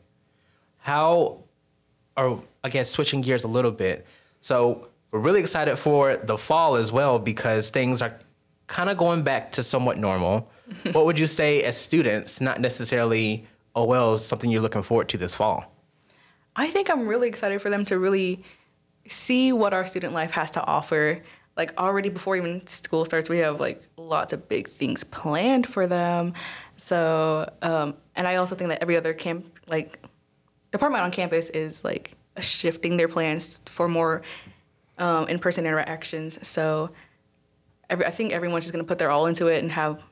How, 0.78 1.44
or 2.16 2.42
I 2.64 2.68
guess 2.68 2.90
switching 2.90 3.20
gears 3.20 3.44
a 3.44 3.48
little 3.48 3.70
bit. 3.70 4.06
So, 4.40 4.88
we're 5.10 5.20
really 5.20 5.40
excited 5.40 5.76
for 5.76 6.16
the 6.16 6.38
fall 6.38 6.76
as 6.76 6.92
well 6.92 7.18
because 7.18 7.70
things 7.70 8.00
are 8.00 8.18
kind 8.68 8.88
of 8.88 8.96
going 8.96 9.22
back 9.22 9.52
to 9.52 9.62
somewhat 9.62 9.98
normal. 9.98 10.48
what 10.92 11.04
would 11.04 11.18
you 11.18 11.26
say 11.26 11.62
as 11.62 11.76
students, 11.76 12.40
not 12.40 12.60
necessarily 12.60 13.44
oh 13.74 13.84
well, 13.84 14.16
something 14.18 14.50
you're 14.50 14.62
looking 14.62 14.82
forward 14.82 15.08
to 15.08 15.18
this 15.18 15.34
fall? 15.34 15.72
I 16.56 16.68
think 16.68 16.90
I'm 16.90 17.06
really 17.06 17.28
excited 17.28 17.60
for 17.62 17.70
them 17.70 17.84
to 17.86 17.98
really 17.98 18.42
see 19.08 19.52
what 19.52 19.72
our 19.72 19.86
student 19.86 20.12
life 20.12 20.32
has 20.32 20.50
to 20.52 20.64
offer. 20.64 21.20
Like 21.56 21.76
already 21.78 22.08
before 22.08 22.36
even 22.36 22.66
school 22.66 23.04
starts, 23.04 23.28
we 23.28 23.38
have 23.38 23.60
like 23.60 23.82
lots 23.96 24.32
of 24.32 24.48
big 24.48 24.68
things 24.68 25.04
planned 25.04 25.66
for 25.66 25.86
them. 25.86 26.34
So, 26.80 27.52
um, 27.60 27.94
and 28.16 28.26
I 28.26 28.36
also 28.36 28.54
think 28.54 28.70
that 28.70 28.80
every 28.80 28.96
other 28.96 29.12
camp, 29.12 29.44
like 29.66 29.98
department 30.72 31.04
on 31.04 31.10
campus, 31.10 31.50
is 31.50 31.84
like 31.84 32.16
shifting 32.38 32.96
their 32.96 33.06
plans 33.06 33.60
for 33.66 33.86
more 33.86 34.22
um, 34.96 35.28
in-person 35.28 35.66
interactions. 35.66 36.38
So 36.46 36.90
every, 37.90 38.06
I 38.06 38.10
think 38.10 38.32
everyone's 38.32 38.64
just 38.64 38.74
to 38.74 38.82
put 38.82 38.96
their 38.96 39.10
all 39.10 39.26
into 39.26 39.48
it 39.48 39.62
and 39.62 39.70
have 39.72 40.02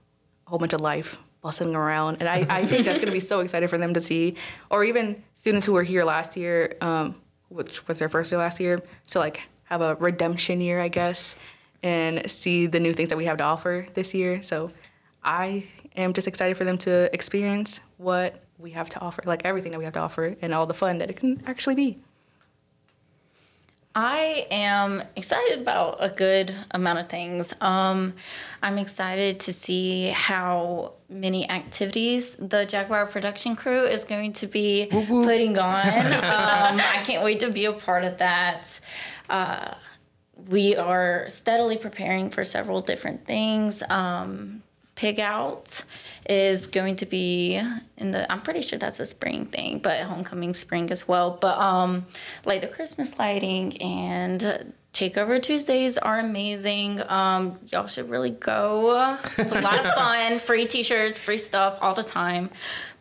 a 0.47 0.51
whole 0.51 0.59
bunch 0.59 0.75
of 0.75 0.83
life 0.83 1.19
bustling 1.41 1.75
around. 1.75 2.19
And 2.21 2.29
I, 2.29 2.47
I 2.51 2.67
think 2.67 2.85
that's 2.85 3.01
to 3.01 3.11
be 3.11 3.21
so 3.21 3.41
excited 3.45 3.71
for 3.71 3.79
them 3.79 3.95
to 3.95 4.01
see, 4.01 4.35
or 4.71 4.85
even 4.85 5.23
students 5.33 5.65
who 5.67 5.73
were 5.73 5.85
here 5.85 6.05
last 6.05 6.37
year, 6.37 6.77
um, 6.83 7.15
which 7.49 7.89
was 7.89 7.99
their 7.99 8.11
first 8.11 8.31
year 8.31 8.39
last 8.39 8.61
year, 8.61 8.83
to 9.09 9.19
like 9.19 9.49
have 9.65 9.81
a 9.81 9.95
redemption 9.95 10.61
year, 10.61 10.81
I 10.81 10.89
guess, 10.89 11.35
and 11.83 12.31
see 12.31 12.67
the 12.67 12.79
new 12.79 12.93
things 12.93 13.09
that 13.09 13.17
we 13.17 13.25
have 13.25 13.39
to 13.39 13.45
offer 13.45 13.87
this 13.95 14.13
year. 14.13 14.43
So 14.43 14.71
I 15.25 15.65
am 16.01 16.13
just 16.13 16.29
excited 16.29 16.57
for 16.57 16.65
them 16.65 16.79
to 16.79 17.13
experience 17.15 17.81
what 17.97 18.43
we 18.59 18.71
have 18.73 18.89
to 18.91 19.01
offer, 19.01 19.23
like 19.25 19.45
everything 19.45 19.73
that 19.73 19.79
we 19.79 19.85
have 19.85 19.95
to 19.95 20.01
offer, 20.01 20.37
and 20.41 20.55
all 20.55 20.67
the 20.67 20.75
fun 20.75 20.99
that 20.99 21.11
it 21.11 21.17
can 21.17 21.43
actually 21.47 21.75
be. 21.75 21.99
I 23.95 24.47
am 24.53 25.03
excited 25.17 25.61
about 25.61 25.97
a 25.99 26.09
good 26.09 26.55
amount 26.71 27.01
of 27.01 27.09
things. 27.09 27.53
Um, 27.61 28.15
I'm 28.63 28.79
excited 28.79 29.41
to 29.41 29.53
see 29.53 30.09
how 30.11 30.93
many 31.09 31.51
activities 31.51 32.37
the 32.37 32.65
Jaguar 32.65 33.07
production 33.07 33.57
crew 33.57 33.83
is 33.85 34.05
going 34.05 34.35
to 34.35 34.47
be 34.47 34.87
putting 34.91 35.59
on. 35.59 35.87
um, 35.89 36.81
I 36.81 37.03
can't 37.05 37.25
wait 37.25 37.41
to 37.41 37.51
be 37.51 37.65
a 37.65 37.73
part 37.73 38.05
of 38.05 38.19
that. 38.19 38.79
Uh, 39.29 39.75
we 40.49 40.77
are 40.77 41.29
steadily 41.29 41.77
preparing 41.77 42.31
for 42.31 42.45
several 42.45 42.81
different 42.81 43.27
things. 43.27 43.83
Um, 43.91 44.63
Pig 44.99 45.21
Out 45.21 45.85
is 46.29 46.67
going 46.67 46.97
to 46.97 47.07
be 47.07 47.63
in 47.97 48.11
the 48.11 48.31
I'm 48.31 48.43
pretty 48.43 48.63
sure 48.63 48.81
that's 48.81 48.99
a 48.99 49.07
spring 49.07 49.47
thing, 49.47 49.79
but 49.79 50.01
homecoming 50.01 50.55
spring 50.55 50.91
as 50.91 51.07
well. 51.07 51.39
But 51.41 51.57
um 51.57 52.07
like 52.45 52.63
the 52.63 52.67
Christmas 52.67 53.17
lighting 53.17 53.81
and 53.81 54.75
Takeover 54.93 55.41
Tuesdays 55.41 55.99
are 55.99 56.19
amazing. 56.19 57.01
Um, 57.09 57.61
y'all 57.71 57.87
should 57.87 58.11
really 58.11 58.31
go. 58.31 59.17
It's 59.37 59.53
a 59.53 59.61
lot 59.61 59.87
of 59.87 59.95
fun. 59.95 60.41
Free 60.41 60.67
t-shirts, 60.67 61.21
free 61.21 61.39
stuff 61.39 61.79
all 61.81 61.95
the 61.95 62.03
time. 62.03 62.51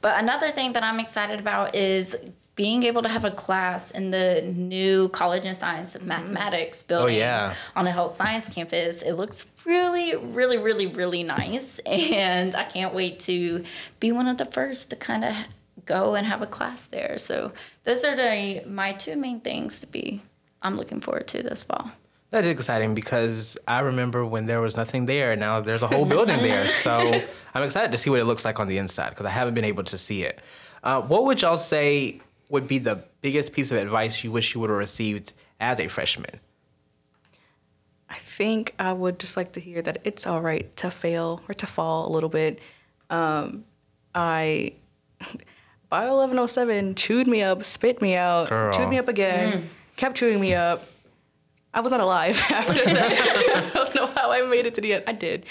But 0.02 0.20
another 0.20 0.52
thing 0.52 0.74
that 0.74 0.84
I'm 0.84 1.00
excited 1.00 1.40
about 1.40 1.76
is 1.76 2.16
being 2.58 2.84
able 2.84 3.02
to 3.04 3.08
have 3.08 3.24
a 3.24 3.32
class 3.32 3.92
in 3.92 4.10
the 4.10 4.42
new 4.54 5.08
College 5.10 5.46
of 5.46 5.56
Science 5.56 5.96
and 5.96 6.06
Mathematics 6.06 6.82
building 6.82 7.16
Oh, 7.16 7.20
yeah. 7.20 7.54
on 7.76 7.86
the 7.86 7.92
health 7.92 8.12
science 8.12 8.50
campus. 8.50 9.02
It 9.04 9.14
looks 9.14 9.46
really, 9.64 10.16
really, 10.16 10.58
really, 10.58 10.88
really 10.88 11.24
nice. 11.24 11.80
And 11.86 12.54
I 12.56 12.64
can't 12.66 12.94
wait 12.94 13.20
to 13.22 13.64
be 14.02 14.12
one 14.12 14.28
of 14.28 14.38
the 14.38 14.46
first 14.46 14.90
to 14.90 14.96
kind 14.96 15.24
of 15.24 15.36
go 15.86 16.16
and 16.16 16.26
have 16.28 16.42
a 16.42 16.48
class 16.48 16.88
there. 16.88 17.18
So 17.20 17.54
those 17.86 18.04
are 18.04 18.16
the, 18.16 18.64
my 18.68 18.92
two 18.94 19.16
main 19.16 19.40
things 19.40 19.80
to 19.82 19.88
be 19.88 20.22
I'm 20.62 20.76
looking 20.76 21.00
forward 21.00 21.28
to 21.30 21.44
this 21.44 21.64
fall. 21.64 21.92
That 22.32 22.44
is 22.44 22.52
exciting 22.52 22.96
because 22.96 23.56
I 23.68 23.80
remember 23.82 24.26
when 24.26 24.48
there 24.48 24.60
was 24.62 24.76
nothing 24.76 25.06
there. 25.06 25.32
and 25.34 25.40
Now 25.40 25.62
there's 25.62 25.84
a 25.84 25.88
whole 25.88 26.06
building 26.06 26.40
there. 26.42 26.68
So 26.84 27.22
I'm 27.54 27.64
excited 27.64 27.92
to 27.92 27.98
see 28.00 28.10
what 28.10 28.20
it 28.20 28.26
looks 28.26 28.44
like 28.44 28.60
on 28.60 28.68
the 28.68 28.80
inside 28.80 29.10
because 29.12 29.28
I 29.28 29.30
haven't 29.30 29.54
been 29.54 29.64
able 29.64 29.84
to 29.86 29.98
see 29.98 30.24
it. 30.24 30.42
Uh, 30.84 31.02
what 31.02 31.24
would 31.26 31.42
y'all 31.42 31.58
say 31.58 32.20
would 32.50 32.68
be 32.68 32.78
the 32.80 33.04
biggest 33.22 33.52
piece 33.54 33.72
of 33.72 33.78
advice 33.78 34.24
you 34.24 34.32
wish 34.32 34.54
you 34.56 34.62
would 34.62 34.70
have 34.70 34.80
received 34.80 35.34
as 35.60 35.80
a 35.80 35.88
freshman? 35.88 36.40
I 38.10 38.16
think 38.16 38.74
I 38.80 38.94
would 38.94 39.20
just 39.20 39.36
like 39.36 39.52
to 39.54 39.60
hear 39.60 39.82
that 39.82 40.00
it's 40.06 40.26
all 40.26 40.42
right 40.42 40.74
to 40.78 40.90
fail 40.90 41.42
or 41.50 41.54
to 41.56 41.66
fall 41.68 42.08
a 42.08 42.12
little 42.12 42.30
bit. 42.30 42.60
Um, 43.10 43.66
I 44.16 44.74
Bio 45.90 46.18
1107 46.18 46.96
chewed 46.96 47.28
me 47.28 47.42
up, 47.44 47.64
spit 47.64 48.02
me 48.02 48.16
out, 48.16 48.50
Girl. 48.50 48.74
chewed 48.74 48.90
me 48.90 48.98
up 48.98 49.08
again, 49.08 49.70
kept 49.96 50.18
chewing 50.18 50.40
me 50.42 50.54
up. 50.54 50.86
I 51.74 51.80
was 51.82 51.92
not 51.92 52.02
alive 52.02 52.38
after 52.50 52.74
that. 52.74 53.72
I 53.72 53.74
don't 53.74 53.96
know 53.96 54.08
how 54.08 54.32
I 54.32 54.42
made 54.44 54.66
it 54.66 54.76
to 54.76 54.82
the 54.82 54.94
end. 54.96 55.04
I 55.08 55.12
did. 55.14 55.46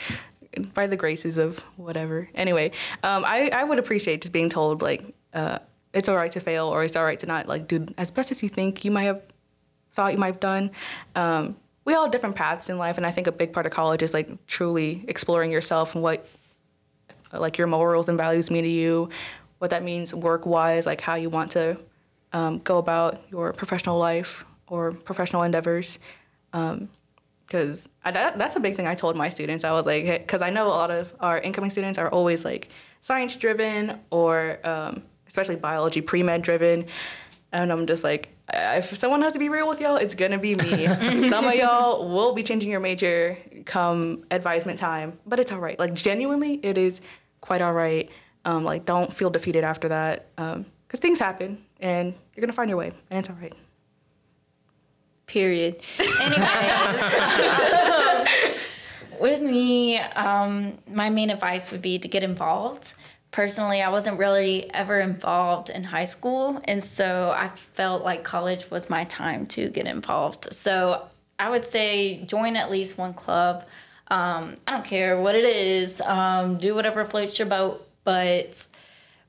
By 0.75 0.87
the 0.87 0.97
graces 0.97 1.37
of 1.37 1.59
whatever. 1.77 2.29
Anyway, 2.35 2.73
um, 3.03 3.25
I, 3.27 3.51
I 3.53 3.65
would 3.65 3.79
appreciate 3.79 4.23
just 4.23 4.33
being 4.33 4.49
told, 4.49 4.81
like, 4.81 5.05
uh, 5.35 5.59
it's 5.97 6.09
all 6.09 6.17
right 6.17 6.33
to 6.33 6.41
fail 6.41 6.67
or 6.69 6.85
it's 6.85 6.97
all 6.97 7.05
right 7.05 7.19
to 7.19 7.27
not, 7.27 7.49
like, 7.49 7.67
do 7.67 7.87
as 7.97 8.11
best 8.11 8.31
as 8.31 8.43
you 8.43 8.49
think 8.49 8.85
you 8.85 8.91
might 8.91 9.05
have 9.05 9.23
thought 9.93 10.13
you 10.13 10.19
might 10.19 10.27
have 10.35 10.41
done. 10.41 10.71
Um, 11.15 11.57
we 11.87 11.95
all 11.95 12.05
have 12.05 12.13
different 12.13 12.37
paths 12.37 12.69
in 12.69 12.79
life, 12.79 12.97
and 12.99 13.07
I 13.07 13.11
think 13.11 13.27
a 13.27 13.33
big 13.33 13.53
part 13.53 13.65
of 13.65 13.73
college 13.73 14.03
is 14.03 14.13
like 14.13 14.29
truly 14.47 15.05
exploring 15.09 15.51
yourself 15.51 15.95
and 15.95 16.03
what 16.03 16.27
like 17.33 17.59
your 17.59 17.67
morals 17.67 18.09
and 18.09 18.19
values 18.19 18.51
mean 18.51 18.65
to 18.65 18.69
you, 18.69 19.09
what 19.59 19.71
that 19.71 19.83
means 19.83 20.15
work 20.15 20.47
wise, 20.47 20.85
like 20.85 21.01
how 21.01 21.15
you 21.15 21.31
want 21.31 21.51
to 21.53 21.77
um, 22.33 22.59
go 22.59 22.79
about 22.79 23.23
your 23.31 23.53
professional 23.53 23.99
life 23.99 24.45
or 24.67 24.93
professional 24.93 25.43
endeavors. 25.43 25.99
Because 26.53 27.89
that, 28.05 28.39
that's 28.39 28.57
a 28.57 28.61
big 28.61 28.77
thing 28.77 28.87
I 28.87 28.95
told 28.95 29.17
my 29.17 29.29
students. 29.29 29.65
I 29.65 29.73
was 29.73 29.87
like, 29.87 30.05
because 30.05 30.43
I 30.43 30.51
know 30.51 30.67
a 30.67 30.77
lot 30.83 30.91
of 30.91 31.15
our 31.21 31.39
incoming 31.39 31.71
students 31.71 31.99
are 31.99 32.11
always 32.11 32.45
like 32.45 32.69
science 33.01 33.37
driven 33.37 34.01
or 34.11 34.59
um, 34.65 35.03
especially 35.37 35.57
biology 35.57 36.01
pre 36.01 36.23
med 36.23 36.43
driven. 36.43 36.87
And 37.53 37.71
I'm 37.71 37.87
just 37.87 38.03
like, 38.03 38.31
if 38.53 38.97
someone 38.97 39.21
has 39.23 39.35
to 39.35 39.39
be 39.39 39.49
real 39.49 39.69
with 39.69 39.81
y'all, 39.81 39.97
it's 39.97 40.15
gonna 40.15 40.39
be 40.39 40.55
me. 40.55 40.87
Some 41.29 41.45
of 41.45 41.55
y'all 41.55 42.09
will 42.09 42.33
be 42.33 42.43
changing 42.43 42.71
your 42.71 42.81
major 42.81 43.39
come 43.67 44.25
advisement 44.31 44.79
time, 44.79 45.19
but 45.27 45.39
it's 45.39 45.53
all 45.53 45.59
right. 45.59 45.79
Like 45.79 45.95
genuinely, 45.95 46.55
it 46.63 46.79
is 46.79 47.01
quite 47.41 47.61
all 47.61 47.73
right. 47.73 48.11
Um, 48.45 48.65
like 48.65 48.85
don't 48.85 49.13
feel 49.13 49.31
defeated 49.31 49.65
after 49.65 49.89
that, 49.89 50.35
because 50.37 51.01
things 51.01 51.19
happen, 51.19 51.59
and 51.81 52.15
you're 52.35 52.41
gonna 52.41 52.53
find 52.53 52.71
your 52.71 52.79
way, 52.79 52.93
and 53.11 53.19
it's 53.19 53.29
all 53.29 53.37
right. 53.37 53.55
Period. 55.27 55.83
Anyways, 56.23 57.03
with 59.21 59.43
me, 59.43 59.99
um, 59.99 60.79
my 60.89 61.11
main 61.11 61.31
advice 61.31 61.73
would 61.73 61.83
be 61.83 61.99
to 61.99 62.09
get 62.09 62.23
involved. 62.23 62.95
Personally, 63.37 63.83
I 63.83 63.91
wasn't 63.91 64.19
really 64.19 64.73
ever 64.73 64.99
involved 64.99 65.69
in 65.69 65.85
high 65.85 66.07
school, 66.07 66.59
and 66.65 66.83
so 66.83 67.35
I 67.37 67.49
felt 67.75 68.03
like 68.03 68.25
college 68.25 68.71
was 68.71 68.89
my 68.89 69.05
time 69.05 69.45
to 69.49 69.69
get 69.69 69.87
involved. 69.87 70.55
So 70.55 71.05
I 71.39 71.51
would 71.51 71.67
say 71.67 72.25
join 72.25 72.57
at 72.57 72.71
least 72.71 72.97
one 72.97 73.13
club. 73.13 73.67
Um, 74.09 74.55
I 74.67 74.73
don't 74.73 74.87
care 74.87 75.21
what 75.21 75.35
it 75.35 75.45
is, 75.45 76.01
um, 76.01 76.57
do 76.57 76.75
whatever 76.75 77.05
floats 77.05 77.39
your 77.39 77.47
boat, 77.47 77.87
but 78.05 78.67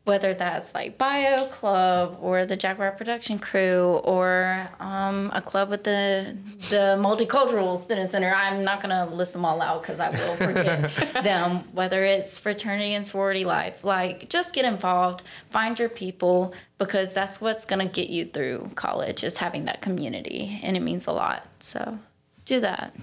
whether 0.08 0.34
that's 0.34 0.74
like 0.74 0.98
bio 0.98 1.36
club 1.48 2.18
or 2.22 2.46
the 2.46 2.56
jaguar 2.56 2.92
production 2.92 3.38
crew 3.38 4.00
or 4.06 4.68
um, 4.80 5.30
a 5.34 5.42
club 5.42 5.70
with 5.70 5.84
the 5.84 6.36
the 6.70 6.98
multicultural 6.98 7.78
student 7.78 8.10
center. 8.10 8.34
I'm 8.34 8.64
not 8.64 8.82
going 8.82 8.96
to 8.96 9.14
list 9.14 9.34
them 9.34 9.44
all 9.44 9.62
out 9.62 9.82
because 9.82 10.00
i 10.00 10.10
will 10.10 10.36
forget 10.38 10.90
them. 11.24 11.64
Whether 11.74 12.04
it's 12.06 12.40
fraternity 12.40 12.94
and 12.94 13.06
sorority 13.06 13.44
life 13.44 13.84
like 13.84 14.30
just 14.30 14.54
get 14.54 14.66
involved. 14.66 15.24
Find 15.50 15.78
your 15.78 15.90
people 15.90 16.54
because 16.78 17.14
that's 17.14 17.42
what's 17.42 17.66
going 17.66 17.86
to 17.86 17.92
get 17.92 18.10
you 18.10 18.26
through 18.26 18.72
college 18.76 19.24
is 19.24 19.38
having 19.38 19.66
that 19.66 19.82
community 19.82 20.60
and 20.64 20.78
it 20.78 20.82
means 20.82 21.06
a 21.06 21.12
lot. 21.12 21.46
So 21.60 22.00
do 22.46 22.62
that 22.62 22.96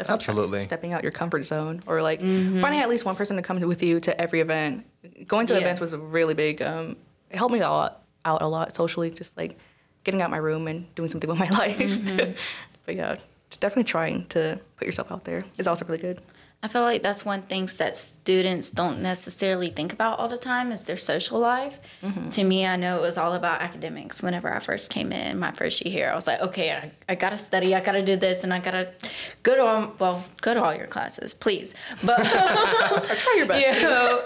Absolutely. 0.00 0.58
stepping 0.60 0.92
out 0.92 1.02
your 1.02 1.12
comfort 1.12 1.44
zone 1.44 1.82
or 1.86 2.02
like 2.02 2.20
finding 2.20 2.80
at 2.80 2.88
least 2.88 3.04
one 3.04 3.14
person 3.16 3.36
to 3.36 3.42
come 3.42 3.60
with 3.60 3.82
you 3.82 4.00
to 4.00 4.20
every 4.20 4.40
event. 4.40 4.84
Going 5.28 5.46
to 5.46 5.54
Yeah. 5.54 5.60
events 5.60 5.80
was 5.80 5.92
a 5.92 5.98
really 5.98 6.34
big. 6.34 6.60
Um, 6.62 6.96
it 7.30 7.36
helped 7.36 7.52
me 7.52 7.60
a 7.60 7.68
lot, 7.68 8.02
out 8.24 8.42
a 8.42 8.46
lot 8.46 8.74
socially. 8.74 9.10
Just 9.10 9.36
like 9.36 9.58
getting 10.02 10.20
out 10.22 10.30
my 10.30 10.36
room 10.36 10.66
and 10.68 10.92
doing 10.94 11.08
something 11.10 11.28
with 11.30 11.38
my 11.38 11.48
life. 11.48 11.98
but 12.86 12.94
yeah, 12.94 13.16
just 13.50 13.60
definitely 13.60 13.84
trying 13.84 14.26
to 14.26 14.58
put 14.76 14.86
yourself 14.86 15.12
out 15.12 15.24
there 15.24 15.44
is 15.58 15.66
also 15.68 15.84
really 15.84 15.98
good. 15.98 16.20
I 16.64 16.66
feel 16.66 16.80
like 16.80 17.02
that's 17.02 17.26
one 17.26 17.42
thing 17.42 17.68
that 17.76 17.94
students 17.94 18.70
don't 18.70 19.02
necessarily 19.02 19.68
think 19.68 19.92
about 19.92 20.18
all 20.18 20.28
the 20.28 20.38
time 20.38 20.72
is 20.72 20.84
their 20.84 20.96
social 20.96 21.38
life. 21.38 21.78
Mm-hmm. 22.02 22.30
To 22.30 22.42
me, 22.42 22.64
I 22.64 22.76
know 22.76 22.96
it 22.96 23.02
was 23.02 23.18
all 23.18 23.34
about 23.34 23.60
academics 23.60 24.22
whenever 24.22 24.50
I 24.50 24.60
first 24.60 24.88
came 24.88 25.12
in 25.12 25.38
my 25.38 25.52
first 25.52 25.84
year 25.84 25.92
here. 25.92 26.10
I 26.10 26.14
was 26.14 26.26
like, 26.26 26.40
okay, 26.40 26.72
I, 26.72 26.90
I 27.06 27.16
gotta 27.16 27.36
study, 27.36 27.74
I 27.74 27.80
gotta 27.82 28.02
do 28.02 28.16
this, 28.16 28.44
and 28.44 28.54
I 28.54 28.60
gotta 28.60 28.92
go 29.42 29.54
to 29.54 29.62
all, 29.62 29.92
well, 29.98 30.24
go 30.40 30.54
to 30.54 30.64
all 30.64 30.74
your 30.74 30.86
classes, 30.86 31.34
please. 31.34 31.74
But 32.02 32.24
Try 32.24 33.34
your 33.36 33.44
best. 33.44 33.76
you 33.82 33.86
know, 33.86 34.24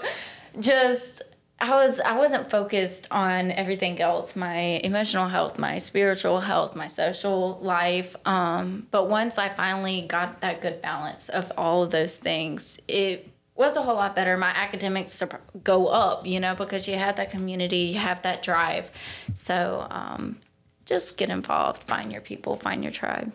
just 0.61 1.21
I 1.61 1.71
was 1.71 1.99
I 1.99 2.17
wasn't 2.17 2.49
focused 2.49 3.07
on 3.11 3.51
everything 3.51 3.99
else, 3.99 4.35
my 4.35 4.79
emotional 4.83 5.27
health, 5.27 5.59
my 5.59 5.77
spiritual 5.77 6.39
health, 6.39 6.75
my 6.75 6.87
social 6.87 7.59
life. 7.61 8.15
Um, 8.25 8.87
but 8.91 9.09
once 9.09 9.37
I 9.37 9.49
finally 9.49 10.05
got 10.07 10.41
that 10.41 10.61
good 10.61 10.81
balance 10.81 11.27
of 11.27 11.51
all 11.57 11.83
of 11.83 11.91
those 11.91 12.17
things, 12.17 12.79
it 12.87 13.29
was 13.55 13.75
a 13.75 13.81
whole 13.81 13.95
lot 13.95 14.15
better. 14.15 14.37
My 14.37 14.51
academics 14.51 15.21
go 15.63 15.87
up, 15.87 16.25
you 16.25 16.39
know, 16.39 16.55
because 16.55 16.87
you 16.87 16.95
have 16.95 17.17
that 17.17 17.29
community, 17.29 17.77
you 17.77 17.99
have 17.99 18.21
that 18.21 18.41
drive. 18.41 18.89
So 19.35 19.85
um, 19.89 20.37
just 20.85 21.17
get 21.17 21.29
involved, 21.29 21.83
find 21.83 22.09
your 22.09 22.21
people, 22.21 22.55
find 22.55 22.83
your 22.83 22.93
tribe. 22.93 23.33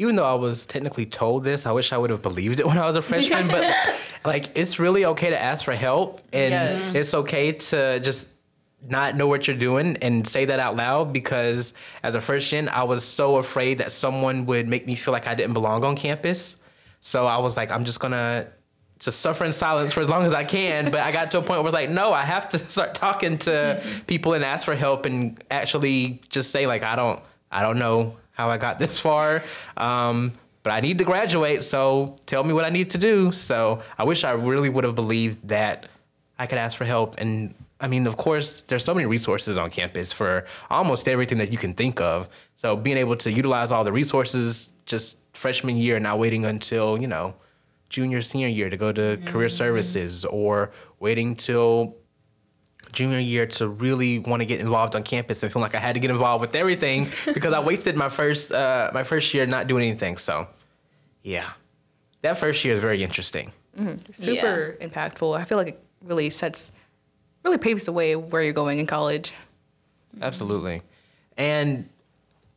Even 0.00 0.16
though 0.16 0.24
I 0.24 0.32
was 0.32 0.64
technically 0.64 1.04
told 1.04 1.44
this, 1.44 1.66
I 1.66 1.72
wish 1.72 1.92
I 1.92 1.98
would 1.98 2.08
have 2.08 2.22
believed 2.22 2.58
it 2.58 2.66
when 2.70 2.78
I 2.78 2.86
was 2.86 2.96
a 2.96 3.02
freshman. 3.02 3.48
but 3.48 3.70
like, 4.24 4.50
it's 4.54 4.78
really 4.78 5.04
okay 5.04 5.28
to 5.28 5.38
ask 5.40 5.62
for 5.62 5.74
help, 5.74 6.22
and 6.32 6.52
Yes. 6.52 6.94
it's 6.94 7.12
okay 7.12 7.52
to 7.52 8.00
just 8.00 8.26
not 8.88 9.14
know 9.14 9.26
what 9.26 9.46
you're 9.46 9.58
doing 9.58 9.98
and 10.00 10.26
say 10.26 10.46
that 10.46 10.58
out 10.58 10.74
loud. 10.74 11.12
Because 11.12 11.74
as 12.02 12.14
a 12.14 12.20
first 12.20 12.48
gen, 12.48 12.70
I 12.70 12.84
was 12.84 13.04
so 13.04 13.36
afraid 13.36 13.76
that 13.78 13.92
someone 13.92 14.46
would 14.46 14.66
make 14.68 14.86
me 14.86 14.94
feel 14.94 15.12
like 15.12 15.26
I 15.26 15.34
didn't 15.34 15.52
belong 15.52 15.84
on 15.84 15.96
campus. 15.96 16.56
So 17.02 17.26
I 17.26 17.36
was 17.36 17.58
like, 17.58 17.70
I'm 17.70 17.84
just 17.84 18.00
gonna 18.00 18.46
just 19.00 19.20
suffer 19.20 19.44
in 19.44 19.52
silence 19.52 19.92
for 19.92 20.00
as 20.00 20.08
long 20.08 20.24
as 20.24 20.32
I 20.32 20.44
can. 20.44 20.90
But 20.90 21.00
I 21.00 21.12
got 21.12 21.30
to 21.32 21.38
a 21.38 21.42
point 21.42 21.50
where 21.50 21.58
I 21.58 21.62
was 21.62 21.74
like, 21.74 21.90
no, 21.90 22.10
I 22.10 22.22
have 22.22 22.48
to 22.50 22.58
start 22.70 22.94
talking 22.94 23.36
to 23.40 23.82
people 24.06 24.32
and 24.32 24.42
ask 24.46 24.64
for 24.64 24.74
help 24.74 25.04
and 25.04 25.38
actually 25.50 26.22
just 26.30 26.50
say 26.50 26.66
like, 26.66 26.82
I 26.82 26.96
don't, 26.96 27.20
I 27.52 27.60
don't 27.60 27.78
know 27.78 28.16
how 28.40 28.50
I 28.50 28.58
got 28.58 28.78
this 28.84 28.98
far. 28.98 29.42
Um, 29.76 30.32
but 30.62 30.72
I 30.72 30.80
need 30.80 30.98
to 30.98 31.04
graduate. 31.04 31.62
So 31.62 32.16
tell 32.26 32.44
me 32.44 32.52
what 32.52 32.64
I 32.64 32.70
need 32.70 32.90
to 32.90 32.98
do. 32.98 33.32
So 33.32 33.80
I 33.96 34.04
wish 34.04 34.24
I 34.24 34.32
really 34.32 34.68
would 34.68 34.84
have 34.84 34.94
believed 34.94 35.48
that 35.48 35.88
I 36.38 36.46
could 36.46 36.58
ask 36.58 36.76
for 36.76 36.84
help. 36.84 37.16
And 37.18 37.54
I 37.80 37.86
mean, 37.86 38.06
of 38.06 38.16
course, 38.16 38.62
there's 38.66 38.84
so 38.84 38.94
many 38.94 39.06
resources 39.06 39.56
on 39.56 39.70
campus 39.70 40.12
for 40.12 40.44
almost 40.68 41.08
everything 41.08 41.38
that 41.38 41.50
you 41.50 41.58
can 41.58 41.72
think 41.72 42.00
of. 42.00 42.28
So 42.56 42.76
being 42.76 42.98
able 42.98 43.16
to 43.16 43.32
utilize 43.32 43.72
all 43.72 43.84
the 43.84 43.92
resources 43.92 44.70
just 44.84 45.16
freshman 45.32 45.76
year, 45.76 45.98
not 45.98 46.18
waiting 46.18 46.44
until, 46.44 47.00
you 47.00 47.06
know, 47.06 47.34
junior, 47.88 48.20
senior 48.20 48.48
year 48.48 48.68
to 48.68 48.76
go 48.76 48.92
to 48.92 49.00
mm-hmm. 49.00 49.28
career 49.28 49.48
services 49.48 50.24
or 50.26 50.70
waiting 50.98 51.36
till 51.36 51.96
junior 52.92 53.18
year 53.18 53.46
to 53.46 53.68
really 53.68 54.18
want 54.18 54.40
to 54.40 54.46
get 54.46 54.60
involved 54.60 54.96
on 54.96 55.02
campus 55.02 55.42
and 55.42 55.52
feel 55.52 55.62
like 55.62 55.74
I 55.74 55.78
had 55.78 55.94
to 55.94 56.00
get 56.00 56.10
involved 56.10 56.40
with 56.40 56.54
everything 56.54 57.08
because 57.34 57.52
I 57.52 57.60
wasted 57.60 57.96
my 57.96 58.08
first 58.08 58.52
uh, 58.52 58.90
my 58.92 59.02
first 59.02 59.32
year 59.34 59.46
not 59.46 59.66
doing 59.66 59.88
anything. 59.88 60.16
So, 60.16 60.48
yeah, 61.22 61.48
that 62.22 62.38
first 62.38 62.64
year 62.64 62.74
is 62.74 62.80
very 62.80 63.02
interesting. 63.02 63.52
Mm-hmm. 63.78 64.12
Super 64.12 64.76
yeah. 64.80 64.86
impactful. 64.86 65.38
I 65.38 65.44
feel 65.44 65.58
like 65.58 65.68
it 65.68 65.82
really 66.04 66.30
sets, 66.30 66.72
really 67.44 67.58
paves 67.58 67.84
the 67.84 67.92
way 67.92 68.16
where 68.16 68.42
you're 68.42 68.52
going 68.52 68.78
in 68.78 68.86
college. 68.86 69.32
Absolutely, 70.20 70.82
and 71.36 71.88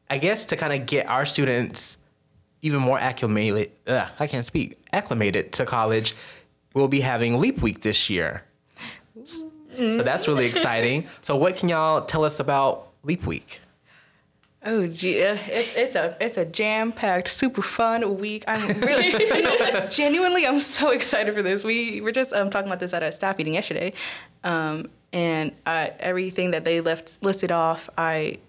I 0.10 0.18
guess 0.18 0.46
to 0.46 0.56
kind 0.56 0.74
of 0.74 0.86
get 0.86 1.08
our 1.08 1.26
students 1.26 1.98
even 2.62 2.80
more 2.80 2.98
acclimated, 2.98 3.72
uh, 3.86 4.08
I 4.20 4.28
can't 4.28 4.46
speak, 4.46 4.78
acclimated 4.94 5.52
to 5.54 5.66
college, 5.66 6.16
we'll 6.74 6.88
be 6.88 7.02
having 7.02 7.40
Leap 7.40 7.62
Week 7.62 7.82
this 7.82 8.10
year. 8.10 8.44
Mm. 9.74 9.98
So 9.98 10.04
that's 10.04 10.28
really 10.28 10.46
exciting. 10.46 11.08
So 11.22 11.36
what 11.36 11.56
can 11.58 11.70
y'all 11.70 12.06
tell 12.06 12.24
us 12.24 12.40
about 12.40 12.90
Leap 13.04 13.26
Week? 13.26 13.60
Oh 14.66 14.88
gee, 14.88 15.16
it's 15.16 15.76
it's 15.76 15.96
a 15.96 16.16
it's 16.22 16.38
a 16.38 16.46
jam 16.46 16.94
packed, 16.94 17.28
super 17.28 17.62
fun 17.62 18.18
week. 18.18 18.46
I'm 18.48 18.80
really, 18.80 19.12
genuinely, 19.90 20.48
I'm 20.48 20.60
so 20.60 20.92
excited 20.92 21.36
for 21.36 21.42
this. 21.42 21.66
We 21.66 22.00
were 22.00 22.14
just 22.14 22.32
um, 22.32 22.50
talking 22.50 22.68
about 22.68 22.80
this 22.80 22.94
at 22.94 23.04
a 23.04 23.12
staff 23.12 23.38
meeting 23.38 23.56
yesterday, 23.56 23.92
um, 24.46 24.90
and 25.12 25.52
uh, 25.66 25.88
everything 26.00 26.52
that 26.52 26.64
they 26.64 26.80
left 26.80 27.18
listed 27.22 27.52
off, 27.52 27.90
I 27.98 28.40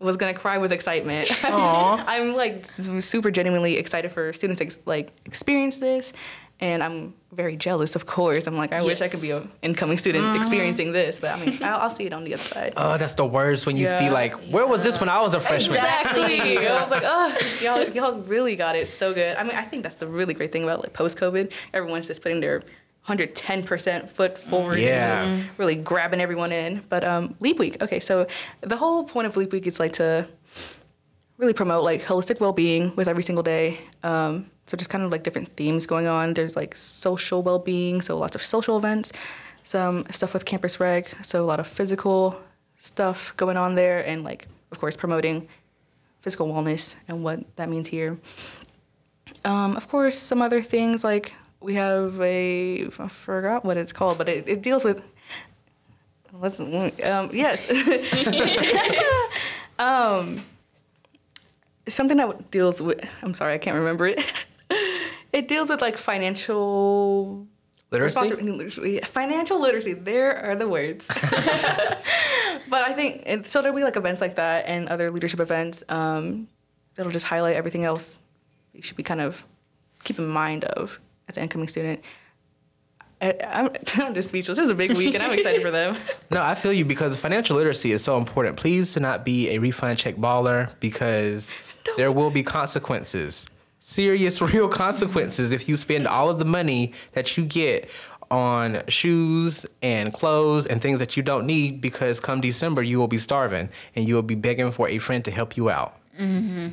was 0.00 0.16
gonna 0.16 0.34
cry 0.34 0.58
with 0.58 0.72
excitement. 0.72 1.30
I'm 1.44 2.34
like 2.34 2.64
super 2.64 3.30
genuinely 3.30 3.76
excited 3.76 4.10
for 4.10 4.32
students 4.32 4.60
to 4.60 4.80
like 4.84 5.12
experience 5.26 5.78
this 5.78 6.12
and 6.60 6.82
I'm 6.82 7.14
very 7.32 7.56
jealous, 7.56 7.96
of 7.96 8.06
course. 8.06 8.46
I'm 8.46 8.56
like, 8.56 8.72
I 8.72 8.76
yes. 8.76 8.86
wish 8.86 9.00
I 9.00 9.08
could 9.08 9.20
be 9.20 9.32
an 9.32 9.50
incoming 9.62 9.98
student 9.98 10.24
mm-hmm. 10.24 10.36
experiencing 10.36 10.92
this, 10.92 11.18
but 11.18 11.36
I 11.36 11.44
mean, 11.44 11.62
I'll, 11.62 11.80
I'll, 11.80 11.90
see 11.90 12.04
it 12.04 12.12
on 12.12 12.24
the 12.24 12.34
other 12.34 12.42
side. 12.42 12.74
Oh, 12.76 12.96
that's 12.96 13.14
the 13.14 13.26
worst 13.26 13.66
when 13.66 13.76
you 13.76 13.84
yeah. 13.84 13.98
see 13.98 14.10
like, 14.10 14.34
where 14.50 14.66
was 14.66 14.82
this 14.82 15.00
when 15.00 15.08
I 15.08 15.20
was 15.20 15.34
a 15.34 15.40
freshman? 15.40 15.76
Exactly. 15.76 16.58
I 16.68 16.82
was 16.82 16.90
like, 16.90 17.02
oh, 17.04 17.36
y'all, 17.60 17.88
y'all 17.90 18.20
really 18.20 18.56
got 18.56 18.76
it 18.76 18.88
so 18.88 19.12
good. 19.12 19.36
I 19.36 19.42
mean, 19.42 19.56
I 19.56 19.62
think 19.62 19.82
that's 19.82 19.96
the 19.96 20.06
really 20.06 20.32
great 20.32 20.52
thing 20.52 20.62
about 20.62 20.80
like 20.80 20.92
post-COVID. 20.92 21.52
Everyone's 21.72 22.06
just 22.06 22.22
putting 22.22 22.40
their 22.40 22.62
110% 23.08 24.08
foot 24.08 24.38
forward 24.38 24.78
yeah. 24.78 25.22
and 25.22 25.44
really 25.58 25.74
grabbing 25.74 26.20
everyone 26.20 26.52
in. 26.52 26.82
But 26.88 27.04
um, 27.04 27.34
Leap 27.40 27.58
Week, 27.58 27.82
okay, 27.82 28.00
so 28.00 28.26
the 28.60 28.76
whole 28.76 29.04
point 29.04 29.26
of 29.26 29.36
Leap 29.36 29.52
Week 29.52 29.66
is 29.66 29.78
like 29.80 29.94
to 29.94 30.28
really 31.36 31.52
promote 31.52 31.84
like 31.84 32.02
holistic 32.02 32.40
well-being 32.40 32.94
with 32.96 33.08
every 33.08 33.22
single 33.22 33.42
day. 33.42 33.80
Um, 34.02 34.50
so 34.66 34.76
just 34.76 34.90
kind 34.90 35.04
of 35.04 35.10
like 35.10 35.22
different 35.22 35.56
themes 35.56 35.86
going 35.86 36.06
on. 36.06 36.34
There's 36.34 36.56
like 36.56 36.76
social 36.76 37.42
well-being, 37.42 38.00
so 38.00 38.18
lots 38.18 38.34
of 38.34 38.44
social 38.44 38.76
events, 38.76 39.12
some 39.62 40.06
stuff 40.10 40.34
with 40.34 40.44
Campus 40.44 40.80
Rec, 40.80 41.08
so 41.22 41.42
a 41.42 41.46
lot 41.46 41.60
of 41.60 41.66
physical 41.66 42.40
stuff 42.78 43.34
going 43.36 43.56
on 43.56 43.74
there, 43.74 44.06
and 44.06 44.24
like 44.24 44.48
of 44.72 44.78
course 44.78 44.96
promoting 44.96 45.48
physical 46.22 46.48
wellness 46.48 46.96
and 47.06 47.22
what 47.22 47.44
that 47.56 47.68
means 47.68 47.88
here. 47.88 48.18
Um, 49.44 49.76
of 49.76 49.88
course, 49.88 50.18
some 50.18 50.40
other 50.40 50.62
things 50.62 51.04
like 51.04 51.34
we 51.60 51.74
have 51.74 52.20
a 52.20 52.86
I 52.86 53.08
forgot 53.08 53.64
what 53.64 53.76
it's 53.76 53.92
called, 53.92 54.18
but 54.18 54.28
it, 54.28 54.48
it 54.48 54.62
deals 54.62 54.84
with. 54.84 55.02
Let's 56.32 56.58
um, 56.58 57.30
yes. 57.32 57.60
um, 59.78 60.44
something 61.86 62.16
that 62.16 62.50
deals 62.50 62.80
with. 62.82 63.06
I'm 63.22 63.34
sorry, 63.34 63.54
I 63.54 63.58
can't 63.58 63.76
remember 63.76 64.06
it. 64.06 64.24
It 65.34 65.48
deals 65.48 65.68
with 65.68 65.82
like 65.82 65.96
financial 65.96 67.46
literacy. 67.90 69.00
Financial 69.00 69.60
literacy. 69.60 69.92
There 69.92 70.36
are 70.36 70.54
the 70.54 70.68
words. 70.68 71.06
but 72.68 72.82
I 72.82 72.92
think 72.94 73.46
so. 73.46 73.60
There'll 73.60 73.76
be 73.76 73.82
like 73.82 73.96
events 73.96 74.20
like 74.20 74.36
that 74.36 74.66
and 74.66 74.88
other 74.88 75.10
leadership 75.10 75.40
events. 75.40 75.82
Um, 75.88 76.48
it'll 76.96 77.12
just 77.12 77.26
highlight 77.26 77.56
everything 77.56 77.84
else 77.84 78.16
you 78.74 78.82
should 78.82 78.96
be 78.96 79.02
kind 79.02 79.20
of 79.20 79.44
keep 80.04 80.18
in 80.18 80.28
mind 80.28 80.64
of 80.64 81.00
as 81.28 81.36
an 81.36 81.44
incoming 81.44 81.68
student. 81.68 82.00
I, 83.20 83.34
am 83.40 83.70
I'm 83.96 84.14
just 84.14 84.28
speechless. 84.28 84.58
This 84.58 84.66
is 84.66 84.72
a 84.72 84.76
big 84.76 84.96
week, 84.96 85.14
and 85.14 85.22
I'm 85.22 85.32
excited 85.32 85.62
for 85.62 85.70
them. 85.70 85.96
No, 86.30 86.42
I 86.42 86.54
feel 86.54 86.72
you 86.72 86.84
because 86.84 87.18
financial 87.18 87.56
literacy 87.56 87.92
is 87.92 88.04
so 88.04 88.18
important. 88.18 88.56
Please 88.56 88.94
do 88.94 89.00
not 89.00 89.24
be 89.24 89.50
a 89.50 89.58
refund 89.58 89.98
check 89.98 90.16
baller 90.16 90.78
because 90.80 91.52
no. 91.86 91.96
there 91.96 92.12
will 92.12 92.30
be 92.30 92.42
consequences 92.42 93.46
serious, 93.84 94.40
real 94.54 94.68
consequences 94.68 95.52
if 95.52 95.68
you 95.68 95.76
spend 95.76 96.06
all 96.06 96.30
of 96.30 96.38
the 96.38 96.44
money 96.44 96.92
that 97.12 97.36
you 97.36 97.44
get 97.44 97.88
on 98.30 98.82
shoes 98.88 99.66
and 99.82 100.12
clothes 100.12 100.66
and 100.66 100.80
things 100.80 100.98
that 100.98 101.16
you 101.16 101.22
don't 101.22 101.46
need 101.46 101.80
because 101.80 102.18
come 102.18 102.40
December 102.40 102.82
you 102.82 102.98
will 102.98 103.06
be 103.06 103.18
starving 103.18 103.68
and 103.94 104.08
you 104.08 104.14
will 104.14 104.22
be 104.22 104.34
begging 104.34 104.70
for 104.72 104.88
a 104.88 104.98
friend 104.98 105.24
to 105.24 105.30
help 105.30 105.56
you 105.56 105.70
out. 105.70 105.96
Mm-hmm. 106.18 106.68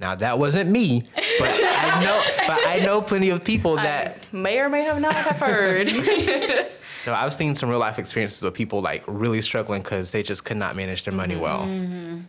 Now 0.00 0.14
that 0.14 0.38
wasn't 0.38 0.70
me, 0.70 1.04
but 1.38 1.50
I 1.52 2.02
know, 2.02 2.22
but 2.46 2.66
I 2.66 2.80
know 2.80 3.00
plenty 3.00 3.30
of 3.30 3.44
people 3.44 3.76
that 3.76 4.18
I 4.32 4.36
may 4.36 4.58
or 4.58 4.68
may 4.68 4.82
have 4.82 5.00
not 5.00 5.14
have 5.14 5.38
heard. 5.38 5.86
no, 7.06 7.14
I've 7.14 7.32
seen 7.32 7.54
some 7.54 7.68
real 7.68 7.78
life 7.78 7.98
experiences 7.98 8.42
of 8.42 8.52
people 8.52 8.82
like 8.82 9.04
really 9.06 9.40
struggling 9.40 9.82
because 9.82 10.10
they 10.10 10.22
just 10.22 10.44
could 10.44 10.56
not 10.56 10.76
manage 10.76 11.04
their 11.04 11.14
money 11.14 11.36
well. 11.36 11.60
Mm-hmm. 11.60 12.20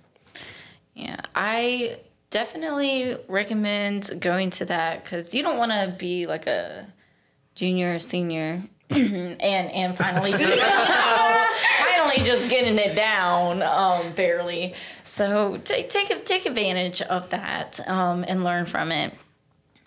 Yeah, 0.96 1.18
I 1.36 1.98
definitely 2.30 3.16
recommend 3.28 4.10
going 4.20 4.50
to 4.52 4.66
that 4.66 5.04
because 5.04 5.34
you 5.34 5.44
don't 5.44 5.58
want 5.58 5.72
to 5.72 5.96
be 5.98 6.26
like 6.26 6.48
a 6.48 6.88
junior 7.56 7.96
or 7.96 8.00
senior 8.00 8.62
and 8.90 9.42
and 9.42 9.98
finally 9.98 10.32
just 10.32 10.44
you 10.44 10.48
know, 10.56 11.46
finally 11.86 12.24
just 12.24 12.50
getting 12.50 12.78
it 12.78 12.96
down 12.96 13.62
um, 13.62 14.12
barely. 14.14 14.74
So 15.04 15.58
take 15.58 15.90
take 15.90 16.26
take 16.26 16.46
advantage 16.46 17.02
of 17.02 17.30
that 17.30 17.80
um, 17.88 18.24
and 18.28 18.44
learn 18.44 18.66
from 18.66 18.92
it. 18.92 19.14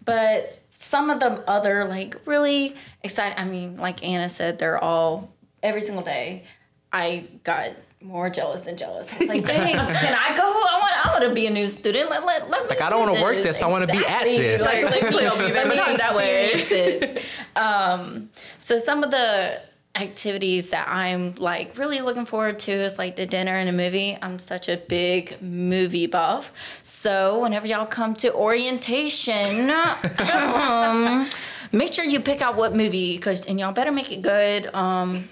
But 0.04 0.58
some 0.70 1.10
of 1.10 1.20
the 1.20 1.48
other 1.48 1.84
like 1.84 2.16
really 2.26 2.74
exciting. 3.02 3.38
I 3.38 3.44
mean, 3.44 3.76
like 3.76 4.04
Anna 4.04 4.28
said, 4.28 4.58
they're 4.58 4.82
all 4.82 5.32
every 5.62 5.80
single 5.80 6.04
day. 6.04 6.44
I 6.92 7.28
got 7.44 7.72
more 8.02 8.30
jealous 8.30 8.66
and 8.66 8.78
jealous. 8.78 9.12
I 9.12 9.18
was 9.18 9.28
like, 9.28 9.44
dang, 9.46 9.74
can 9.74 10.18
I 10.18 10.34
go? 10.36 10.42
I 10.42 10.78
want, 10.80 11.06
I 11.06 11.12
want 11.12 11.24
to 11.24 11.34
be 11.34 11.46
a 11.46 11.50
new 11.50 11.68
student. 11.68 12.10
Let, 12.10 12.24
let, 12.24 12.48
let 12.48 12.62
me 12.62 12.68
like, 12.68 12.80
I 12.80 12.88
don't 12.88 13.06
want 13.06 13.16
to 13.16 13.22
work 13.22 13.36
this. 13.36 13.56
Exactly. 13.56 13.68
I 13.68 13.78
want 13.78 13.90
to 13.90 13.96
be 13.96 14.06
at 14.06 14.24
this. 14.24 14.62
Like, 14.62 14.84
like 14.84 15.02
I'll 15.24 15.38
be 15.38 15.52
there, 15.52 15.66
but 15.66 15.76
not 15.76 15.98
that 15.98 16.14
way. 16.14 17.22
um, 17.56 18.30
so 18.58 18.78
some 18.78 19.04
of 19.04 19.10
the 19.10 19.60
activities 19.96 20.70
that 20.70 20.88
I'm 20.88 21.34
like 21.36 21.76
really 21.76 22.00
looking 22.00 22.24
forward 22.24 22.60
to 22.60 22.72
is 22.72 22.96
like 22.96 23.16
the 23.16 23.26
dinner 23.26 23.52
and 23.52 23.68
a 23.68 23.72
movie. 23.72 24.16
I'm 24.22 24.38
such 24.38 24.68
a 24.68 24.76
big 24.76 25.40
movie 25.42 26.06
buff. 26.06 26.52
So 26.82 27.40
whenever 27.40 27.66
y'all 27.66 27.86
come 27.86 28.14
to 28.14 28.32
orientation, 28.32 29.70
um, 30.32 31.28
make 31.72 31.92
sure 31.92 32.04
you 32.04 32.20
pick 32.20 32.40
out 32.40 32.56
what 32.56 32.74
movie 32.74 33.16
because 33.16 33.46
and 33.46 33.58
y'all 33.58 33.72
better 33.72 33.92
make 33.92 34.12
it 34.12 34.22
good. 34.22 34.72
Um, 34.74 35.28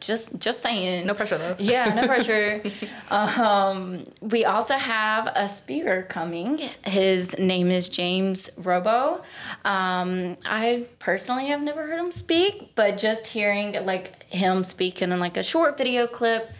just 0.00 0.38
just 0.38 0.62
saying. 0.62 1.06
No 1.06 1.14
pressure 1.14 1.38
though. 1.38 1.56
Yeah, 1.58 1.92
no 1.94 2.06
pressure. 2.12 2.62
um, 3.10 4.04
we 4.20 4.44
also 4.44 4.74
have 4.74 5.30
a 5.34 5.48
speaker 5.48 6.02
coming. 6.02 6.58
His 6.84 7.38
name 7.38 7.70
is 7.70 7.88
James 7.88 8.50
Robo. 8.56 9.22
Um, 9.64 10.36
I 10.46 10.86
personally 10.98 11.46
have 11.46 11.62
never 11.62 11.86
heard 11.86 11.98
him 11.98 12.12
speak, 12.12 12.74
but 12.74 12.96
just 12.96 13.26
hearing 13.26 13.72
like 13.84 14.22
him 14.30 14.64
speaking 14.64 15.12
in 15.12 15.20
like 15.20 15.36
a 15.36 15.42
short 15.42 15.76
video 15.76 16.06
clip, 16.06 16.50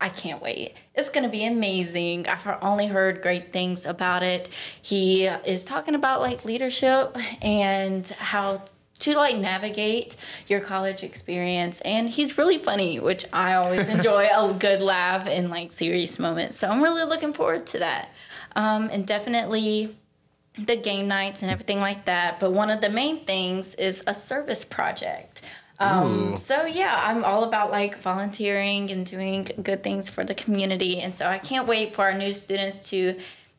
I 0.00 0.08
can't 0.08 0.40
wait. 0.40 0.74
It's 0.94 1.10
gonna 1.10 1.28
be 1.28 1.44
amazing. 1.46 2.26
I've 2.28 2.46
only 2.62 2.86
heard 2.86 3.22
great 3.22 3.52
things 3.52 3.86
about 3.86 4.22
it. 4.22 4.48
He 4.80 5.26
is 5.26 5.64
talking 5.64 5.94
about 5.94 6.20
like 6.20 6.44
leadership 6.44 7.16
and 7.42 8.06
how 8.08 8.64
to 9.00 9.14
like 9.14 9.36
navigate 9.36 10.16
your 10.46 10.60
college 10.60 11.02
experience. 11.02 11.80
And 11.82 12.10
he's 12.10 12.36
really 12.38 12.58
funny 12.58 12.98
which 13.00 13.24
i 13.32 13.54
always 13.54 13.88
enjoy 13.96 14.28
a 14.32 14.52
good 14.52 14.80
laugh 14.80 15.26
in 15.26 15.50
like 15.50 15.72
serious 15.72 16.18
moments. 16.18 16.58
So 16.58 16.68
i'm 16.68 16.82
really 16.82 17.04
looking 17.04 17.32
forward 17.32 17.66
to 17.68 17.78
that. 17.78 18.10
Um, 18.56 18.88
and 18.92 19.06
definitely 19.06 19.96
the 20.58 20.76
game 20.76 21.06
nights 21.06 21.42
and 21.42 21.52
everything 21.52 21.78
like 21.78 22.06
that. 22.06 22.40
But 22.40 22.52
one 22.52 22.70
of 22.70 22.80
the 22.80 22.90
main 22.90 23.24
things 23.24 23.74
is 23.76 24.02
a 24.06 24.14
service 24.14 24.64
project. 24.64 25.42
Um, 25.80 26.36
so 26.36 26.66
yeah 26.66 27.00
i'm 27.04 27.24
all 27.24 27.44
about 27.44 27.70
like 27.70 28.00
volunteering 28.00 28.90
and 28.90 29.06
doing 29.06 29.46
good 29.62 29.84
things 29.84 30.10
for 30.10 30.24
the 30.24 30.34
community. 30.34 31.00
And 31.00 31.14
so 31.14 31.26
i 31.26 31.38
can't 31.38 31.68
wait 31.68 31.94
for 31.94 32.02
our 32.02 32.14
new 32.14 32.32
students 32.32 32.90
to 32.90 33.14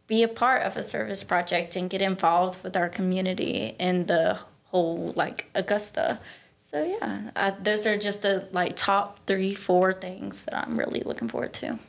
be 0.10 0.24
a 0.24 0.28
part 0.28 0.64
of 0.64 0.76
a 0.76 0.84
service 0.84 1.24
project 1.24 1.76
and 1.76 1.90
get 1.90 2.02
involved 2.02 2.62
with 2.64 2.76
our 2.76 2.90
community 2.90 3.76
in 3.80 4.08
the 4.08 4.40
whole 4.72 5.14
like 5.16 5.50
Augusta. 5.56 6.20
So 6.58 6.84
yeah, 6.84 7.32
I, 7.36 7.52
those 7.52 7.86
are 7.86 7.98
just 7.98 8.22
the 8.22 8.48
like 8.52 8.76
top 8.76 9.20
three, 9.26 9.54
four 9.54 9.94
things 9.94 10.46
that 10.46 10.56
I'm 10.56 10.78
really 10.78 11.02
looking 11.02 11.28
forward 11.28 11.54
to. 11.54 11.80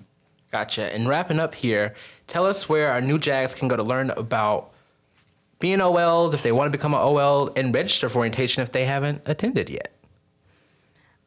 Gotcha. 0.52 0.92
And 0.94 1.08
wrapping 1.08 1.38
up 1.38 1.54
here, 1.54 1.94
tell 2.26 2.46
us 2.46 2.68
where 2.68 2.90
our 2.90 3.00
new 3.00 3.18
Jags 3.18 3.54
can 3.54 3.68
go 3.68 3.76
to 3.76 3.82
learn 3.82 4.10
about 4.10 4.72
being 5.60 5.80
OL 5.80 6.32
if 6.34 6.42
they 6.42 6.52
want 6.52 6.72
to 6.72 6.76
become 6.76 6.94
an 6.94 7.00
OL 7.00 7.50
and 7.54 7.74
register 7.74 8.08
for 8.08 8.18
orientation 8.18 8.62
if 8.62 8.72
they 8.72 8.84
haven't 8.84 9.22
attended 9.26 9.68
yet. 9.70 9.92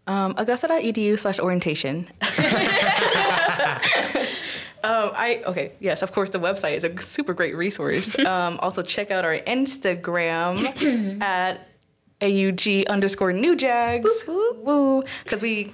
Um, 0.08 0.34
Augusta.edu 0.38 1.18
slash 1.18 1.40
orientation. 1.40 2.10
Um, 4.84 5.12
I 5.16 5.42
okay, 5.46 5.74
yes, 5.80 6.02
of 6.02 6.12
course. 6.12 6.30
The 6.30 6.40
website 6.40 6.74
is 6.76 6.84
a 6.84 6.98
super 7.02 7.34
great 7.34 7.56
resource. 7.56 8.16
Um, 8.34 8.58
also, 8.62 8.82
check 8.82 9.12
out 9.12 9.26
our 9.26 9.38
Instagram 9.40 11.22
at 11.22 11.68
aug 12.22 12.88
underscore 12.88 13.32
new 13.32 13.56
jags. 13.56 14.26
Woo, 14.28 15.04
because 15.24 15.42
we 15.42 15.74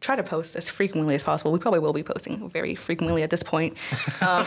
try 0.00 0.16
to 0.16 0.22
post 0.22 0.54
as 0.54 0.68
frequently 0.68 1.14
as 1.14 1.22
possible. 1.22 1.50
We 1.50 1.58
probably 1.58 1.80
will 1.80 1.94
be 1.94 2.02
posting 2.02 2.48
very 2.50 2.74
frequently 2.74 3.22
at 3.22 3.30
this 3.30 3.42
point. 3.42 3.78
Um, 4.20 4.46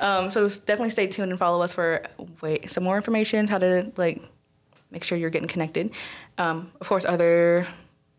um, 0.00 0.30
so 0.30 0.48
definitely 0.48 0.90
stay 0.90 1.06
tuned 1.06 1.30
and 1.30 1.38
follow 1.38 1.62
us 1.62 1.72
for 1.72 2.02
wait 2.40 2.68
some 2.70 2.82
more 2.82 2.96
information 2.96 3.46
how 3.46 3.58
to 3.58 3.92
like 3.96 4.22
make 4.90 5.04
sure 5.04 5.16
you're 5.16 5.30
getting 5.30 5.48
connected. 5.48 5.94
Um, 6.36 6.72
of 6.80 6.88
course, 6.88 7.04
other 7.04 7.66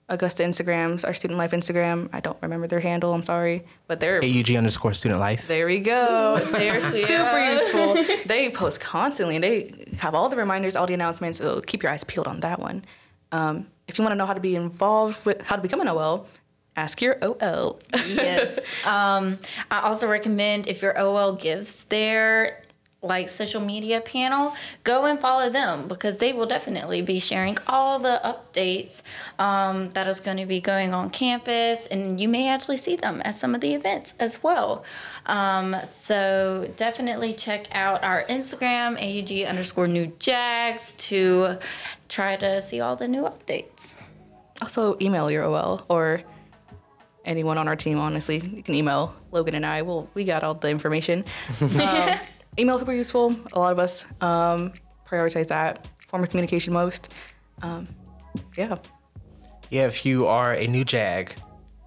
Augusta 0.09 0.43
Instagrams, 0.43 1.05
our 1.05 1.13
Student 1.13 1.37
Life 1.37 1.51
Instagram. 1.51 2.09
I 2.11 2.19
don't 2.19 2.37
remember 2.41 2.67
their 2.67 2.79
handle. 2.79 3.13
I'm 3.13 3.23
sorry, 3.23 3.63
but 3.87 3.99
they're 3.99 4.21
AUG 4.21 4.57
underscore 4.57 4.93
Student 4.93 5.19
Life. 5.19 5.47
There 5.47 5.65
we 5.65 5.79
go. 5.79 6.39
They're 6.51 6.81
super 6.81 7.39
useful. 7.39 7.95
They 8.25 8.49
post 8.49 8.79
constantly, 8.79 9.35
and 9.35 9.43
they 9.43 9.87
have 9.99 10.13
all 10.15 10.29
the 10.29 10.35
reminders, 10.35 10.75
all 10.75 10.85
the 10.85 10.93
announcements. 10.93 11.37
So 11.37 11.61
keep 11.61 11.83
your 11.83 11.91
eyes 11.91 12.03
peeled 12.03 12.27
on 12.27 12.41
that 12.41 12.59
one. 12.59 12.83
Um, 13.31 13.67
if 13.87 13.97
you 13.97 14.03
want 14.03 14.11
to 14.11 14.17
know 14.17 14.25
how 14.25 14.33
to 14.33 14.41
be 14.41 14.55
involved 14.55 15.25
with 15.25 15.41
how 15.41 15.55
to 15.55 15.61
become 15.61 15.81
an 15.81 15.87
OL, 15.87 16.27
ask 16.75 17.01
your 17.01 17.17
OL. 17.21 17.79
yes. 17.93 18.73
Um, 18.85 19.39
I 19.71 19.81
also 19.81 20.07
recommend 20.07 20.67
if 20.67 20.81
your 20.81 20.97
OL 20.99 21.35
gives 21.35 21.85
their 21.85 22.61
like 23.01 23.29
social 23.29 23.61
media 23.61 24.01
panel, 24.01 24.53
go 24.83 25.05
and 25.05 25.19
follow 25.19 25.49
them 25.49 25.87
because 25.87 26.17
they 26.17 26.33
will 26.33 26.45
definitely 26.45 27.01
be 27.01 27.17
sharing 27.19 27.57
all 27.65 27.97
the 27.97 28.19
updates 28.23 29.03
um, 29.37 29.89
that 29.91 30.07
is 30.07 30.19
going 30.19 30.37
to 30.37 30.45
be 30.45 30.59
going 30.59 30.93
on 30.93 31.09
campus, 31.09 31.85
and 31.85 32.19
you 32.19 32.27
may 32.27 32.49
actually 32.49 32.77
see 32.77 32.95
them 32.95 33.21
at 33.23 33.35
some 33.35 33.55
of 33.55 33.61
the 33.61 33.73
events 33.73 34.15
as 34.19 34.43
well. 34.43 34.83
Um, 35.25 35.75
so 35.85 36.69
definitely 36.75 37.33
check 37.33 37.67
out 37.71 38.03
our 38.03 38.23
Instagram 38.25 38.99
AUG 38.99 39.47
underscore 39.47 39.87
new 39.87 40.07
jags 40.19 40.93
to 40.93 41.57
try 42.09 42.35
to 42.35 42.61
see 42.61 42.81
all 42.81 42.95
the 42.95 43.07
new 43.07 43.23
updates. 43.23 43.95
Also, 44.61 44.97
email 44.99 45.31
your 45.31 45.45
OL 45.45 45.85
or 45.87 46.21
anyone 47.23 47.57
on 47.57 47.69
our 47.69 47.77
team. 47.77 47.97
Honestly, 47.97 48.39
you 48.39 48.61
can 48.61 48.75
email 48.75 49.15
Logan 49.31 49.55
and 49.55 49.65
I. 49.65 49.83
Well, 49.83 50.09
we 50.13 50.25
got 50.25 50.43
all 50.43 50.53
the 50.53 50.69
information. 50.69 51.23
um, 51.61 52.19
email 52.59 52.77
super 52.77 52.93
useful. 52.93 53.35
A 53.53 53.59
lot 53.59 53.71
of 53.71 53.79
us 53.79 54.05
um, 54.21 54.73
prioritize 55.05 55.47
that 55.47 55.87
form 56.07 56.23
of 56.23 56.29
communication 56.29 56.73
most. 56.73 57.13
Um, 57.61 57.87
yeah. 58.57 58.77
Yeah, 59.69 59.85
if 59.85 60.05
you 60.05 60.27
are 60.27 60.53
a 60.53 60.65
new 60.67 60.83
JAG, 60.83 61.35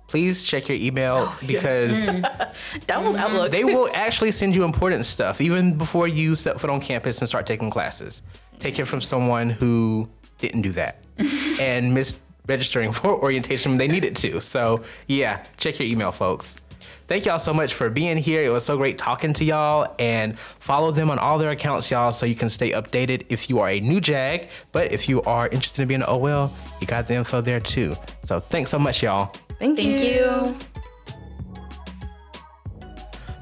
please 0.08 0.44
check 0.44 0.68
your 0.68 0.78
email 0.78 1.26
oh, 1.28 1.38
because 1.46 2.06
yes. 2.06 2.54
download 2.86 3.16
Outlook. 3.16 3.50
they 3.50 3.64
will 3.64 3.88
actually 3.94 4.30
send 4.30 4.54
you 4.54 4.64
important 4.64 5.04
stuff 5.04 5.40
even 5.40 5.76
before 5.76 6.06
you 6.06 6.36
step 6.36 6.60
foot 6.60 6.70
on 6.70 6.80
campus 6.80 7.18
and 7.20 7.28
start 7.28 7.46
taking 7.46 7.70
classes. 7.70 8.22
Take 8.58 8.78
it 8.78 8.84
from 8.84 9.00
someone 9.00 9.50
who 9.50 10.08
didn't 10.38 10.62
do 10.62 10.72
that 10.72 11.02
and 11.60 11.94
missed 11.94 12.20
registering 12.46 12.92
for 12.92 13.10
orientation 13.22 13.72
when 13.72 13.78
they 13.78 13.88
needed 13.88 14.14
to. 14.16 14.40
So 14.40 14.82
yeah, 15.06 15.44
check 15.56 15.78
your 15.78 15.88
email, 15.88 16.12
folks. 16.12 16.56
Thank 17.06 17.26
y'all 17.26 17.38
so 17.38 17.52
much 17.52 17.74
for 17.74 17.90
being 17.90 18.16
here. 18.16 18.42
It 18.42 18.50
was 18.50 18.64
so 18.64 18.76
great 18.76 18.98
talking 18.98 19.32
to 19.34 19.44
y'all 19.44 19.94
and 19.98 20.38
follow 20.58 20.90
them 20.90 21.10
on 21.10 21.18
all 21.18 21.38
their 21.38 21.50
accounts, 21.50 21.90
y'all, 21.90 22.12
so 22.12 22.26
you 22.26 22.34
can 22.34 22.48
stay 22.48 22.70
updated 22.72 23.26
if 23.28 23.50
you 23.50 23.58
are 23.60 23.68
a 23.68 23.80
new 23.80 24.00
JAG. 24.00 24.48
But 24.72 24.92
if 24.92 25.08
you 25.08 25.22
are 25.22 25.48
interested 25.48 25.82
in 25.82 25.88
being 25.88 26.02
an 26.02 26.08
OL, 26.08 26.52
you 26.80 26.86
got 26.86 27.08
the 27.08 27.14
info 27.14 27.40
there 27.40 27.60
too. 27.60 27.94
So 28.24 28.40
thanks 28.40 28.70
so 28.70 28.78
much, 28.78 29.02
y'all. 29.02 29.32
Thank, 29.58 29.76
Thank 29.78 30.00
you. 30.00 30.08
you. 30.08 30.56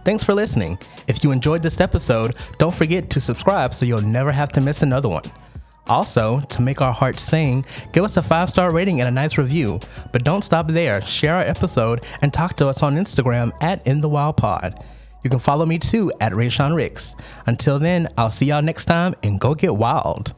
Thanks 0.05 0.25
for 0.25 0.35
listening. 0.35 0.79
If 1.07 1.23
you 1.23 1.31
enjoyed 1.31 1.63
this 1.63 1.81
episode, 1.81 2.35
don't 2.59 2.75
forget 2.75 3.11
to 3.11 3.21
subscribe 3.21 3.75
so 3.75 3.85
you'll 3.85 4.01
never 4.01 4.33
have 4.33 4.49
to 4.51 4.61
miss 4.61 4.83
another 4.83 5.09
one. 5.09 5.23
Also, 5.87 6.41
to 6.41 6.63
make 6.63 6.81
our 6.81 6.93
hearts 6.93 7.23
sing, 7.23 7.65
give 7.93 8.05
us 8.05 8.17
a 8.17 8.23
five 8.23 8.51
star 8.51 8.71
rating 8.71 9.01
and 9.01 9.09
a 9.09 9.13
nice 9.13 9.39
review. 9.39 9.81
But 10.13 10.25
don't 10.25 10.45
stop 10.45 10.69
there. 10.69 11.01
Share 11.03 11.37
our 11.37 11.43
episode 11.43 12.05
and 12.23 12.33
talk 12.33 12.57
to 12.57 12.69
us 12.69 12.83
on 12.83 12.97
Instagram 12.97 13.53
at 13.61 13.87
In 13.87 14.01
the 14.01 14.09
Wild 14.09 14.37
Pod. 14.37 14.85
You 15.23 15.31
can 15.31 15.39
follow 15.39 15.67
me 15.67 15.79
too 15.79 16.13
at 16.21 16.33
Rayshawn 16.33 16.75
Ricks. 16.75 17.15
Until 17.47 17.79
then, 17.79 18.09
I'll 18.17 18.31
see 18.31 18.47
y'all 18.47 18.63
next 18.63 18.87
time 18.87 19.15
and 19.23 19.41
go 19.41 19.55
get 19.55 19.77
wild. 19.77 20.35